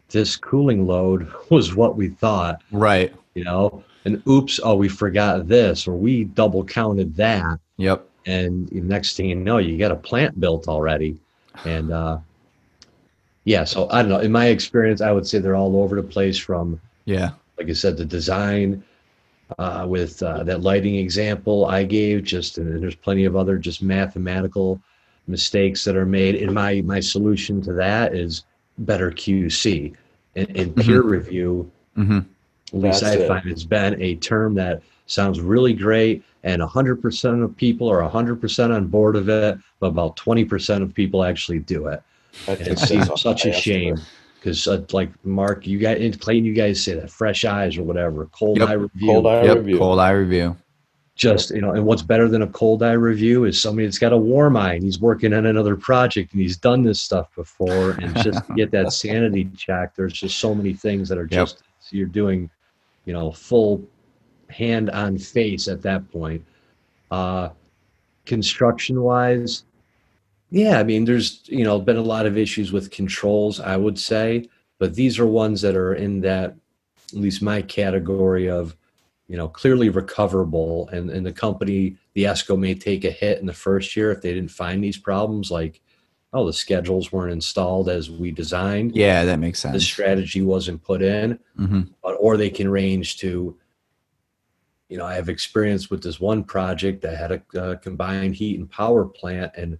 this 0.09 0.35
cooling 0.35 0.87
load 0.87 1.31
was 1.49 1.75
what 1.75 1.95
we 1.95 2.09
thought, 2.09 2.61
Right. 2.71 3.13
you 3.35 3.43
know, 3.43 3.83
and 4.07 4.23
oops, 4.27 4.59
oh 4.63 4.75
we 4.75 4.89
forgot 4.89 5.47
this 5.47 5.87
or 5.87 5.95
we 5.95 6.23
double 6.23 6.63
counted 6.63 7.15
that, 7.17 7.59
Yep. 7.77 8.07
and 8.25 8.71
next 8.71 9.17
thing 9.17 9.29
you 9.29 9.35
know, 9.35 9.57
you 9.59 9.77
got 9.77 9.91
a 9.91 9.95
plant 10.09 10.39
built 10.39 10.67
already, 10.67 11.17
and 11.65 11.91
uh, 11.91 12.17
yeah, 13.45 13.63
so 13.63 13.87
I 13.91 14.01
don't 14.01 14.09
know. 14.09 14.19
In 14.19 14.31
my 14.31 14.47
experience, 14.47 15.01
I 15.01 15.11
would 15.11 15.27
say 15.27 15.39
they're 15.39 15.55
all 15.55 15.77
over 15.77 15.95
the 15.95 16.03
place 16.03 16.37
from 16.37 16.79
Yeah. 17.05 17.31
like 17.57 17.69
I 17.69 17.73
said, 17.73 17.97
the 17.97 18.05
design 18.05 18.83
uh, 19.59 19.85
with 19.87 20.21
uh, 20.23 20.43
that 20.43 20.61
lighting 20.61 20.95
example 20.95 21.65
I 21.65 21.83
gave, 21.83 22.23
just 22.23 22.57
and 22.57 22.81
there's 22.81 22.95
plenty 22.95 23.25
of 23.25 23.35
other 23.35 23.57
just 23.57 23.81
mathematical 23.81 24.81
mistakes 25.27 25.83
that 25.85 25.95
are 25.95 26.05
made. 26.05 26.35
And 26.35 26.53
my 26.53 26.81
my 26.81 26.99
solution 26.99 27.61
to 27.63 27.73
that 27.73 28.15
is 28.15 28.43
better 28.79 29.11
QC 29.11 29.93
and, 30.35 30.49
and 30.55 30.75
peer 30.75 31.01
review. 31.01 31.71
hmm 31.95 32.19
At 32.73 32.79
least 32.79 33.01
That's 33.01 33.15
I 33.15 33.19
it. 33.19 33.27
find 33.27 33.45
it's 33.49 33.63
been 33.63 34.01
a 34.01 34.15
term 34.15 34.53
that 34.55 34.81
sounds 35.05 35.39
really 35.39 35.73
great, 35.73 36.23
and 36.43 36.61
100% 36.61 37.43
of 37.43 37.55
people 37.55 37.89
are 37.89 38.01
100% 38.01 38.75
on 38.75 38.87
board 38.87 39.15
of 39.15 39.29
it, 39.29 39.57
but 39.79 39.87
about 39.87 40.17
20% 40.17 40.83
of 40.83 40.93
people 40.93 41.23
actually 41.23 41.59
do 41.59 41.87
it. 41.87 42.01
I 42.47 42.53
And 42.53 42.67
it 42.67 42.79
seems 42.79 43.09
such 43.21 43.45
a 43.45 43.53
shame 43.53 44.01
because, 44.39 44.67
uh, 44.67 44.85
like 44.91 45.09
Mark, 45.25 45.65
you 45.65 45.79
guys, 45.79 46.01
and 46.01 46.19
Clayton, 46.19 46.45
you 46.45 46.53
guys 46.53 46.83
say 46.83 46.93
that 46.95 47.09
fresh 47.09 47.45
eyes 47.45 47.77
or 47.77 47.83
whatever, 47.83 48.25
cold 48.33 48.59
Yep. 48.59 48.69
eye 48.69 48.73
review. 48.73 49.07
Cold 49.07 49.27
eye 49.27 49.45
Yep. 49.45 49.57
review. 49.57 49.77
Cold 49.79 49.99
eye 49.99 50.11
review. 50.11 50.55
Just 51.15 51.49
you 51.49 51.61
know, 51.61 51.71
and 51.71 51.83
what's 51.83 52.03
better 52.03 52.27
than 52.27 52.43
a 52.43 52.47
cold 52.47 52.83
eye 52.83 52.91
review 52.91 53.45
is 53.45 53.59
somebody 53.59 53.87
that's 53.87 53.97
got 53.97 54.13
a 54.13 54.17
warm 54.17 54.55
eye 54.55 54.73
and 54.73 54.83
he's 54.83 54.99
working 54.99 55.33
on 55.33 55.47
another 55.47 55.75
project 55.75 56.33
and 56.33 56.41
he's 56.41 56.57
done 56.57 56.83
this 56.83 57.01
stuff 57.01 57.33
before, 57.35 57.91
and 57.91 58.15
just 58.15 58.45
to 58.45 58.53
get 58.53 58.69
that 58.71 58.91
sanity 58.93 59.49
check. 59.57 59.95
There's 59.95 60.13
just 60.13 60.37
so 60.37 60.53
many 60.53 60.73
things 60.73 61.09
that 61.09 61.17
are 61.17 61.25
Yep. 61.25 61.45
just 61.47 61.63
you're 61.89 62.05
doing, 62.05 62.49
you 63.07 63.13
know, 63.13 63.31
full 63.31 63.81
hand 64.49 64.89
on 64.91 65.17
face 65.17 65.67
at 65.67 65.81
that 65.81 66.11
point. 66.11 66.45
Uh, 67.09 67.49
construction 68.25 69.01
wise, 69.01 69.63
yeah, 70.51 70.77
I 70.79 70.83
mean, 70.83 71.05
there's 71.05 71.41
you 71.45 71.63
know 71.63 71.79
been 71.79 71.97
a 71.97 72.01
lot 72.01 72.25
of 72.25 72.37
issues 72.37 72.71
with 72.71 72.91
controls, 72.91 73.59
I 73.61 73.77
would 73.77 73.97
say, 73.97 74.49
but 74.77 74.93
these 74.93 75.17
are 75.19 75.25
ones 75.25 75.61
that 75.61 75.75
are 75.75 75.95
in 75.95 76.21
that, 76.21 76.55
at 77.13 77.19
least 77.19 77.41
my 77.41 77.61
category 77.61 78.49
of, 78.49 78.75
you 79.29 79.37
know, 79.37 79.47
clearly 79.47 79.89
recoverable, 79.89 80.89
and 80.89 81.09
and 81.09 81.25
the 81.25 81.33
company, 81.33 81.95
the 82.13 82.25
ESCO 82.25 82.59
may 82.59 82.75
take 82.75 83.05
a 83.05 83.11
hit 83.11 83.39
in 83.39 83.45
the 83.45 83.53
first 83.53 83.95
year 83.95 84.11
if 84.11 84.21
they 84.21 84.33
didn't 84.33 84.51
find 84.51 84.83
these 84.83 84.97
problems, 84.97 85.49
like, 85.49 85.81
oh, 86.33 86.45
the 86.45 86.53
schedules 86.53 87.11
weren't 87.11 87.31
installed 87.31 87.89
as 87.89 88.11
we 88.11 88.31
designed, 88.31 88.95
Yeah, 88.95 89.23
that 89.25 89.39
makes 89.39 89.59
sense. 89.59 89.73
the 89.73 89.79
strategy 89.81 90.41
wasn't 90.41 90.83
put 90.83 91.01
in, 91.01 91.39
hmm 91.55 91.81
but 92.03 92.15
or 92.19 92.37
they 92.37 92.49
can 92.49 92.69
range 92.69 93.17
to 93.17 93.55
you 94.89 94.97
know 94.97 95.05
i 95.05 95.13
have 95.15 95.27
experience 95.29 95.89
with 95.89 96.01
this 96.01 96.19
one 96.19 96.43
project 96.43 97.01
that 97.01 97.17
had 97.17 97.31
a 97.33 97.59
uh, 97.61 97.75
combined 97.75 98.33
heat 98.35 98.57
and 98.57 98.69
power 98.71 99.03
plant 99.03 99.51
and 99.57 99.77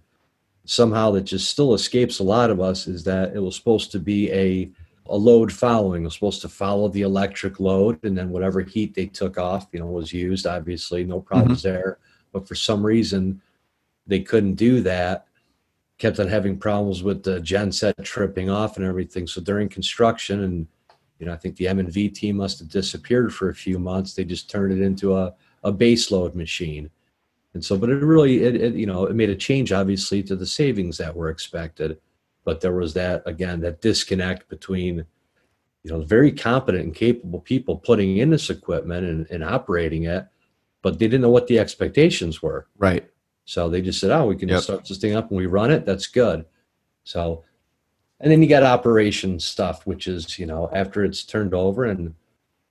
somehow 0.66 1.10
that 1.10 1.22
just 1.22 1.50
still 1.50 1.72
escapes 1.72 2.18
a 2.18 2.22
lot 2.22 2.50
of 2.50 2.60
us 2.60 2.86
is 2.86 3.04
that 3.04 3.34
it 3.34 3.38
was 3.40 3.56
supposed 3.56 3.90
to 3.92 3.98
be 3.98 4.30
a 4.32 4.70
a 5.10 5.16
load 5.16 5.50
following. 5.50 6.02
It 6.02 6.04
was 6.04 6.12
supposed 6.12 6.42
to 6.42 6.50
follow 6.50 6.88
the 6.88 7.00
electric 7.00 7.58
load 7.60 7.98
and 8.04 8.18
then 8.18 8.28
whatever 8.28 8.60
heat 8.60 8.92
they 8.94 9.06
took 9.06 9.38
off 9.38 9.66
you 9.72 9.80
know 9.80 9.86
was 9.86 10.12
used 10.12 10.46
obviously 10.46 11.02
no 11.04 11.20
problems 11.20 11.62
there. 11.62 11.96
But 12.30 12.46
for 12.46 12.54
some 12.54 12.84
reason 12.84 13.40
they 14.06 14.20
couldn't 14.20 14.56
do 14.56 14.82
that 14.82 15.27
kept 15.98 16.20
on 16.20 16.28
having 16.28 16.58
problems 16.58 17.02
with 17.02 17.22
the 17.22 17.40
genset 17.40 18.02
tripping 18.04 18.48
off 18.48 18.76
and 18.76 18.86
everything 18.86 19.26
so 19.26 19.40
during 19.40 19.68
construction 19.68 20.44
and 20.44 20.66
you 21.18 21.26
know, 21.26 21.32
I 21.32 21.36
think 21.36 21.56
the 21.56 21.68
M 21.68 21.78
and 21.78 21.92
V 21.92 22.08
team 22.08 22.36
must 22.36 22.58
have 22.60 22.68
disappeared 22.68 23.34
for 23.34 23.48
a 23.48 23.54
few 23.54 23.78
months. 23.78 24.14
They 24.14 24.24
just 24.24 24.48
turned 24.48 24.72
it 24.72 24.80
into 24.80 25.16
a, 25.16 25.34
a 25.64 25.72
base 25.72 26.10
load 26.10 26.34
machine. 26.34 26.90
And 27.54 27.64
so, 27.64 27.76
but 27.76 27.90
it 27.90 28.02
really, 28.02 28.44
it, 28.44 28.54
it, 28.54 28.74
you 28.74 28.86
know, 28.86 29.06
it 29.06 29.16
made 29.16 29.30
a 29.30 29.36
change 29.36 29.72
obviously 29.72 30.22
to 30.24 30.36
the 30.36 30.46
savings 30.46 30.98
that 30.98 31.16
were 31.16 31.30
expected. 31.30 31.98
But 32.44 32.60
there 32.60 32.72
was 32.72 32.94
that, 32.94 33.22
again, 33.26 33.60
that 33.60 33.80
disconnect 33.80 34.48
between, 34.48 35.04
you 35.82 35.90
know, 35.90 36.02
very 36.02 36.30
competent 36.30 36.84
and 36.84 36.94
capable 36.94 37.40
people 37.40 37.76
putting 37.76 38.18
in 38.18 38.30
this 38.30 38.48
equipment 38.48 39.06
and, 39.06 39.26
and 39.30 39.42
operating 39.42 40.04
it, 40.04 40.26
but 40.82 40.98
they 40.98 41.06
didn't 41.06 41.22
know 41.22 41.30
what 41.30 41.48
the 41.48 41.58
expectations 41.58 42.40
were. 42.40 42.68
Right. 42.76 43.10
So 43.48 43.70
they 43.70 43.80
just 43.80 43.98
said, 43.98 44.10
"Oh, 44.10 44.26
we 44.26 44.36
can 44.36 44.50
Yep. 44.50 44.60
start 44.60 44.84
this 44.86 44.98
thing 44.98 45.14
up 45.16 45.30
and 45.30 45.38
we 45.38 45.46
run 45.46 45.70
it. 45.70 45.86
That's 45.86 46.06
good." 46.06 46.44
So, 47.04 47.44
and 48.20 48.30
then 48.30 48.42
you 48.42 48.48
got 48.48 48.62
operation 48.62 49.40
stuff, 49.40 49.86
which 49.86 50.06
is 50.06 50.38
you 50.38 50.44
know 50.44 50.68
after 50.70 51.02
it's 51.02 51.24
turned 51.24 51.54
over, 51.54 51.86
and 51.86 52.14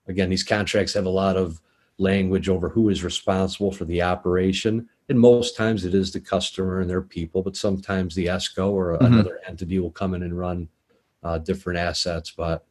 again, 0.08 0.30
these 0.30 0.44
contracts 0.44 0.94
have 0.94 1.08
a 1.08 1.10
lot 1.10 1.36
of 1.36 1.60
language 1.98 2.48
over 2.48 2.70
who 2.70 2.90
is 2.90 3.04
responsible 3.04 3.72
for 3.72 3.86
the 3.86 4.04
operation, 4.04 4.88
and 5.10 5.20
most 5.20 5.56
times 5.58 5.84
it 5.84 5.96
is 5.96 6.12
the 6.14 6.20
customer 6.20 6.80
and 6.80 6.88
their 6.88 7.02
people, 7.02 7.42
but 7.42 7.58
sometimes 7.58 8.14
the 8.14 8.28
ESCO 8.28 8.72
or 8.72 9.00
Mhm. 9.00 9.06
another 9.08 9.40
entity 9.48 9.80
will 9.80 9.90
come 9.90 10.14
in 10.14 10.22
and 10.22 10.38
run 10.38 10.70
uh, 11.24 11.40
different 11.40 11.80
assets. 11.80 12.30
But 12.30 12.68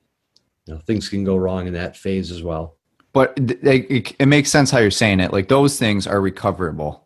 you 0.67 0.75
know, 0.75 0.81
things 0.87 1.09
can 1.09 1.25
go 1.25 1.37
wrong 1.37 1.67
in 1.67 1.73
that 1.73 1.97
phase 1.97 2.31
as 2.31 2.45
well. 2.45 2.77
But 3.13 3.35
they, 3.37 3.79
it, 3.79 4.15
it 4.21 4.27
makes 4.27 4.49
sense 4.53 4.71
how 4.71 4.79
you're 4.79 4.93
saying 4.93 5.19
it. 5.19 5.33
Like 5.33 5.49
those 5.49 5.77
things 5.77 6.07
are 6.07 6.21
recoverable, 6.21 7.05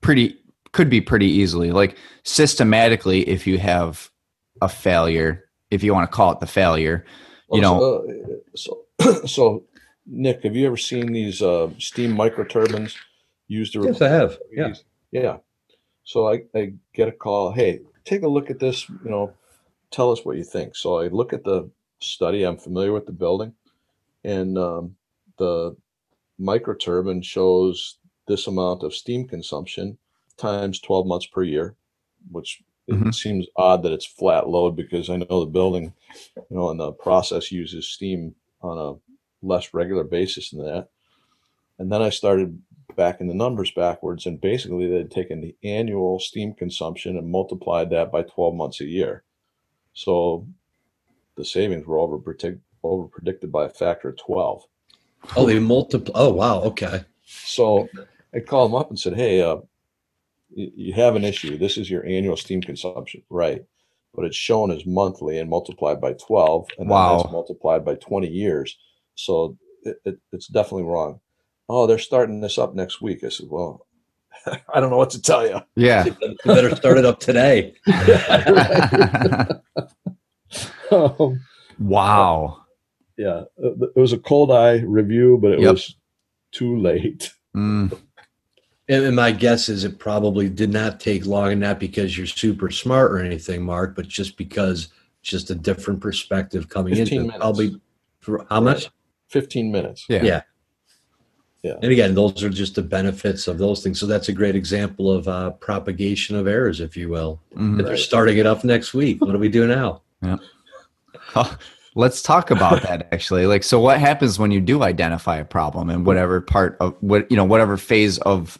pretty 0.00 0.39
could 0.72 0.90
be 0.90 1.00
pretty 1.00 1.26
easily. 1.26 1.72
Like 1.72 1.96
systematically, 2.22 3.28
if 3.28 3.46
you 3.46 3.58
have 3.58 4.10
a 4.60 4.68
failure, 4.68 5.48
if 5.70 5.82
you 5.82 5.92
want 5.94 6.10
to 6.10 6.14
call 6.14 6.32
it 6.32 6.40
the 6.40 6.46
failure, 6.46 7.04
you 7.52 7.60
know, 7.60 8.04
so, 8.54 8.84
uh, 9.02 9.16
so, 9.16 9.26
so 9.26 9.64
Nick, 10.06 10.42
have 10.44 10.54
you 10.54 10.66
ever 10.66 10.76
seen 10.76 11.12
these 11.12 11.42
uh, 11.42 11.70
steam 11.78 12.16
microturbines 12.16 12.96
used 13.50 13.72
to 13.72 13.82
Yes, 13.84 14.00
I 14.00 14.08
have. 14.08 14.38
Yeah. 14.52 14.74
yeah. 15.10 15.36
So 16.04 16.28
I, 16.28 16.42
I 16.54 16.72
get 16.94 17.08
a 17.08 17.12
call. 17.12 17.52
Hey, 17.52 17.80
take 18.04 18.22
a 18.22 18.28
look 18.28 18.50
at 18.50 18.60
this. 18.60 18.88
You 18.88 19.10
know, 19.10 19.34
tell 19.90 20.10
us 20.12 20.24
what 20.24 20.36
you 20.36 20.44
think. 20.44 20.76
So 20.76 20.98
I 20.98 21.08
look 21.08 21.32
at 21.32 21.44
the 21.44 21.68
study. 22.00 22.44
I'm 22.44 22.56
familiar 22.56 22.92
with 22.92 23.06
the 23.06 23.12
building, 23.12 23.52
and 24.24 24.56
um, 24.56 24.96
the 25.36 25.76
microturbine 26.40 27.24
shows 27.24 27.98
this 28.26 28.46
amount 28.46 28.82
of 28.82 28.94
steam 28.94 29.26
consumption 29.26 29.98
times 30.40 30.80
12 30.80 31.06
months 31.06 31.26
per 31.26 31.42
year, 31.42 31.76
which 32.30 32.62
it 32.88 32.94
Mhm. 32.94 33.14
seems 33.14 33.46
odd 33.56 33.82
that 33.82 33.92
it's 33.92 34.06
flat 34.06 34.48
load 34.48 34.74
because 34.74 35.08
I 35.10 35.16
know 35.16 35.40
the 35.40 35.46
building, 35.46 35.92
you 36.36 36.56
know, 36.56 36.70
and 36.70 36.80
the 36.80 36.92
process 36.92 37.52
uses 37.52 37.88
steam 37.88 38.34
on 38.62 38.78
a 38.78 39.46
less 39.46 39.72
regular 39.72 40.04
basis 40.04 40.50
than 40.50 40.64
that. 40.64 40.88
And 41.78 41.90
then 41.92 42.02
I 42.02 42.10
started 42.10 42.60
backing 42.96 43.28
the 43.28 43.34
numbers 43.34 43.70
backwards, 43.70 44.26
and 44.26 44.40
basically 44.40 44.88
they'd 44.88 45.10
taken 45.10 45.40
the 45.40 45.54
annual 45.62 46.18
steam 46.18 46.52
consumption 46.52 47.16
and 47.16 47.30
multiplied 47.30 47.90
that 47.90 48.10
by 48.10 48.22
12 48.22 48.54
months 48.54 48.80
a 48.80 48.84
year. 48.86 49.22
So 49.94 50.46
the 51.36 51.44
savings 51.44 51.86
were 51.86 51.98
over 51.98 52.18
predict 52.18 52.60
over 52.82 53.06
predicted 53.06 53.52
by 53.52 53.66
a 53.66 53.68
factor 53.68 54.08
of 54.08 54.16
12. 54.16 54.66
Oh, 55.36 55.46
they 55.46 55.58
multiply. 55.58 56.12
Oh, 56.18 56.32
wow. 56.32 56.62
Okay. 56.62 57.04
So 57.24 57.88
I 58.34 58.40
called 58.40 58.70
them 58.70 58.76
up 58.76 58.88
and 58.90 58.98
said, 58.98 59.14
"Hey, 59.14 59.42
uh, 59.42 59.58
you 60.54 60.92
have 60.94 61.16
an 61.16 61.24
issue. 61.24 61.56
This 61.58 61.76
is 61.76 61.90
your 61.90 62.04
annual 62.06 62.36
steam 62.36 62.60
consumption, 62.62 63.22
right? 63.30 63.64
but 64.12 64.24
it's 64.24 64.34
shown 64.36 64.72
as 64.72 64.84
monthly 64.84 65.38
and 65.38 65.48
multiplied 65.48 66.00
by 66.00 66.12
12 66.14 66.66
and 66.78 66.88
Wow. 66.88 67.10
then 67.10 67.18
that's 67.18 67.30
multiplied 67.32 67.84
by 67.84 67.94
20 67.94 68.26
years 68.26 68.76
so 69.14 69.56
it, 69.84 69.98
it, 70.04 70.18
it's 70.32 70.48
definitely 70.48 70.82
wrong 70.82 71.20
oh 71.68 71.86
they're 71.86 71.96
starting 71.96 72.40
this 72.40 72.58
up 72.58 72.74
next 72.74 73.00
week 73.00 73.22
i 73.22 73.28
said 73.28 73.46
well 73.48 73.86
i 74.74 74.80
don't 74.80 74.90
know 74.90 74.96
what 74.96 75.10
to 75.10 75.22
tell 75.22 75.46
you 75.48 75.60
Yeah. 75.76 76.06
You 76.06 76.16
better 76.44 76.74
start 76.74 76.98
it 76.98 77.04
up 77.04 77.20
today. 77.20 77.72
um, 80.90 81.40
wow. 81.78 82.64
yeah 83.16 83.42
it, 83.58 83.90
it 83.94 84.00
was 84.00 84.12
a 84.12 84.18
cold 84.18 84.50
eye 84.50 84.80
review 84.80 85.38
but 85.40 85.52
it 85.52 85.60
Yep. 85.60 85.72
was 85.72 85.96
too 86.52 86.76
late 86.78 87.32
Mm, 87.56 87.96
And 88.90 89.04
and 89.04 89.16
my 89.16 89.30
guess 89.30 89.68
is 89.68 89.84
it 89.84 89.98
probably 89.98 90.48
did 90.48 90.70
not 90.72 90.98
take 91.00 91.24
long, 91.24 91.52
and 91.52 91.60
not 91.60 91.78
because 91.78 92.18
you're 92.18 92.26
super 92.26 92.70
smart 92.70 93.12
or 93.12 93.20
anything, 93.20 93.62
Mark, 93.62 93.94
but 93.94 94.08
just 94.08 94.36
because 94.36 94.88
just 95.22 95.50
a 95.50 95.54
different 95.54 96.00
perspective 96.00 96.68
coming 96.68 96.94
15 96.94 97.06
into 97.06 97.14
it. 97.14 97.18
minutes. 97.20 97.38
Probably 97.38 97.80
for 98.20 98.46
how 98.50 98.60
much? 98.60 98.90
15 99.28 99.70
minutes 99.70 100.06
yeah. 100.08 100.22
Yeah. 100.24 100.42
Yeah. 101.62 101.74
And 101.82 101.92
again, 101.92 102.14
those 102.14 102.42
are 102.42 102.48
just 102.48 102.74
the 102.74 102.82
benefits 102.82 103.46
of 103.46 103.58
those 103.58 103.82
things. 103.82 104.00
So 104.00 104.06
that's 104.06 104.28
a 104.28 104.32
great 104.32 104.56
example 104.56 105.12
of 105.12 105.28
uh, 105.28 105.50
propagation 105.50 106.34
of 106.34 106.48
errors, 106.48 106.80
if 106.80 106.96
you 106.96 107.10
will. 107.10 107.38
Mhm. 107.54 107.78
If 107.78 107.86
they're 107.86 107.96
starting 107.98 108.38
it 108.38 108.46
up 108.46 108.64
next 108.64 108.94
week. 108.94 109.20
What 109.20 109.32
do 109.32 109.38
we 109.38 109.50
do 109.50 109.66
now? 109.66 110.00
Oh, 111.36 111.56
let's 111.94 112.22
talk 112.22 112.50
about 112.50 112.82
that 112.82 113.08
actually. 113.12 113.46
Like, 113.46 113.62
so 113.62 113.78
what 113.78 114.00
happens 114.00 114.38
when 114.38 114.50
you 114.50 114.60
do 114.60 114.82
identify 114.82 115.36
a 115.36 115.44
problem 115.44 115.90
in 115.90 116.02
whatever 116.04 116.40
part 116.40 116.76
of 116.80 116.96
what, 117.00 117.30
you 117.30 117.36
know, 117.36 117.44
whatever 117.44 117.76
phase 117.76 118.18
of 118.18 118.58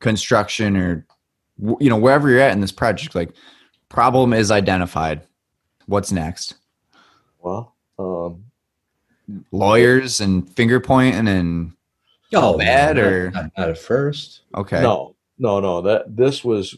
construction 0.00 0.76
or, 0.76 1.06
you 1.80 1.88
know, 1.90 1.96
wherever 1.96 2.28
you're 2.30 2.40
at 2.40 2.52
in 2.52 2.60
this 2.60 2.72
project, 2.72 3.14
like 3.14 3.30
problem 3.88 4.32
is 4.32 4.50
identified. 4.50 5.22
What's 5.86 6.12
next? 6.12 6.54
well 7.40 7.74
um, 7.98 8.44
Lawyers 9.52 10.20
and 10.20 10.48
finger 10.54 10.80
pointing 10.80 11.28
and, 11.28 11.72
Oh, 12.34 12.58
bad 12.58 12.96
no, 12.96 13.04
or- 13.08 13.30
not, 13.30 13.50
not 13.56 13.68
at 13.70 13.78
first? 13.78 14.42
okay. 14.54 14.82
No, 14.82 15.16
no, 15.38 15.60
no. 15.60 15.80
That 15.80 16.14
this 16.14 16.44
was 16.44 16.76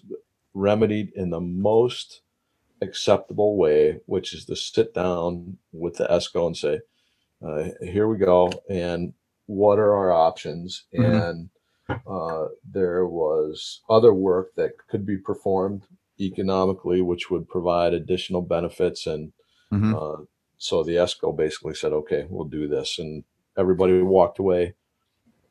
remedied 0.55 1.13
in 1.17 1.31
the 1.31 1.41
most 1.41 2.21
acceptable 2.83 3.57
way, 3.57 3.99
which 4.07 4.33
is 4.33 4.45
to 4.45 4.55
sit 4.57 4.95
down 4.95 5.59
with 5.73 5.97
the 5.97 6.07
ESCO 6.07 6.47
and 6.47 6.57
say, 6.57 6.81
uh, 7.45 7.65
"Here 7.83 8.07
we 8.07 8.17
go, 8.17 8.53
and 8.71 9.13
what 9.47 9.79
are 9.81 9.93
our 9.95 10.13
options?" 10.13 10.85
Mhm. 10.97 11.29
And 11.31 11.51
uh, 12.07 12.49
there 12.65 13.07
was 13.07 13.81
other 13.89 14.13
work 14.15 14.55
that 14.57 14.73
could 14.89 15.05
be 15.07 15.17
performed 15.17 15.83
economically, 16.19 17.01
which 17.03 17.31
would 17.31 17.49
provide 17.49 17.95
additional 17.95 18.43
benefits, 18.43 19.07
and 19.07 19.33
Mhm. 19.73 19.95
uh, 19.95 20.25
so 20.59 20.83
the 20.83 20.97
ESCO 20.97 21.33
basically 21.37 21.75
said, 21.75 21.93
"Okay, 21.93 22.27
we'll 22.29 22.45
do 22.49 22.69
this," 22.69 22.99
and 22.99 23.25
everybody 23.57 24.03
walked 24.03 24.39
away 24.39 24.75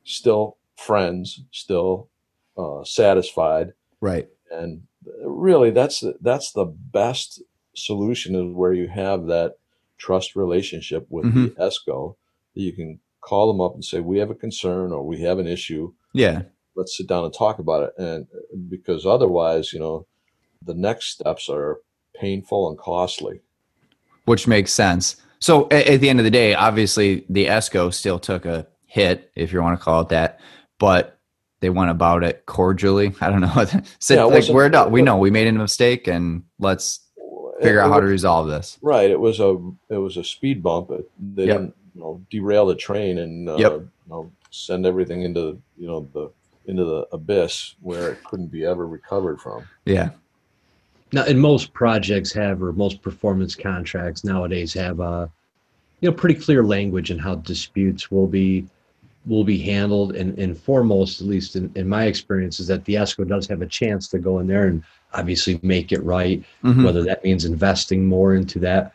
still 0.03 0.57
friends, 0.75 1.41
still 1.51 2.09
uh, 2.57 2.83
satisfied, 2.83 3.73
Right. 4.01 4.27
and 4.51 4.81
really, 5.23 5.71
that's 5.71 6.01
the, 6.01 6.15
that's 6.21 6.51
the 6.51 6.65
best 6.65 7.41
solution 7.75 8.35
is 8.35 8.53
where 8.53 8.73
you 8.73 8.87
have 8.87 9.25
that 9.27 9.57
trust 9.97 10.35
relationship 10.35 11.05
with 11.09 11.25
the 11.33 11.49
ESCO 11.61 12.15
that 12.55 12.61
you 12.61 12.73
can 12.73 12.99
call 13.21 13.47
them 13.51 13.61
up 13.61 13.73
and 13.75 13.83
say, 13.83 13.99
"We 14.01 14.17
have 14.19 14.29
a 14.29 14.35
concern 14.35 14.91
or 14.91 15.03
we 15.05 15.21
have 15.21 15.39
an 15.39 15.47
issue. 15.47 15.93
Yeah. 16.13 16.43
Let's 16.75 16.95
sit 16.97 17.07
down 17.07 17.25
and 17.25 17.33
talk 17.33 17.59
about 17.59 17.83
it." 17.83 17.93
And 17.97 18.27
because 18.69 19.05
otherwise, 19.05 19.73
you 19.73 19.79
know, 19.79 20.05
the 20.63 20.73
next 20.73 21.07
steps 21.11 21.49
are 21.49 21.79
painful 22.15 22.69
and 22.69 22.77
costly. 22.77 23.41
which 24.25 24.47
makes 24.47 24.71
sense. 24.73 25.15
So 25.39 25.67
at, 25.71 25.87
at 25.87 26.01
the 26.01 26.09
end 26.09 26.19
of 26.19 26.25
the 26.25 26.31
day, 26.31 26.53
obviously 26.53 27.25
the 27.29 27.45
ESCO 27.47 27.91
still 27.93 28.19
took 28.19 28.45
a 28.45 28.67
hit, 28.85 29.31
if 29.35 29.51
you 29.53 29.61
want 29.61 29.79
to 29.79 29.83
call 29.83 30.01
it 30.01 30.09
that, 30.09 30.39
but 30.79 31.17
they 31.61 31.69
went 31.69 31.89
about 31.91 32.23
it 32.23 32.45
cordially. 32.45 33.13
I 33.21 33.29
don't 33.29 33.41
know. 33.41 33.65
Said 33.99 34.15
Yeah, 34.17 34.23
like 34.25 34.47
we're 34.49 34.69
done. 34.69 34.91
We 34.91 35.01
know 35.01 35.17
we 35.17 35.31
made 35.31 35.47
a 35.47 35.51
mistake, 35.53 36.07
and 36.07 36.43
let's 36.59 36.99
figure 37.61 37.79
It- 37.79 37.83
out 37.83 37.91
how 37.91 37.99
to 38.01 38.05
resolve 38.05 38.47
this. 38.47 38.77
Right. 38.81 39.09
It 39.09 39.19
was 39.19 39.39
a 39.39 39.57
it 39.89 39.97
was 39.97 40.17
a 40.17 40.23
speed 40.23 40.61
bump. 40.61 40.89
They 41.19 41.45
Yep. 41.45 41.57
didn't 41.57 41.75
you 41.95 42.01
know 42.01 42.21
derail 42.29 42.65
the 42.67 42.75
train 42.75 43.17
and 43.17 43.49
uh, 43.49 43.55
Yep. 43.57 43.71
you 43.71 43.89
know 44.09 44.31
send 44.51 44.85
everything 44.85 45.23
into 45.23 45.61
you 45.77 45.87
know 45.87 46.07
the 46.13 46.31
into 46.65 46.85
the 46.85 47.07
abyss 47.11 47.75
where 47.81 48.11
it 48.11 48.23
couldn't 48.23 48.47
be 48.47 48.65
ever 48.65 48.87
recovered 48.87 49.41
from. 49.41 49.63
Yeah. 49.85 50.09
Now, 51.11 51.23
and 51.23 51.39
most 51.39 51.73
projects 51.73 52.31
have, 52.33 52.61
or 52.61 52.71
most 52.71 53.01
performance 53.01 53.55
contracts 53.55 54.23
nowadays 54.23 54.73
have, 54.75 54.99
a, 54.99 55.31
you 56.01 56.09
know, 56.09 56.15
pretty 56.15 56.39
clear 56.39 56.63
language 56.63 57.09
in 57.09 57.17
how 57.17 57.35
disputes 57.35 58.11
will 58.11 58.27
be 58.27 58.67
will 59.25 59.43
be 59.43 59.57
handled. 59.57 60.15
And, 60.15 60.37
and 60.37 60.57
foremost, 60.57 61.21
at 61.21 61.27
least 61.27 61.55
in, 61.55 61.71
in 61.75 61.89
my 61.89 62.05
experience, 62.05 62.59
is 62.59 62.67
that 62.67 62.85
the 62.85 62.95
ESCO 62.95 63.27
does 63.27 63.47
have 63.47 63.61
a 63.61 63.67
chance 63.67 64.07
to 64.09 64.19
go 64.19 64.39
in 64.39 64.47
there 64.47 64.67
and 64.67 64.83
obviously 65.13 65.59
make 65.63 65.91
it 65.91 66.03
right. 66.03 66.43
Mhm. 66.63 66.85
Whether 66.85 67.03
that 67.03 67.23
means 67.23 67.45
investing 67.45 68.07
more 68.07 68.35
into 68.35 68.59
that 68.59 68.93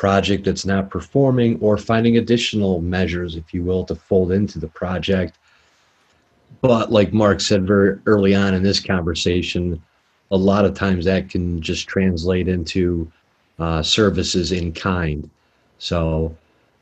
project 0.00 0.46
that's 0.46 0.64
not 0.64 0.88
performing, 0.88 1.60
or 1.60 1.76
finding 1.76 2.16
additional 2.16 2.80
measures, 2.80 3.36
if 3.36 3.52
you 3.52 3.62
will, 3.62 3.84
to 3.84 3.94
fold 3.94 4.32
into 4.32 4.58
the 4.58 4.66
project. 4.68 5.36
But 6.62 6.90
like 6.90 7.12
Mark 7.12 7.42
said 7.42 7.66
very 7.66 7.98
early 8.06 8.34
on 8.34 8.54
in 8.54 8.62
this 8.62 8.80
conversation, 8.80 9.82
a 10.30 10.36
lot 10.38 10.64
of 10.64 10.72
times 10.72 11.04
that 11.04 11.28
can 11.28 11.60
just 11.60 11.86
translate 11.86 12.48
into 12.48 13.12
uh, 13.58 13.82
services 13.82 14.52
in 14.52 14.72
kind. 14.72 15.28
So, 15.76 16.34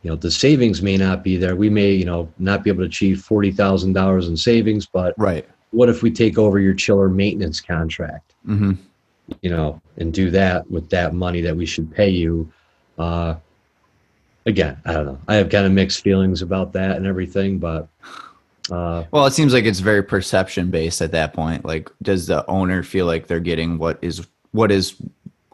you 0.05 0.11
know, 0.11 0.17
the 0.17 0.31
savings 0.31 0.81
may 0.81 0.97
not 0.97 1.25
be 1.25 1.37
there. 1.37 1.57
We 1.57 1.71
may, 1.71 1.91
you 1.91 2.05
know, 2.05 2.33
not 2.39 2.63
be 2.63 2.71
able 2.71 2.85
to 2.85 2.87
achieve 2.87 3.23
forty 3.23 3.51
thousand 3.51 3.95
dollars 3.95 4.29
in 4.29 4.37
savings, 4.37 4.87
but 4.87 5.15
Right. 5.19 5.45
what 5.73 5.89
if 5.89 6.05
we 6.05 6.13
take 6.13 6.39
over 6.39 6.61
your 6.61 6.75
chiller 6.75 7.09
maintenance 7.09 7.61
contract? 7.61 8.35
hmm 8.47 8.75
You 9.43 9.51
know, 9.51 9.83
and 9.97 10.15
do 10.15 10.31
that 10.31 10.71
with 10.71 10.89
that 10.91 11.15
money 11.15 11.41
that 11.41 11.57
we 11.57 11.67
should 11.67 11.91
pay 11.91 12.11
you. 12.11 12.53
Uh, 12.99 13.37
again, 14.47 14.79
I 14.85 14.93
don't 14.93 15.07
know. 15.07 15.21
I 15.29 15.37
have 15.37 15.51
kind 15.51 15.67
of 15.67 15.73
mixed 15.73 16.03
feelings 16.03 16.43
about 16.43 16.73
that 16.73 16.97
and 16.97 17.07
everything, 17.07 17.59
but 17.59 17.89
uh, 18.71 19.05
Well, 19.11 19.27
it 19.27 19.33
seems 19.33 19.53
like 19.53 19.65
it's 19.65 19.81
very 19.81 20.03
perception 20.03 20.71
based 20.71 21.01
at 21.01 21.13
that 21.13 21.33
point. 21.33 21.65
Like, 21.65 21.91
does 22.03 22.27
the 22.27 22.45
owner 22.47 22.83
feel 22.83 23.07
like 23.07 23.27
they're 23.27 23.41
getting 23.41 23.79
what 23.79 23.99
is 24.03 24.27
what 24.53 24.73
is 24.73 24.97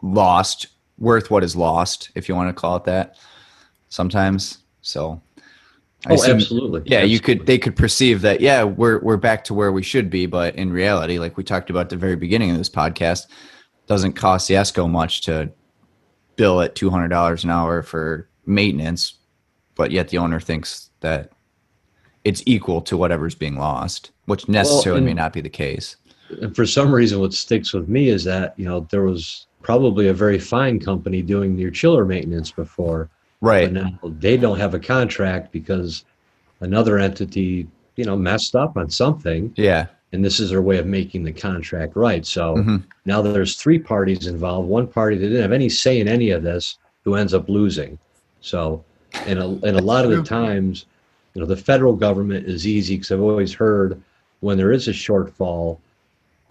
lost, 0.01 0.67
worth 0.97 1.29
what 1.29 1.43
is 1.43 1.55
lost, 1.55 2.09
if 2.15 2.27
you 2.27 2.35
want 2.35 2.49
to 2.49 2.53
call 2.53 2.77
it 2.77 2.85
that? 2.85 3.17
Sometimes. 3.89 4.59
So. 4.81 5.21
I 6.07 6.11
oh, 6.11 6.15
assume- 6.15 6.35
absolutely. 6.35 6.83
yeah 6.85 7.01
you 7.01 7.19
could 7.19 7.47
they 7.47 7.57
could 7.57 7.75
perceive 7.75 8.21
that 8.21 8.39
yeah 8.39 8.63
we're 8.63 8.99
we're 8.99 9.17
back 9.17 9.43
to 9.45 9.55
where 9.55 9.71
we 9.71 9.81
should 9.81 10.07
be 10.07 10.27
but 10.27 10.53
in 10.55 10.71
reality 10.71 11.17
like 11.17 11.35
we 11.35 11.43
talked 11.43 11.71
about 11.71 11.79
at 11.79 11.89
the 11.89 11.97
very 11.97 12.15
beginning 12.15 12.51
of 12.51 12.59
this 12.59 12.69
podcast 12.69 13.25
doesn't 13.87 14.13
cost 14.13 14.47
the 14.47 14.53
esco 14.53 14.87
much 14.87 15.21
to 15.21 15.49
bill 16.35 16.61
at 16.61 16.75
$200 16.75 17.43
an 17.43 17.49
hour 17.49 17.81
for 17.81 18.27
maintenance 18.45 19.15
but 19.75 19.91
yet 19.91 20.09
the 20.09 20.17
owner 20.17 20.39
thinks 20.39 20.89
that 21.01 21.31
it's 22.23 22.41
equal 22.45 22.81
to 22.81 22.97
whatever's 22.97 23.35
being 23.35 23.57
lost 23.57 24.11
which 24.25 24.47
necessarily 24.47 25.01
may 25.01 25.11
and- 25.11 25.17
not 25.17 25.33
be 25.33 25.41
the 25.41 25.49
case. 25.49 25.97
And 26.41 26.55
for 26.55 26.65
some 26.65 26.93
reason 26.93 27.19
what 27.19 27.33
sticks 27.33 27.71
with 27.73 27.87
me 27.87 28.09
is 28.09 28.23
that 28.23 28.55
you 28.57 28.65
know 28.65 28.87
there 28.89 29.03
was 29.03 29.45
probably 29.61 30.07
a 30.07 30.13
very 30.13 30.39
fine 30.39 30.79
company 30.79 31.21
doing 31.21 31.57
your 31.57 31.71
chiller 31.71 32.05
maintenance 32.05 32.51
before. 32.51 33.09
Right. 33.41 33.71
Now 33.71 33.99
they 34.03 34.37
don't 34.37 34.59
have 34.59 34.73
a 34.73 34.79
contract 34.79 35.51
because 35.51 36.03
another 36.61 36.97
entity 36.97 37.67
you 37.95 38.05
know 38.05 38.15
messed 38.17 38.55
up 38.55 38.75
on 38.75 38.89
something. 38.89 39.53
Yeah 39.55 39.87
and 40.15 40.23
this 40.25 40.39
is 40.39 40.49
their 40.49 40.61
way 40.61 40.77
of 40.77 40.87
making 40.87 41.23
the 41.23 41.31
contract 41.31 41.95
right. 41.95 42.25
So 42.25 42.55
Mhm. 42.55 42.83
now 43.05 43.21
there's 43.21 43.55
three 43.57 43.77
parties 43.77 44.25
involved. 44.25 44.67
One 44.67 44.87
party 44.87 45.17
that 45.17 45.27
didn't 45.27 45.41
have 45.41 45.51
any 45.51 45.69
say 45.69 45.99
in 45.99 46.07
any 46.07 46.31
of 46.31 46.41
this 46.41 46.77
who 47.03 47.13
ends 47.15 47.33
up 47.33 47.47
losing. 47.49 47.99
So 48.41 48.83
and 49.27 49.37
a, 49.39 49.45
and 49.45 49.77
a 49.77 49.81
lot 49.81 50.05
of 50.05 50.11
the 50.11 50.23
times 50.23 50.85
you 51.33 51.41
know 51.41 51.45
the 51.47 51.55
federal 51.57 51.95
government 51.95 52.47
is 52.47 52.65
easy 52.67 52.95
because 52.95 53.11
i've 53.11 53.21
always 53.21 53.53
heard 53.53 54.01
when 54.41 54.57
there 54.57 54.71
is 54.73 54.87
a 54.89 54.91
shortfall 54.91 55.77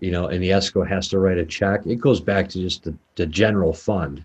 you 0.00 0.10
know 0.10 0.28
and 0.28 0.42
the 0.42 0.48
esco 0.50 0.86
has 0.86 1.08
to 1.08 1.18
write 1.18 1.36
a 1.36 1.44
check 1.44 1.86
it 1.86 1.96
goes 1.96 2.20
back 2.20 2.48
to 2.50 2.58
just 2.60 2.84
the, 2.84 2.94
the 3.16 3.26
general 3.26 3.72
fund. 3.74 4.24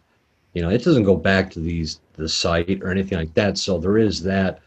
You 0.53 0.61
know 0.61 0.69
it 0.69 0.83
doesn't 0.85 1.03
go 1.03 1.15
back 1.17 1.51
to 1.51 1.59
these 1.59 1.99
the 2.15 2.29
site 2.29 2.81
or 2.81 2.91
anything 2.91 3.17
like 3.17 3.33
that. 3.33 3.57
So 3.57 3.77
there 3.77 3.97
is 3.97 4.21
that 4.23 4.59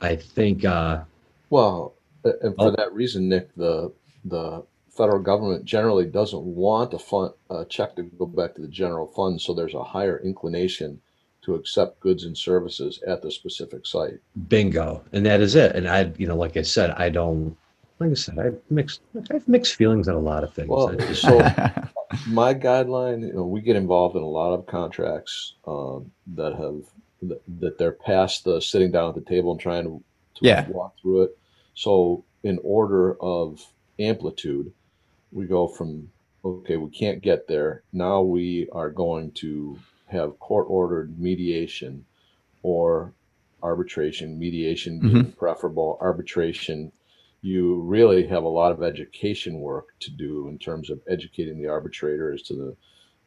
i 0.00 0.14
think 0.14 0.64
uh 0.64 1.00
Well, 1.50 1.94
and 2.24 2.54
for 2.56 2.68
Oh. 2.68 2.74
that 2.76 2.92
reason, 2.92 3.28
Nick, 3.28 3.48
the 3.56 3.90
the 4.24 4.64
federal 4.90 5.20
government 5.20 5.64
generally 5.64 6.06
doesn't 6.06 6.42
want 6.42 6.92
a 6.94 6.98
fund 6.98 7.32
a 7.50 7.64
check 7.64 7.94
to 7.96 8.02
go 8.02 8.26
back 8.26 8.54
to 8.54 8.60
the 8.62 8.68
general 8.68 9.06
fund, 9.06 9.40
so 9.40 9.54
there's 9.54 9.74
a 9.74 9.82
higher 9.84 10.18
inclination 10.24 11.00
to 11.42 11.54
accept 11.54 12.00
goods 12.00 12.24
and 12.24 12.36
services 12.36 13.00
at 13.06 13.22
the 13.22 13.30
specific 13.30 13.86
site. 13.86 14.18
bingo 14.48 15.02
and 15.12 15.24
that 15.24 15.40
is 15.40 15.54
it 15.54 15.74
and 15.76 15.88
i 15.88 16.12
you 16.18 16.26
know 16.26 16.36
like 16.36 16.56
i 16.56 16.62
said 16.62 16.90
i 16.92 17.08
don't 17.08 17.56
like 18.00 18.10
i 18.10 18.14
said 18.14 18.38
i 18.38 18.44
have 18.44 18.58
mixed 18.70 19.00
i 19.30 19.34
have 19.34 19.46
mixed 19.48 19.76
feelings 19.76 20.08
on 20.08 20.14
a 20.16 20.18
lot 20.18 20.42
of 20.44 20.52
things 20.52 20.68
Well, 20.68 20.94
just- 20.94 21.22
so 21.22 21.38
my 22.26 22.52
guideline, 22.54 23.20
you 23.26 23.32
know, 23.34 23.44
we 23.44 23.60
get 23.60 23.76
involved 23.76 24.16
in 24.16 24.22
a 24.22 24.28
lot 24.28 24.52
of 24.52 24.66
contracts 24.66 25.54
um, 25.66 26.10
that 26.34 26.54
have 26.54 26.80
that, 27.22 27.40
that 27.60 27.78
they're 27.78 27.92
past 27.92 28.44
the 28.44 28.60
sitting 28.60 28.90
down 28.90 29.10
at 29.10 29.14
the 29.14 29.20
table 29.22 29.52
and 29.52 29.60
trying 29.60 29.84
to, 29.84 30.02
to 30.36 30.40
Yeah. 30.40 30.66
walk 30.68 30.94
through 31.00 31.22
it. 31.24 31.38
So, 31.74 32.24
in 32.44 32.58
order 32.62 33.14
of 33.22 33.60
amplitude, 33.98 34.72
we 35.32 35.46
go 35.46 35.66
from 35.66 36.10
okay, 36.44 36.76
we 36.76 36.90
can't 36.90 37.20
get 37.20 37.48
there. 37.48 37.82
Now 37.92 38.22
we 38.22 38.68
are 38.72 38.90
going 38.90 39.32
to 39.32 39.78
have 40.06 40.38
court 40.38 40.66
ordered 40.68 41.18
mediation 41.18 42.04
or 42.62 43.12
arbitration. 43.62 44.38
Mediation 44.38 45.00
being 45.00 45.14
mm-hmm. 45.14 45.30
preferable. 45.30 45.98
Arbitration, 46.00 46.92
you 47.42 47.80
really 47.82 48.26
have 48.26 48.44
a 48.44 48.48
lot 48.48 48.72
of 48.72 48.82
education 48.82 49.60
work 49.60 49.88
to 50.00 50.10
do 50.10 50.48
in 50.48 50.58
terms 50.58 50.90
of 50.90 51.00
educating 51.08 51.60
the 51.60 51.68
arbitrator 51.68 52.32
as 52.32 52.42
to 52.42 52.54
the 52.54 52.76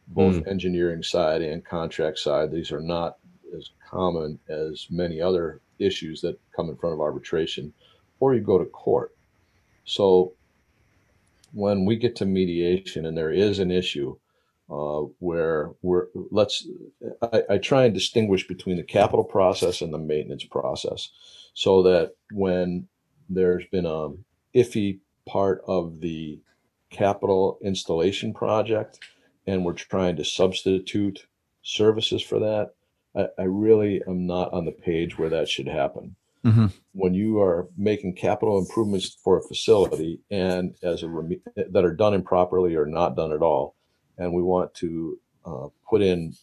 both 0.07 0.36
mm. 0.36 0.47
engineering 0.47 1.03
side 1.03 1.41
and 1.41 1.63
contract 1.63 2.19
side. 2.19 2.51
These 2.51 2.72
are 2.72 2.82
not 2.82 3.17
as 3.55 3.69
common 3.89 4.39
as 4.49 4.88
many 4.89 5.22
other 5.22 5.61
issues 5.80 6.22
that 6.22 6.39
come 6.55 6.69
in 6.69 6.76
front 6.78 6.93
of 6.93 7.01
arbitration, 7.01 7.74
or 8.19 8.34
you 8.34 8.41
go 8.41 8.57
to 8.57 8.65
court. 8.65 9.13
So 9.86 10.34
when 11.54 11.86
we 11.86 11.95
get 11.95 12.16
to 12.18 12.26
mediation 12.26 13.06
and 13.06 13.18
there 13.18 13.32
is 13.32 13.60
an 13.60 13.72
issue 13.72 14.16
uh, 14.70 15.02
where 15.20 15.72
we're 15.82 16.08
let's 16.32 16.68
I, 17.22 17.43
I 17.52 17.58
try 17.58 17.84
and 17.84 17.93
distinguish 17.93 18.47
between 18.47 18.78
the 18.78 18.84
capital 18.84 19.26
process 19.26 19.82
and 19.82 19.93
the 19.93 19.97
maintenance 19.97 20.45
process 20.45 21.10
so 21.54 21.84
that 21.84 22.16
when 22.32 22.88
there's 23.30 23.66
been 23.72 23.86
a 23.86 24.10
iffy 24.56 24.99
part 25.28 25.62
of 25.68 25.99
the 25.99 26.39
capital 26.89 27.60
installation 27.62 28.34
project 28.34 28.99
and 29.45 29.66
we're 29.66 29.74
trying 29.74 30.16
to 30.16 30.26
substitute 30.26 31.26
services 31.64 32.22
for 32.22 32.39
that 32.39 32.74
I, 33.16 33.41
I 33.41 33.45
really 33.45 34.02
am 34.08 34.26
not 34.26 34.54
on 34.54 34.66
the 34.66 34.72
page 34.72 35.18
where 35.18 35.30
that 35.30 35.49
should 35.49 35.68
happen 35.68 36.16
hmm 36.43 36.67
when 36.93 37.13
you 37.13 37.39
are 37.39 37.69
making 37.77 38.13
capital 38.13 38.59
improvements 38.59 39.17
for 39.23 39.37
a 39.37 39.47
facility 39.47 40.19
and 40.29 40.75
as 40.83 41.03
a 41.03 41.05
reme- 41.05 41.41
that 41.55 41.85
are 41.85 41.95
done 41.95 42.13
improperly 42.13 42.75
or 42.75 42.85
not 42.85 43.15
done 43.15 43.31
at 43.31 43.41
all, 43.41 43.75
and 44.17 44.33
we 44.33 44.41
want 44.41 44.73
to 44.73 45.17
uh, 45.45 45.67
put 45.89 46.01
in 46.01 46.33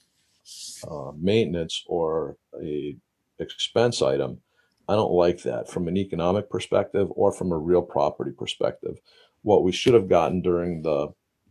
uh, 0.90 1.12
maintenance 1.16 1.84
or 1.86 2.36
a 2.62 2.96
expense 3.38 4.01
item, 4.01 4.40
I 4.88 4.94
don't 4.94 5.12
like 5.12 5.42
that 5.42 5.70
from 5.70 5.86
an 5.86 5.96
economic 5.96 6.49
perspective 6.49 7.09
or 7.11 7.30
from 7.30 7.53
a 7.53 7.59
real 7.59 7.82
property 7.82 8.30
perspective. 8.30 8.99
What 9.42 9.62
we 9.62 9.72
should 9.72 9.94
have 9.94 10.09
gotten 10.09 10.40
during 10.40 10.82
the 10.82 11.09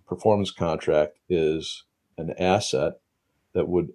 performance 0.07 0.51
contract 0.51 1.19
is 1.29 1.83
an 2.17 2.33
asset 2.39 2.93
that 3.53 3.67
would 3.67 3.89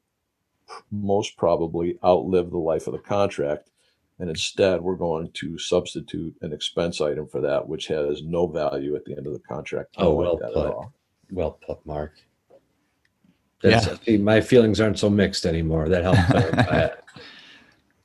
most 0.91 1.37
probably 1.37 1.99
outlive 2.05 2.51
the 2.51 2.59
life 2.59 2.87
of 2.87 2.93
the 2.93 3.01
contract 3.01 3.69
and 4.23 4.31
instead 4.31 4.81
we're 4.81 4.95
going 4.95 5.29
to 5.33 5.59
substitute 5.59 6.33
an 6.43 6.53
expense 6.53 7.01
item 7.01 7.27
for 7.27 7.41
that 7.41 7.67
which 7.67 7.89
has 7.89 8.23
no 8.23 8.47
value 8.47 8.95
at 8.95 9.05
the 9.05 9.17
end 9.17 9.27
of 9.27 9.33
the 9.33 9.41
contract 9.41 9.97
I 9.99 10.03
Oh, 10.03 10.23
don't 10.23 10.41
like 10.41 10.55
well 10.55 10.73
put. 10.73 11.35
Well 11.35 11.59
put, 11.67 11.85
Mark. 11.85 12.13
That's, 13.63 13.89
see, 14.05 14.19
my 14.19 14.41
feelings 14.41 14.81
aren't 14.81 14.99
so 14.99 15.11
mixed 15.11 15.45
anymore. 15.45 15.89
That 15.89 16.05
helped. 16.05 16.99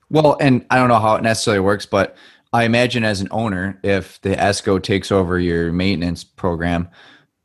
Well, 0.09 0.37
and 0.39 0.65
I 0.69 0.77
don't 0.77 0.87
know 0.87 0.99
how 0.99 1.15
it 1.15 1.21
necessarily 1.21 1.59
works, 1.59 1.85
but 1.85 2.15
I 2.53 2.63
imagine 2.63 3.03
as 3.03 3.19
an 3.19 3.27
owner, 3.29 3.77
if 3.83 4.21
the 4.21 4.29
ESCO 4.29 4.81
takes 4.81 5.11
over 5.11 5.37
your 5.37 5.73
maintenance 5.73 6.23
program, 6.23 6.87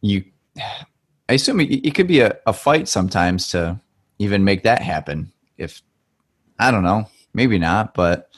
you, 0.00 0.24
I 0.56 1.32
assume 1.34 1.58
it, 1.58 1.84
it 1.84 1.94
could 1.96 2.06
be 2.06 2.20
a, 2.20 2.38
a 2.46 2.52
fight 2.52 2.86
sometimes 2.86 3.48
to 3.48 3.80
even 4.20 4.44
make 4.44 4.62
that 4.62 4.80
happen. 4.80 5.32
If 5.58 5.82
I 6.60 6.70
don't 6.70 6.84
know, 6.84 7.08
maybe 7.34 7.58
not, 7.58 7.94
but 7.94 8.31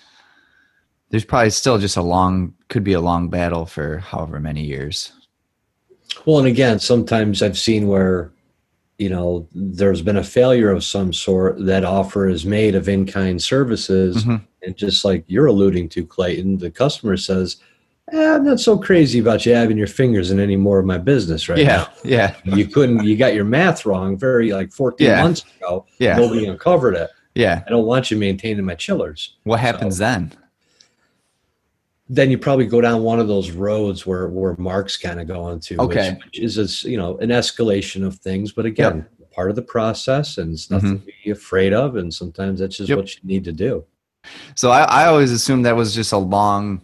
there's 1.14 1.24
probably 1.24 1.48
still 1.50 1.78
just 1.78 1.96
a 1.96 2.02
long, 2.02 2.52
could 2.68 2.82
be 2.82 2.92
a 2.92 3.00
long 3.00 3.28
battle 3.28 3.66
for 3.66 3.98
however 3.98 4.40
many 4.40 4.64
years. 4.64 5.12
Well, 6.26 6.38
and 6.40 6.48
again, 6.48 6.80
sometimes 6.80 7.40
I've 7.40 7.56
seen 7.56 7.86
where, 7.86 8.32
you 8.98 9.10
know, 9.10 9.46
there's 9.54 10.02
been 10.02 10.16
a 10.16 10.24
failure 10.24 10.72
of 10.72 10.82
some 10.82 11.12
sort. 11.12 11.64
That 11.66 11.84
offer 11.84 12.28
is 12.28 12.44
made 12.44 12.74
of 12.74 12.88
in-kind 12.88 13.40
services, 13.40 14.24
Mhm. 14.24 14.40
and 14.64 14.76
just 14.76 15.04
like 15.04 15.22
you're 15.28 15.46
alluding 15.46 15.88
to, 15.90 16.04
Clayton, 16.04 16.58
the 16.58 16.68
customer 16.72 17.16
says, 17.16 17.58
eh, 18.12 18.34
"I'm 18.34 18.44
not 18.44 18.58
so 18.58 18.76
crazy 18.76 19.20
about 19.20 19.46
you 19.46 19.54
having 19.54 19.78
your 19.78 19.86
fingers 19.86 20.32
in 20.32 20.40
any 20.40 20.56
more 20.56 20.80
of 20.80 20.84
my 20.84 20.98
business 20.98 21.48
right 21.48 21.58
Yeah, 21.60 21.86
yeah. 22.02 22.34
You 22.44 22.66
couldn't. 22.66 23.04
You 23.04 23.16
got 23.16 23.34
your 23.36 23.44
math 23.44 23.86
wrong. 23.86 24.18
Very 24.18 24.52
like 24.52 24.72
14 24.72 25.06
Yeah. 25.10 25.22
months 25.22 25.44
ago. 25.60 25.86
yeah, 26.00 26.16
Nobody 26.16 26.46
uncovered 26.46 26.96
it. 26.96 27.10
yeah. 27.36 27.62
I 27.64 27.70
don't 27.70 27.86
want 27.86 28.10
you 28.10 28.16
maintaining 28.16 28.64
my 28.64 28.74
chillers. 28.74 29.36
What 29.44 29.60
happens 29.60 29.98
then? 29.98 30.32
Then 32.08 32.30
you 32.30 32.36
probably 32.38 32.66
go 32.66 32.80
down 32.80 33.02
one 33.02 33.18
of 33.18 33.28
those 33.28 33.50
roads 33.50 34.04
where 34.04 34.28
where 34.28 34.54
Mark's 34.58 34.96
kind 34.96 35.20
of 35.20 35.26
going 35.26 35.60
to, 35.60 35.78
Okay. 35.80 36.12
which, 36.12 36.24
which 36.24 36.40
is 36.40 36.84
a, 36.84 36.88
you 36.88 36.96
know 36.96 37.16
an 37.18 37.30
escalation 37.30 38.06
of 38.06 38.16
things. 38.18 38.52
But 38.52 38.66
again, 38.66 39.06
part 39.34 39.50
of 39.50 39.56
the 39.56 39.62
process, 39.62 40.38
and 40.38 40.52
it's 40.52 40.70
nothing 40.70 40.98
mm-hmm. 40.98 41.06
to 41.06 41.12
be 41.24 41.30
afraid 41.30 41.72
of. 41.72 41.96
And 41.96 42.12
sometimes 42.12 42.60
that's 42.60 42.76
just 42.76 42.88
Yep. 42.88 42.98
what 42.98 43.14
you 43.14 43.20
need 43.24 43.44
to 43.44 43.52
do. 43.52 43.84
So 44.54 44.70
I, 44.70 44.82
I 44.82 45.06
always 45.06 45.32
assumed 45.32 45.66
that 45.66 45.76
was 45.76 45.94
just 45.94 46.12
a 46.12 46.18
long, 46.18 46.80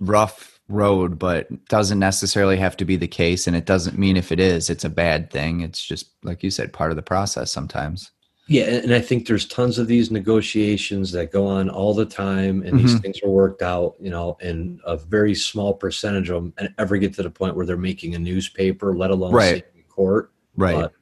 rough 0.00 0.58
road, 0.68 1.18
but 1.18 1.48
doesn't 1.68 1.98
necessarily 1.98 2.56
have 2.56 2.76
to 2.78 2.84
be 2.84 2.96
the 2.96 3.08
case. 3.08 3.46
And 3.46 3.54
it 3.56 3.66
doesn't 3.66 3.98
mean 3.98 4.16
if 4.16 4.32
it 4.32 4.40
is, 4.40 4.70
it's 4.70 4.84
a 4.84 4.90
bad 4.90 5.30
thing. 5.30 5.60
It's 5.60 5.84
just 5.84 6.10
like 6.22 6.42
you 6.42 6.50
said, 6.50 6.72
part 6.72 6.90
of 6.90 6.96
the 6.96 7.02
process 7.02 7.50
sometimes. 7.52 8.10
Yeah, 8.48 8.64
and 8.64 8.84
and 8.84 8.94
I 8.94 9.00
think 9.00 9.26
there's 9.26 9.46
tons 9.46 9.78
of 9.78 9.88
these 9.88 10.10
negotiations 10.10 11.10
that 11.12 11.32
go 11.32 11.46
on 11.46 11.68
all 11.68 11.92
the 11.94 12.06
time, 12.06 12.62
and 12.62 12.78
these 12.78 12.94
Mhm. 12.94 13.02
things 13.02 13.20
are 13.24 13.28
worked 13.28 13.62
out, 13.62 13.96
you 14.00 14.10
know, 14.10 14.36
and 14.40 14.80
a 14.84 14.96
very 14.96 15.34
small 15.34 15.74
percentage 15.74 16.30
of 16.30 16.36
them 16.42 16.52
and 16.58 16.72
ever 16.78 16.96
get 16.96 17.12
to 17.14 17.22
the 17.24 17.30
point 17.30 17.56
where 17.56 17.66
they're 17.66 17.76
making 17.76 18.14
a 18.14 18.18
newspaper, 18.18 18.96
let 18.96 19.10
alone 19.10 19.32
Right. 19.32 19.64
court. 19.88 20.30
Right. 20.56 20.74
But 20.74 20.92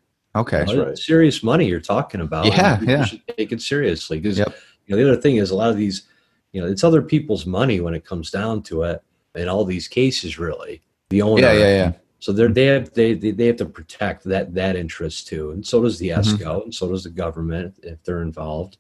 okay. 0.40 0.64
you 0.68 0.76
know, 0.76 0.86
right. 0.86 0.98
serious 0.98 1.42
money 1.42 1.66
you're 1.66 1.80
talking 1.80 2.20
about. 2.22 2.46
Yeah, 2.46 2.72
and 2.72 2.80
people 2.80 2.94
yeah. 2.94 3.04
should 3.04 3.22
take 3.36 3.52
it 3.52 3.60
seriously 3.60 4.20
because 4.20 4.38
Yep. 4.38 4.54
you 4.86 4.96
know 4.96 5.02
the 5.02 5.12
other 5.12 5.20
thing 5.20 5.36
is 5.36 5.50
a 5.50 5.54
lot 5.54 5.70
of 5.70 5.76
these, 5.76 6.04
you 6.52 6.60
know, 6.62 6.66
it's 6.66 6.84
other 6.84 7.02
people's 7.02 7.44
money 7.44 7.80
when 7.80 7.92
it 7.94 8.04
comes 8.04 8.30
down 8.30 8.62
to 8.64 8.84
it. 8.84 9.02
In 9.34 9.48
all 9.48 9.64
these 9.64 9.88
cases, 9.88 10.38
really, 10.38 10.80
the 11.10 11.20
owner. 11.20 11.42
Yeah, 11.42 11.52
yeah, 11.52 11.76
yeah. 11.76 11.92
So 12.24 12.32
they're, 12.32 12.48
they 12.48 12.64
have 12.64 12.90
they, 12.94 13.12
they 13.12 13.32
they 13.32 13.44
have 13.48 13.56
to 13.56 13.66
protect 13.66 14.24
that 14.24 14.54
that 14.54 14.76
interest 14.76 15.26
too, 15.28 15.50
and 15.50 15.66
so 15.66 15.82
does 15.82 15.98
the 15.98 16.08
Mhm. 16.08 16.20
ESCO, 16.38 16.64
and 16.64 16.74
so 16.74 16.88
does 16.88 17.04
the 17.04 17.10
government 17.10 17.74
if 17.82 18.02
they're 18.02 18.22
involved. 18.22 18.78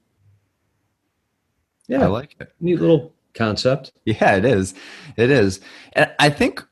Yeah, 1.86 2.04
I 2.04 2.06
like 2.06 2.36
it. 2.40 2.50
neat 2.58 2.80
little 2.80 3.12
concept. 3.34 3.92
Yeah, 4.06 4.36
it 4.36 4.46
is. 4.46 4.72
It 5.18 5.30
is. 5.30 5.60
And 5.92 6.10
I 6.18 6.30
think 6.30 6.64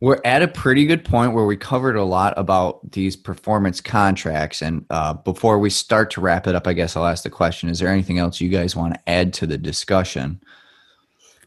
we're 0.00 0.20
at 0.26 0.42
a 0.42 0.48
pretty 0.48 0.84
good 0.84 1.06
point 1.06 1.32
where 1.32 1.46
we 1.46 1.56
covered 1.56 1.96
a 1.96 2.04
lot 2.04 2.34
about 2.36 2.92
these 2.92 3.16
performance 3.16 3.80
contracts. 3.80 4.60
And 4.60 4.84
uh, 4.90 5.14
before 5.14 5.58
we 5.58 5.70
start 5.70 6.10
to 6.10 6.20
wrap 6.20 6.46
it 6.46 6.54
up, 6.54 6.66
I 6.66 6.74
guess 6.74 6.96
I'll 6.96 7.06
ask 7.06 7.22
the 7.22 7.30
question 7.30 7.70
Is 7.70 7.78
there 7.78 7.88
anything 7.88 8.18
else 8.18 8.42
you 8.42 8.50
guys 8.50 8.76
want 8.76 8.92
to 8.92 9.00
add 9.08 9.32
to 9.34 9.46
the 9.46 9.56
discussion? 9.56 10.42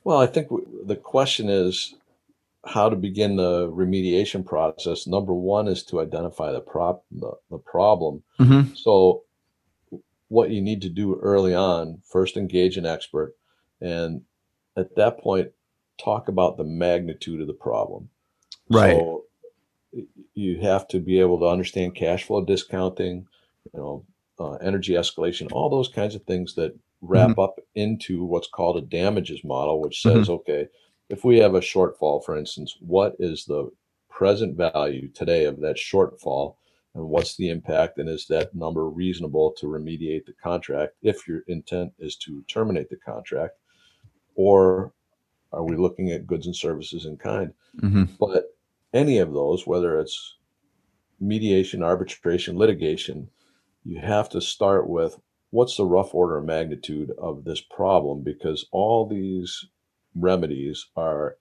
Well, 0.04 0.20
I 0.20 0.26
think 0.26 0.48
w- 0.50 0.68
the 0.84 0.96
question 0.96 1.48
is 1.48 1.94
how 2.66 2.90
to 2.90 2.96
begin 2.96 3.36
the 3.36 3.70
remediation 3.70 4.46
process. 4.46 5.06
Number 5.06 5.34
one 5.34 5.68
is 5.68 5.84
to 5.86 6.00
identify 6.00 6.52
the 6.52 6.62
prop 6.62 7.04
the, 7.12 7.34
the 7.50 7.58
problem. 7.58 8.24
Mm-hmm. 8.40 8.74
So, 8.76 9.24
what 10.30 10.50
you 10.50 10.62
need 10.62 10.82
to 10.82 10.90
do 10.90 11.20
early 11.22 11.54
on, 11.54 12.02
first 12.10 12.38
engage 12.38 12.78
an 12.78 12.86
expert, 12.86 13.36
and 13.82 14.22
at 14.78 14.96
that 14.96 15.20
point, 15.20 15.52
talk 16.04 16.28
about 16.28 16.58
the 16.58 16.64
magnitude 16.64 17.42
of 17.42 17.48
the 17.48 17.54
problem. 17.54 18.10
Right. 18.70 18.98
So, 18.98 19.26
you 20.34 20.62
have 20.62 20.88
to 20.88 21.00
be 21.00 21.20
able 21.20 21.40
to 21.40 21.46
understand 21.46 21.96
cash 21.96 22.24
flow 22.24 22.44
discounting, 22.44 23.28
you 23.74 23.80
know, 23.80 24.06
uh, 24.40 24.54
energy 24.54 24.94
escalation, 24.94 25.52
all 25.52 25.70
those 25.70 25.90
kinds 25.90 26.16
of 26.16 26.24
things 26.24 26.56
that 26.56 26.76
wrap 27.02 27.38
up 27.38 27.60
into 27.76 28.24
what's 28.24 28.48
called 28.48 28.78
a 28.78 28.82
damages 28.82 29.44
model, 29.44 29.82
which 29.82 30.02
says, 30.02 30.30
okay, 30.30 30.68
if 31.14 31.24
we 31.24 31.38
have 31.38 31.54
a 31.54 31.60
shortfall, 31.60 32.26
for 32.26 32.36
instance, 32.36 32.76
what 32.80 33.16
is 33.20 33.46
the 33.46 33.70
present 34.10 34.58
value 34.58 35.08
today 35.10 35.46
of 35.46 35.60
that 35.62 35.76
shortfall? 35.76 36.56
And 36.96 37.08
what's 37.08 37.36
the 37.36 37.50
impact? 37.50 38.00
And 38.00 38.10
is 38.10 38.26
that 38.28 38.56
number 38.56 38.90
reasonable 38.90 39.52
to 39.60 39.68
remediate 39.68 40.26
the 40.26 40.34
contract 40.34 40.94
if 41.04 41.28
your 41.28 41.42
intent 41.48 41.94
is 42.00 42.16
to 42.18 42.44
terminate 42.48 42.90
the 42.90 42.96
contract? 42.96 43.54
Or 44.34 44.92
are 45.52 45.64
we 45.64 45.76
looking 45.76 46.10
at 46.10 46.26
goods 46.26 46.48
and 46.48 46.56
services 46.56 47.06
in 47.06 47.18
kind? 47.18 47.54
Mm-hmm. 47.80 48.06
But 48.20 48.56
any 48.92 49.20
of 49.20 49.34
those, 49.34 49.68
whether 49.68 50.00
it's 50.00 50.38
mediation, 51.20 51.84
arbitration, 51.84 52.58
litigation, 52.58 53.30
you 53.84 54.00
have 54.00 54.30
to 54.30 54.42
start 54.42 54.90
with 54.90 55.20
what's 55.52 55.78
the 55.78 55.86
rough 55.86 56.16
order 56.16 56.40
of 56.40 56.46
magnitude 56.46 57.12
of 57.20 57.44
this 57.44 57.62
problem 57.62 58.24
because 58.24 58.66
all 58.72 59.08
these 59.08 59.68
remedies 60.16 60.88
are 60.96 61.38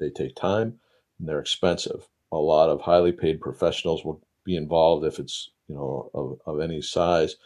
they, 0.00 0.10
take 0.10 0.36
time 0.36 0.78
and 1.18 1.28
they're 1.28 1.40
expensive. 1.40 2.08
a 2.32 2.36
lot 2.36 2.70
of 2.70 2.80
highly 2.80 3.12
paid 3.12 3.40
professionals 3.40 4.04
will 4.04 4.20
be 4.44 4.56
involved 4.56 5.04
if 5.04 5.18
it's 5.18 5.50
you 5.68 5.74
know 5.74 6.10
of, 6.14 6.38
of 6.46 6.60
any 6.60 6.80
size 6.80 7.36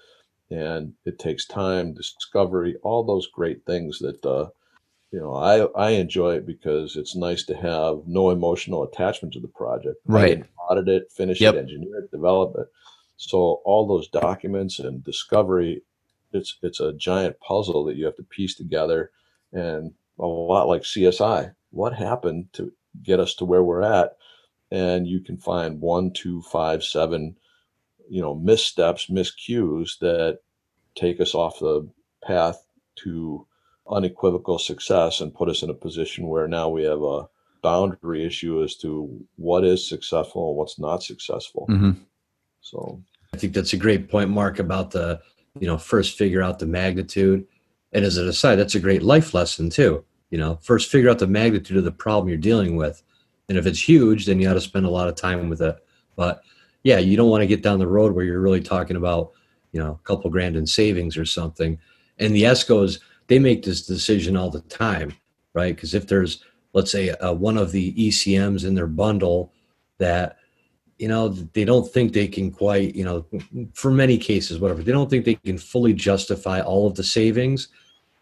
and 0.50 0.94
it 1.04 1.18
takes 1.18 1.46
time 1.46 1.94
discovery 1.94 2.76
all 2.82 3.04
those 3.04 3.26
great 3.28 3.64
things 3.64 3.98
that 3.98 4.24
uh, 4.24 4.48
you 5.12 5.20
know 5.20 5.34
i 5.34 5.86
i 5.86 5.90
enjoy 5.90 6.34
it 6.34 6.46
because 6.46 6.96
it's 6.96 7.14
nice 7.14 7.44
to 7.44 7.54
have 7.54 8.00
no 8.06 8.30
emotional 8.30 8.82
attachment 8.82 9.32
to 9.32 9.40
the 9.40 9.48
project 9.48 9.96
right 10.06 10.44
audit 10.68 10.88
it 10.88 11.12
finish 11.12 11.40
yep. 11.40 11.54
it 11.54 11.58
engineer 11.58 11.98
it 11.98 12.10
develop 12.10 12.54
it 12.58 12.66
so 13.16 13.60
all 13.64 13.86
those 13.86 14.08
documents 14.08 14.78
and 14.78 15.04
discovery 15.04 15.82
it's 16.32 16.58
it's 16.62 16.80
a 16.80 16.92
giant 16.92 17.38
puzzle 17.40 17.84
that 17.84 17.96
you 17.96 18.04
have 18.04 18.16
to 18.16 18.22
piece 18.22 18.54
together 18.54 19.10
and 19.52 19.92
a 20.18 20.26
lot 20.26 20.68
like 20.68 20.82
csi 20.82 21.52
what 21.70 21.92
happened 21.94 22.46
to 22.54 22.72
get 23.02 23.20
us 23.20 23.34
to 23.36 23.44
where 23.44 23.62
we're 23.62 23.82
at? 23.82 24.16
And 24.70 25.06
you 25.06 25.20
can 25.20 25.36
find 25.36 25.80
one 25.80 26.12
two 26.12 26.42
five 26.42 26.84
seven 26.84 27.36
you 28.08 28.20
know 28.20 28.34
missteps 28.34 29.06
miscues 29.06 29.98
that 30.00 30.40
take 30.94 31.20
us 31.20 31.34
off 31.34 31.58
the 31.58 31.88
path 32.24 32.66
to 32.96 33.46
unequivocal 33.90 34.58
success 34.58 35.20
and 35.20 35.34
put 35.34 35.48
us 35.48 35.62
in 35.62 35.70
a 35.70 35.74
position 35.74 36.28
where 36.28 36.48
now 36.48 36.68
we 36.68 36.82
have 36.82 37.02
a 37.02 37.28
boundary 37.62 38.24
issue 38.24 38.62
as 38.62 38.76
to 38.76 39.24
what 39.36 39.64
is 39.64 39.88
successful 39.88 40.50
and 40.50 40.58
what's 40.58 40.78
not 40.78 41.02
successful. 41.02 41.66
Mm-hmm. 41.68 41.92
so 42.60 43.02
i 43.32 43.36
think 43.36 43.52
that's 43.52 43.72
a 43.72 43.78
great 43.78 44.08
point 44.10 44.30
mark 44.30 44.58
about 44.58 44.90
the 44.90 45.20
you 45.58 45.66
know 45.66 45.78
first 45.78 46.16
figure 46.16 46.42
out 46.42 46.58
the 46.58 46.66
magnitude 46.66 47.46
and 47.92 48.04
as 48.04 48.16
an 48.16 48.28
aside 48.28 48.56
that's 48.56 48.74
a 48.74 48.80
great 48.80 49.02
life 49.02 49.34
lesson 49.34 49.70
too 49.70 50.04
you 50.30 50.36
know? 50.36 50.58
First 50.60 50.90
figure 50.90 51.08
out 51.08 51.18
the 51.18 51.26
magnitude 51.26 51.78
of 51.78 51.84
the 51.84 51.90
problem 51.90 52.28
you're 52.28 52.36
dealing 52.36 52.76
with. 52.76 53.02
And 53.48 53.56
if 53.56 53.66
it's 53.66 53.88
huge 53.88 54.26
then 54.26 54.38
you 54.38 54.46
got 54.46 54.54
to 54.54 54.60
spend 54.60 54.86
a 54.86 54.90
lot 54.90 55.08
of 55.08 55.14
time 55.14 55.48
with 55.48 55.62
it. 55.62 55.76
But 56.16 56.42
yeah 56.82 56.98
you 56.98 57.16
don't 57.16 57.30
want 57.30 57.42
to 57.42 57.46
get 57.46 57.62
down 57.62 57.78
the 57.78 57.86
road 57.86 58.14
where 58.14 58.24
you're 58.24 58.40
really 58.40 58.62
talking 58.62 58.96
about 58.96 59.32
you 59.72 59.80
know 59.80 59.92
a 59.92 60.06
couple 60.06 60.30
grand 60.30 60.56
in 60.56 60.66
savings 60.66 61.16
or 61.16 61.24
something. 61.24 61.78
And 62.18 62.34
the 62.34 62.44
escos 62.44 63.00
they 63.26 63.38
make 63.38 63.62
this 63.62 63.86
decision 63.86 64.36
all 64.36 64.50
the 64.50 64.60
time 64.62 65.12
right? 65.54 65.74
Because 65.74 65.94
if 65.94 66.06
there's 66.06 66.44
let's 66.72 66.92
say 66.92 67.10
uh, 67.10 67.32
one 67.32 67.56
of 67.56 67.72
the 67.72 67.92
ecms 67.94 68.64
in 68.64 68.74
their 68.74 68.86
bundle 68.86 69.52
that 69.98 70.37
you 70.98 71.08
know 71.08 71.28
they 71.28 71.64
don't 71.64 71.90
think 71.92 72.12
they 72.12 72.28
can 72.28 72.50
quite 72.50 72.94
you 72.94 73.04
know 73.04 73.24
for 73.74 73.90
many 73.90 74.18
cases 74.18 74.58
whatever 74.58 74.82
they 74.82 74.92
don't 74.92 75.08
think 75.08 75.24
they 75.24 75.34
can 75.34 75.58
fully 75.58 75.92
justify 75.92 76.60
all 76.60 76.86
of 76.86 76.94
the 76.94 77.04
savings 77.04 77.68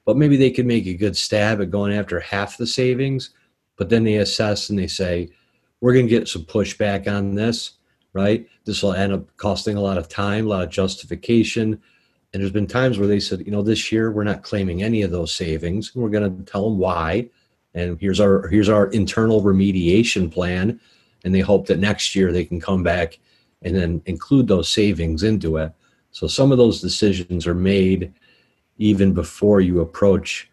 but 0.07 0.17
maybe 0.17 0.37
they 0.37 0.51
can 0.51 0.67
make 0.67 0.87
a 0.87 0.95
good 0.95 1.17
stab 1.17 1.61
at 1.61 1.71
going 1.71 1.93
after 1.93 2.19
half 2.21 2.57
the 2.57 2.67
savings. 2.67 3.31
But 3.77 3.91
then 3.91 4.05
they 4.05 4.15
assess 4.15 4.71
and 4.71 4.79
they 4.79 4.87
say, 4.87 5.29
we're 5.81 5.93
going 5.93 6.07
to 6.07 6.11
get 6.11 6.29
some 6.29 6.45
pushback 6.45 7.07
on 7.13 7.35
this, 7.35 7.73
right? 8.15 8.49
This 8.65 8.83
will 8.83 8.95
end 8.95 9.13
up 9.13 9.37
costing 9.37 9.77
a 9.77 9.81
lot 9.81 9.99
of 9.99 10.09
time, 10.09 10.47
a 10.47 10.49
lot 10.49 10.63
of 10.63 10.71
justification. 10.71 11.83
And 12.33 12.43
there's 12.43 12.53
been 12.53 12.69
times 12.69 12.99
where 12.99 13.09
they 13.09 13.21
said, 13.21 13.45
you 13.45 13.53
know, 13.53 13.63
this 13.63 13.93
year 13.93 14.11
we're 14.11 14.25
not 14.25 14.43
claiming 14.43 14.83
any 14.83 15.03
of 15.03 15.11
those 15.11 15.35
savings. 15.35 15.95
We're 15.95 16.09
going 16.09 16.45
to 16.45 16.51
tell 16.51 16.71
them 16.71 16.79
why. 16.79 17.29
And 17.75 18.01
here's 18.01 18.21
our 18.21 18.47
here's 18.49 18.71
our 18.71 18.87
internal 18.87 19.43
remediation 19.43 20.33
plan. 20.33 20.81
And 21.27 21.35
they 21.35 21.41
hope 21.41 21.67
that 21.67 21.79
next 21.79 22.15
year 22.15 22.33
they 22.33 22.45
can 22.47 22.61
come 22.61 22.83
back 22.83 23.19
and 23.61 23.77
then 23.77 24.01
include 24.07 24.49
those 24.49 24.71
savings 24.71 25.23
into 25.23 25.59
it. 25.59 25.73
So 26.13 26.27
some 26.27 26.53
of 26.53 26.57
those 26.57 26.81
decisions 26.81 27.47
are 27.47 27.55
made 27.55 28.15
even 28.79 29.13
before 29.13 29.61
you 29.61 29.81
approach 29.81 30.49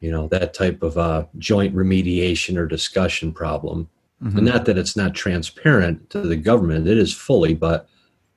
you 0.00 0.10
know 0.10 0.28
that 0.28 0.54
type 0.54 0.82
of 0.82 0.96
uh, 0.96 1.24
joint 1.38 1.74
remediation 1.74 2.56
or 2.56 2.66
discussion 2.66 3.32
problem 3.32 3.88
mm-hmm. 4.22 4.36
and 4.36 4.46
not 4.46 4.64
that 4.64 4.78
it's 4.78 4.96
not 4.96 5.14
transparent 5.14 6.08
to 6.10 6.20
the 6.20 6.36
government 6.36 6.86
it 6.86 6.98
is 6.98 7.12
fully 7.12 7.54
but 7.54 7.88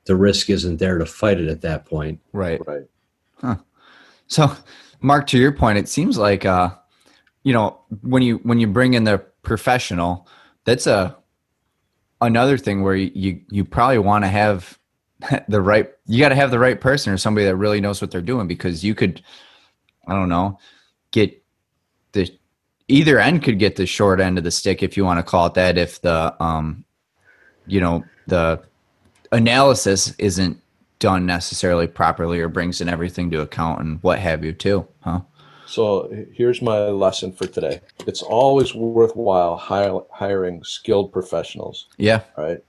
the 0.05 0.15
risk 0.15 0.49
isn't 0.49 0.77
there 0.77 0.97
to 0.97 1.05
fight 1.05 1.39
it 1.39 1.47
at 1.47 1.61
that 1.61 1.85
point 1.85 2.19
right 2.33 2.65
right 2.65 2.87
huh. 3.39 3.55
so 4.27 4.51
mark 5.01 5.27
to 5.27 5.37
your 5.37 5.51
point 5.51 5.77
it 5.77 5.87
seems 5.87 6.17
like 6.17 6.45
uh 6.45 6.69
you 7.43 7.53
know 7.53 7.79
when 8.01 8.23
you 8.23 8.37
when 8.37 8.59
you 8.59 8.67
bring 8.67 8.93
in 8.93 9.03
the 9.03 9.19
professional 9.43 10.27
that's 10.65 10.87
a 10.87 11.15
another 12.21 12.57
thing 12.57 12.81
where 12.81 12.95
you 12.95 13.41
you, 13.49 13.65
probably 13.65 13.97
want 13.97 14.23
to 14.23 14.27
have 14.29 14.77
the 15.47 15.61
right 15.61 15.89
you 16.05 16.19
got 16.19 16.29
to 16.29 16.35
have 16.35 16.51
the 16.51 16.59
right 16.59 16.79
person 16.79 17.11
or 17.11 17.17
somebody 17.17 17.45
that 17.45 17.55
really 17.55 17.81
knows 17.81 18.01
what 18.01 18.11
they're 18.11 18.21
doing 18.21 18.47
because 18.47 18.83
you 18.83 18.95
could 18.95 19.21
i 20.07 20.13
don't 20.13 20.29
know 20.29 20.57
get 21.11 21.43
the 22.13 22.29
either 22.87 23.19
end 23.19 23.43
could 23.43 23.59
get 23.59 23.75
the 23.75 23.85
short 23.85 24.19
end 24.19 24.37
of 24.37 24.43
the 24.43 24.51
stick 24.51 24.81
if 24.83 24.95
you 24.95 25.03
want 25.03 25.19
to 25.19 25.23
call 25.23 25.47
it 25.47 25.53
that 25.53 25.77
if 25.77 26.01
the 26.01 26.35
um 26.43 26.83
you 27.67 27.81
know 27.81 28.03
the 28.27 28.61
analysis 29.31 30.13
isn't 30.17 30.57
done 30.99 31.25
necessarily 31.25 31.87
properly 31.87 32.39
or 32.39 32.47
brings 32.47 32.79
in 32.79 32.87
everything 32.87 33.31
to 33.31 33.41
account 33.41 33.81
and 33.81 34.01
what 34.03 34.19
have 34.19 34.43
you 34.43 34.53
too 34.53 34.87
huh 35.01 35.21
so 35.71 36.09
here's 36.33 36.61
my 36.61 36.89
lesson 36.89 37.31
for 37.31 37.47
today 37.47 37.81
it's 38.05 38.21
always 38.21 38.75
worthwhile 38.75 39.57
hiring 40.11 40.63
skilled 40.63 41.11
professionals 41.11 41.87
yeah 41.97 42.21
right 42.37 42.61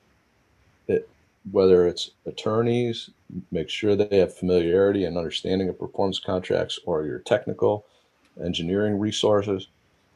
whether 1.51 1.87
it's 1.87 2.11
attorneys, 2.27 3.11
make 3.51 3.69
sure 3.69 3.97
they 3.97 4.19
have 4.19 4.35
familiarity 4.35 5.05
and 5.05 5.17
understanding 5.17 5.69
of 5.69 5.79
performance 5.79 6.21
contracts 6.21 6.79
or 6.87 7.05
your 7.05 7.19
technical 7.21 7.87
engineering 8.43 8.99
resources. 8.99 9.69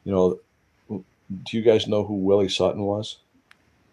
You 0.04 0.12
know, 0.12 0.40
do 0.88 1.56
you 1.56 1.62
guys 1.62 1.88
know 1.88 2.04
who 2.04 2.14
Willie 2.14 2.48
Sutton 2.48 2.82
was? 2.82 3.18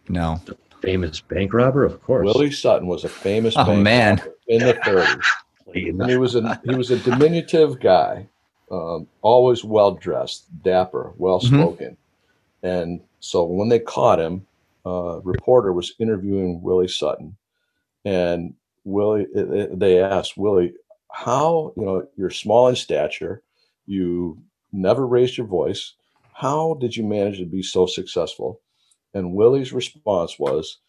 No. 0.10 0.40
The 0.46 0.58
famous 0.82 1.22
bank 1.22 1.54
robber, 1.54 1.84
of 1.84 2.02
course. 2.04 2.26
Willie 2.26 2.52
Sutton 2.52 2.88
was 2.88 3.04
a 3.04 3.10
famous 3.10 3.56
oh, 3.58 3.76
man. 3.76 4.22
in 4.48 4.60
the 4.60 4.74
30s. 4.76 5.26
and 5.74 6.10
he 6.10 6.18
was 6.18 6.36
a 6.36 6.62
he 6.66 6.76
was 6.76 6.92
a 6.92 7.00
diminutive 7.00 7.80
guy, 7.80 8.28
um, 8.72 9.08
always 9.22 9.64
well 9.64 9.92
dressed, 9.92 10.46
dapper, 10.64 11.14
well 11.18 11.40
spoken. 11.40 11.98
Mm-hmm. 12.64 12.68
And 12.68 13.02
so 13.20 13.44
when 13.44 13.70
they 13.70 13.80
caught 13.80 14.20
him, 14.20 14.46
uh, 14.86 15.20
reporter 15.24 15.74
was 15.74 15.94
interviewing 16.00 16.62
Willie 16.62 16.88
Sutton, 16.88 17.36
and 18.06 18.54
Willie, 18.84 19.28
they 19.34 20.02
asked 20.02 20.38
Willie, 20.38 20.74
"How 21.12 21.74
you 21.78 21.86
know 21.86 22.08
you're 22.18 22.30
small 22.30 22.68
in 22.68 22.76
stature, 22.76 23.42
you 23.86 24.38
never 24.72 25.08
raised 25.08 25.38
your 25.38 25.48
voice. 25.48 25.94
How 26.34 26.74
did 26.76 26.98
you 26.98 27.04
manage 27.04 27.38
to 27.38 27.46
be 27.46 27.64
so 27.64 27.86
successful?" 27.86 28.60
And 29.14 29.36
Willie's 29.36 29.72
response 29.72 30.38
was, 30.38 30.80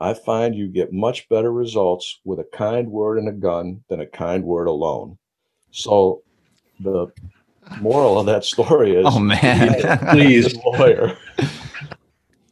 "I 0.00 0.14
find 0.14 0.54
you 0.54 0.68
get 0.68 0.92
much 0.92 1.28
better 1.28 1.52
results 1.52 2.20
with 2.24 2.38
a 2.38 2.44
kind 2.44 2.90
word 2.90 3.18
and 3.18 3.28
a 3.28 3.32
gun 3.32 3.84
than 3.88 4.00
a 4.00 4.06
kind 4.06 4.44
word 4.44 4.66
alone." 4.66 5.18
So 5.72 6.22
the 6.82 7.08
moral 7.80 8.18
of 8.18 8.26
that 8.26 8.44
story 8.44 8.94
is, 8.96 9.06
oh 9.08 9.18
man, 9.18 9.98
please 10.10 10.54
lawyer. 10.64 11.16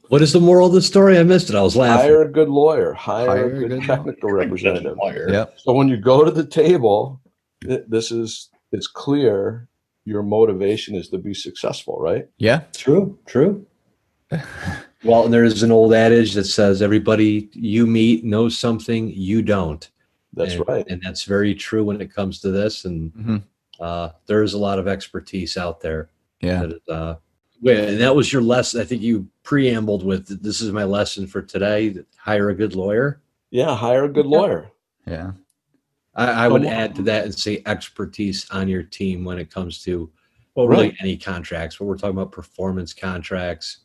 What 0.09 0.23
is 0.23 0.33
the 0.33 0.41
moral 0.41 0.67
of 0.67 0.73
the 0.73 0.83
story? 0.83 1.19
I 1.19 1.23
missed 1.23 1.51
it. 1.51 1.57
I 1.57 1.63
was 1.63 1.77
laughing. 1.77 2.11
Hire 2.11 2.23
a 2.23 2.29
good 2.29 2.49
lawyer. 2.49 2.93
Hire, 2.93 3.27
Hire 3.27 3.47
a 3.47 3.59
good, 3.61 3.69
good 3.69 3.83
technical 3.85 4.31
lawyer. 4.31 4.39
representative. 4.39 4.97
Yep. 5.29 5.59
So 5.59 5.73
when 5.73 5.89
you 5.89 5.97
go 5.97 6.25
to 6.25 6.31
the 6.31 6.45
table, 6.45 7.21
this 7.63 8.11
is 8.11 8.51
it's 8.73 8.87
clear 8.87 9.69
your 10.05 10.23
motivation 10.23 10.95
is 10.95 11.09
to 11.11 11.19
be 11.19 11.35
successful, 11.35 11.99
right? 12.01 12.27
Yeah. 12.39 12.63
True. 12.75 13.19
True. 13.27 13.67
well, 15.05 15.29
there's 15.29 15.63
an 15.63 15.71
old 15.71 15.93
adage 15.93 16.35
that 16.35 16.45
says 16.45 16.83
everybody 16.83 17.49
you 17.53 17.87
meet 17.87 18.25
knows 18.25 18.59
something 18.59 19.11
you 19.11 19.43
don't. 19.43 19.89
That's 20.33 20.55
and, 20.55 20.69
right. 20.69 20.87
And 20.89 21.03
that's 21.03 21.25
very 21.25 21.55
true 21.55 21.85
when 21.85 22.01
it 22.01 22.13
comes 22.13 22.41
to 22.41 22.51
this. 22.51 22.85
And 22.85 23.13
mm-hmm. 23.13 23.37
Uh, 23.81 24.11
there's 24.27 24.55
a 24.55 24.59
lot 24.59 24.79
of 24.79 24.87
expertise 24.87 25.57
out 25.57 25.81
there. 25.81 26.11
Yeah. 26.41 26.67
That, 26.67 26.93
uh, 26.93 27.17
Wait, 27.63 27.79
and 27.79 28.01
that 28.01 28.15
was 28.15 28.33
your 28.33 28.43
lesson. 28.43 28.81
I 28.81 28.85
think 28.85 29.03
you 29.03 29.29
preambled 29.45 30.03
with 30.03 30.43
this 30.43 30.63
is 30.63 30.73
my 30.73 30.85
lesson 30.85 31.27
for 31.27 31.43
today. 31.43 31.95
Hire 32.17 32.49
a 32.49 32.55
good 32.55 32.75
lawyer. 32.75 33.21
Yeah, 33.51 33.77
hire 33.77 34.05
a 34.05 34.09
good 34.09 34.27
lawyer. 34.27 34.71
Yeah. 35.07 35.33
I, 36.15 36.45
I 36.45 36.49
would 36.49 36.65
add 36.65 36.95
to 36.97 37.03
that 37.03 37.25
and 37.25 37.35
say 37.35 37.63
expertise 37.67 38.51
on 38.51 38.69
your 38.69 38.83
team 38.83 39.25
when 39.25 39.39
it 39.39 39.51
comes 39.51 39.83
to 39.85 40.11
well, 40.55 40.69
really 40.69 40.89
right. 40.89 40.97
any 41.01 41.17
contracts. 41.17 41.77
But 41.77 41.85
we're 41.85 41.97
talking 41.97 42.17
about 42.17 42.33
performance 42.33 42.93
contracts. 42.95 43.79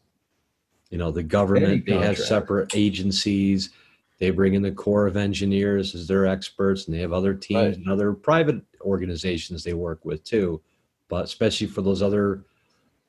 You 0.89 0.97
know, 0.97 1.11
the 1.11 1.23
government, 1.23 1.85
they 1.85 1.97
have 1.97 2.17
separate 2.17 2.75
agencies. 2.75 3.71
They 4.18 4.30
bring 4.30 4.53
in 4.53 4.61
the 4.61 4.72
Corps 4.72 5.07
of 5.07 5.18
Engineers 5.18 5.93
as 5.93 6.07
their 6.07 6.26
experts, 6.26 6.86
and 6.86 6.95
they 6.95 7.01
have 7.01 7.13
other 7.13 7.34
teams 7.34 7.59
right. 7.59 7.78
and 7.78 7.89
other 7.89 8.13
private 8.13 8.61
organizations 8.82 9.63
they 9.63 9.74
work 9.74 10.05
with 10.05 10.24
too. 10.24 10.61
But 11.09 11.26
especially 11.26 11.68
for 11.68 11.82
those 11.82 12.01
other 12.01 12.45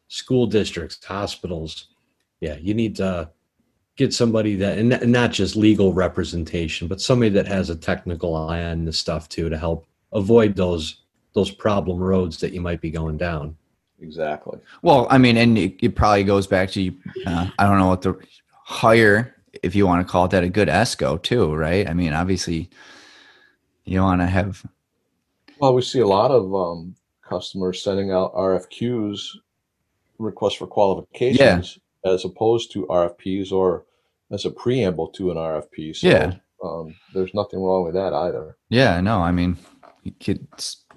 school 0.09 0.47
districts, 0.47 1.03
hospitals. 1.05 1.89
Yeah, 2.41 2.57
you 2.57 2.75
need 2.75 2.97
to 2.97 3.31
get 3.97 4.13
somebody 4.13 4.57
that, 4.57 4.79
and 4.79 5.11
not 5.11 5.33
just 5.33 5.57
legal 5.57 5.93
representation, 5.93 6.87
but 6.87 7.01
somebody 7.01 7.31
that 7.31 7.47
has 7.47 7.71
a 7.71 7.77
technical 7.77 8.35
eye 8.37 8.63
on 8.65 8.85
the 8.85 8.93
stuff 8.93 9.29
too 9.29 9.49
to 9.49 9.57
help 9.57 9.87
avoid 10.13 10.55
those 10.55 11.03
those 11.35 11.51
problem 11.51 11.99
roads 11.99 12.41
that 12.41 12.53
you 12.53 12.63
might 12.63 12.81
be 12.81 12.91
going 12.91 13.19
down. 13.19 13.55
Exactly. 14.01 14.59
Well, 14.81 15.07
I 15.11 15.19
mean, 15.19 15.37
and 15.37 15.59
it, 15.59 15.77
it 15.83 15.95
probably 15.95 16.25
goes 16.25 16.47
back 16.47 16.71
to 16.73 16.93
uh, 17.27 17.49
I 17.59 17.67
don't 17.67 17.79
know 17.79 17.89
what 17.89 18.03
the 18.03 18.19
hire 18.51 19.36
if 19.63 19.75
you 19.75 19.87
want 19.87 20.07
to 20.07 20.11
call 20.11 20.27
it 20.27 20.31
that, 20.31 20.45
a 20.45 20.49
good 20.49 20.69
ESCO 20.69 21.23
too, 21.23 21.55
right? 21.55 21.89
I 21.89 21.95
mean, 21.95 22.13
obviously, 22.13 22.71
you 23.85 24.01
want 24.01 24.21
to 24.21 24.27
have. 24.27 24.65
Well, 25.59 25.75
we 25.75 25.83
see 25.83 26.01
a 26.01 26.07
lot 26.07 26.31
of 26.31 26.55
um, 26.55 26.97
customers 27.23 27.83
sending 27.83 28.11
out 28.11 28.35
RFQs, 28.35 29.37
requests 30.19 30.55
for 30.55 30.67
qualifications, 30.67 31.79
yeah. 32.05 32.13
as 32.13 32.25
opposed 32.25 32.73
to 32.73 32.87
RFPs 32.87 33.53
or 33.53 33.85
as 34.31 34.45
a 34.45 34.51
preamble 34.51 35.09
to 35.09 35.31
an 35.31 35.37
RFP. 35.37 35.97
So, 35.97 36.09
yeah. 36.09 36.35
Um, 36.63 36.97
there's 37.15 37.35
nothing 37.35 37.61
wrong 37.61 37.85
with 37.85 37.95
that 37.95 38.13
either. 38.13 38.57
Yeah, 38.71 39.01
no, 39.01 39.21
I 39.21 39.31
mean, 39.31 39.57
could, 40.21 40.47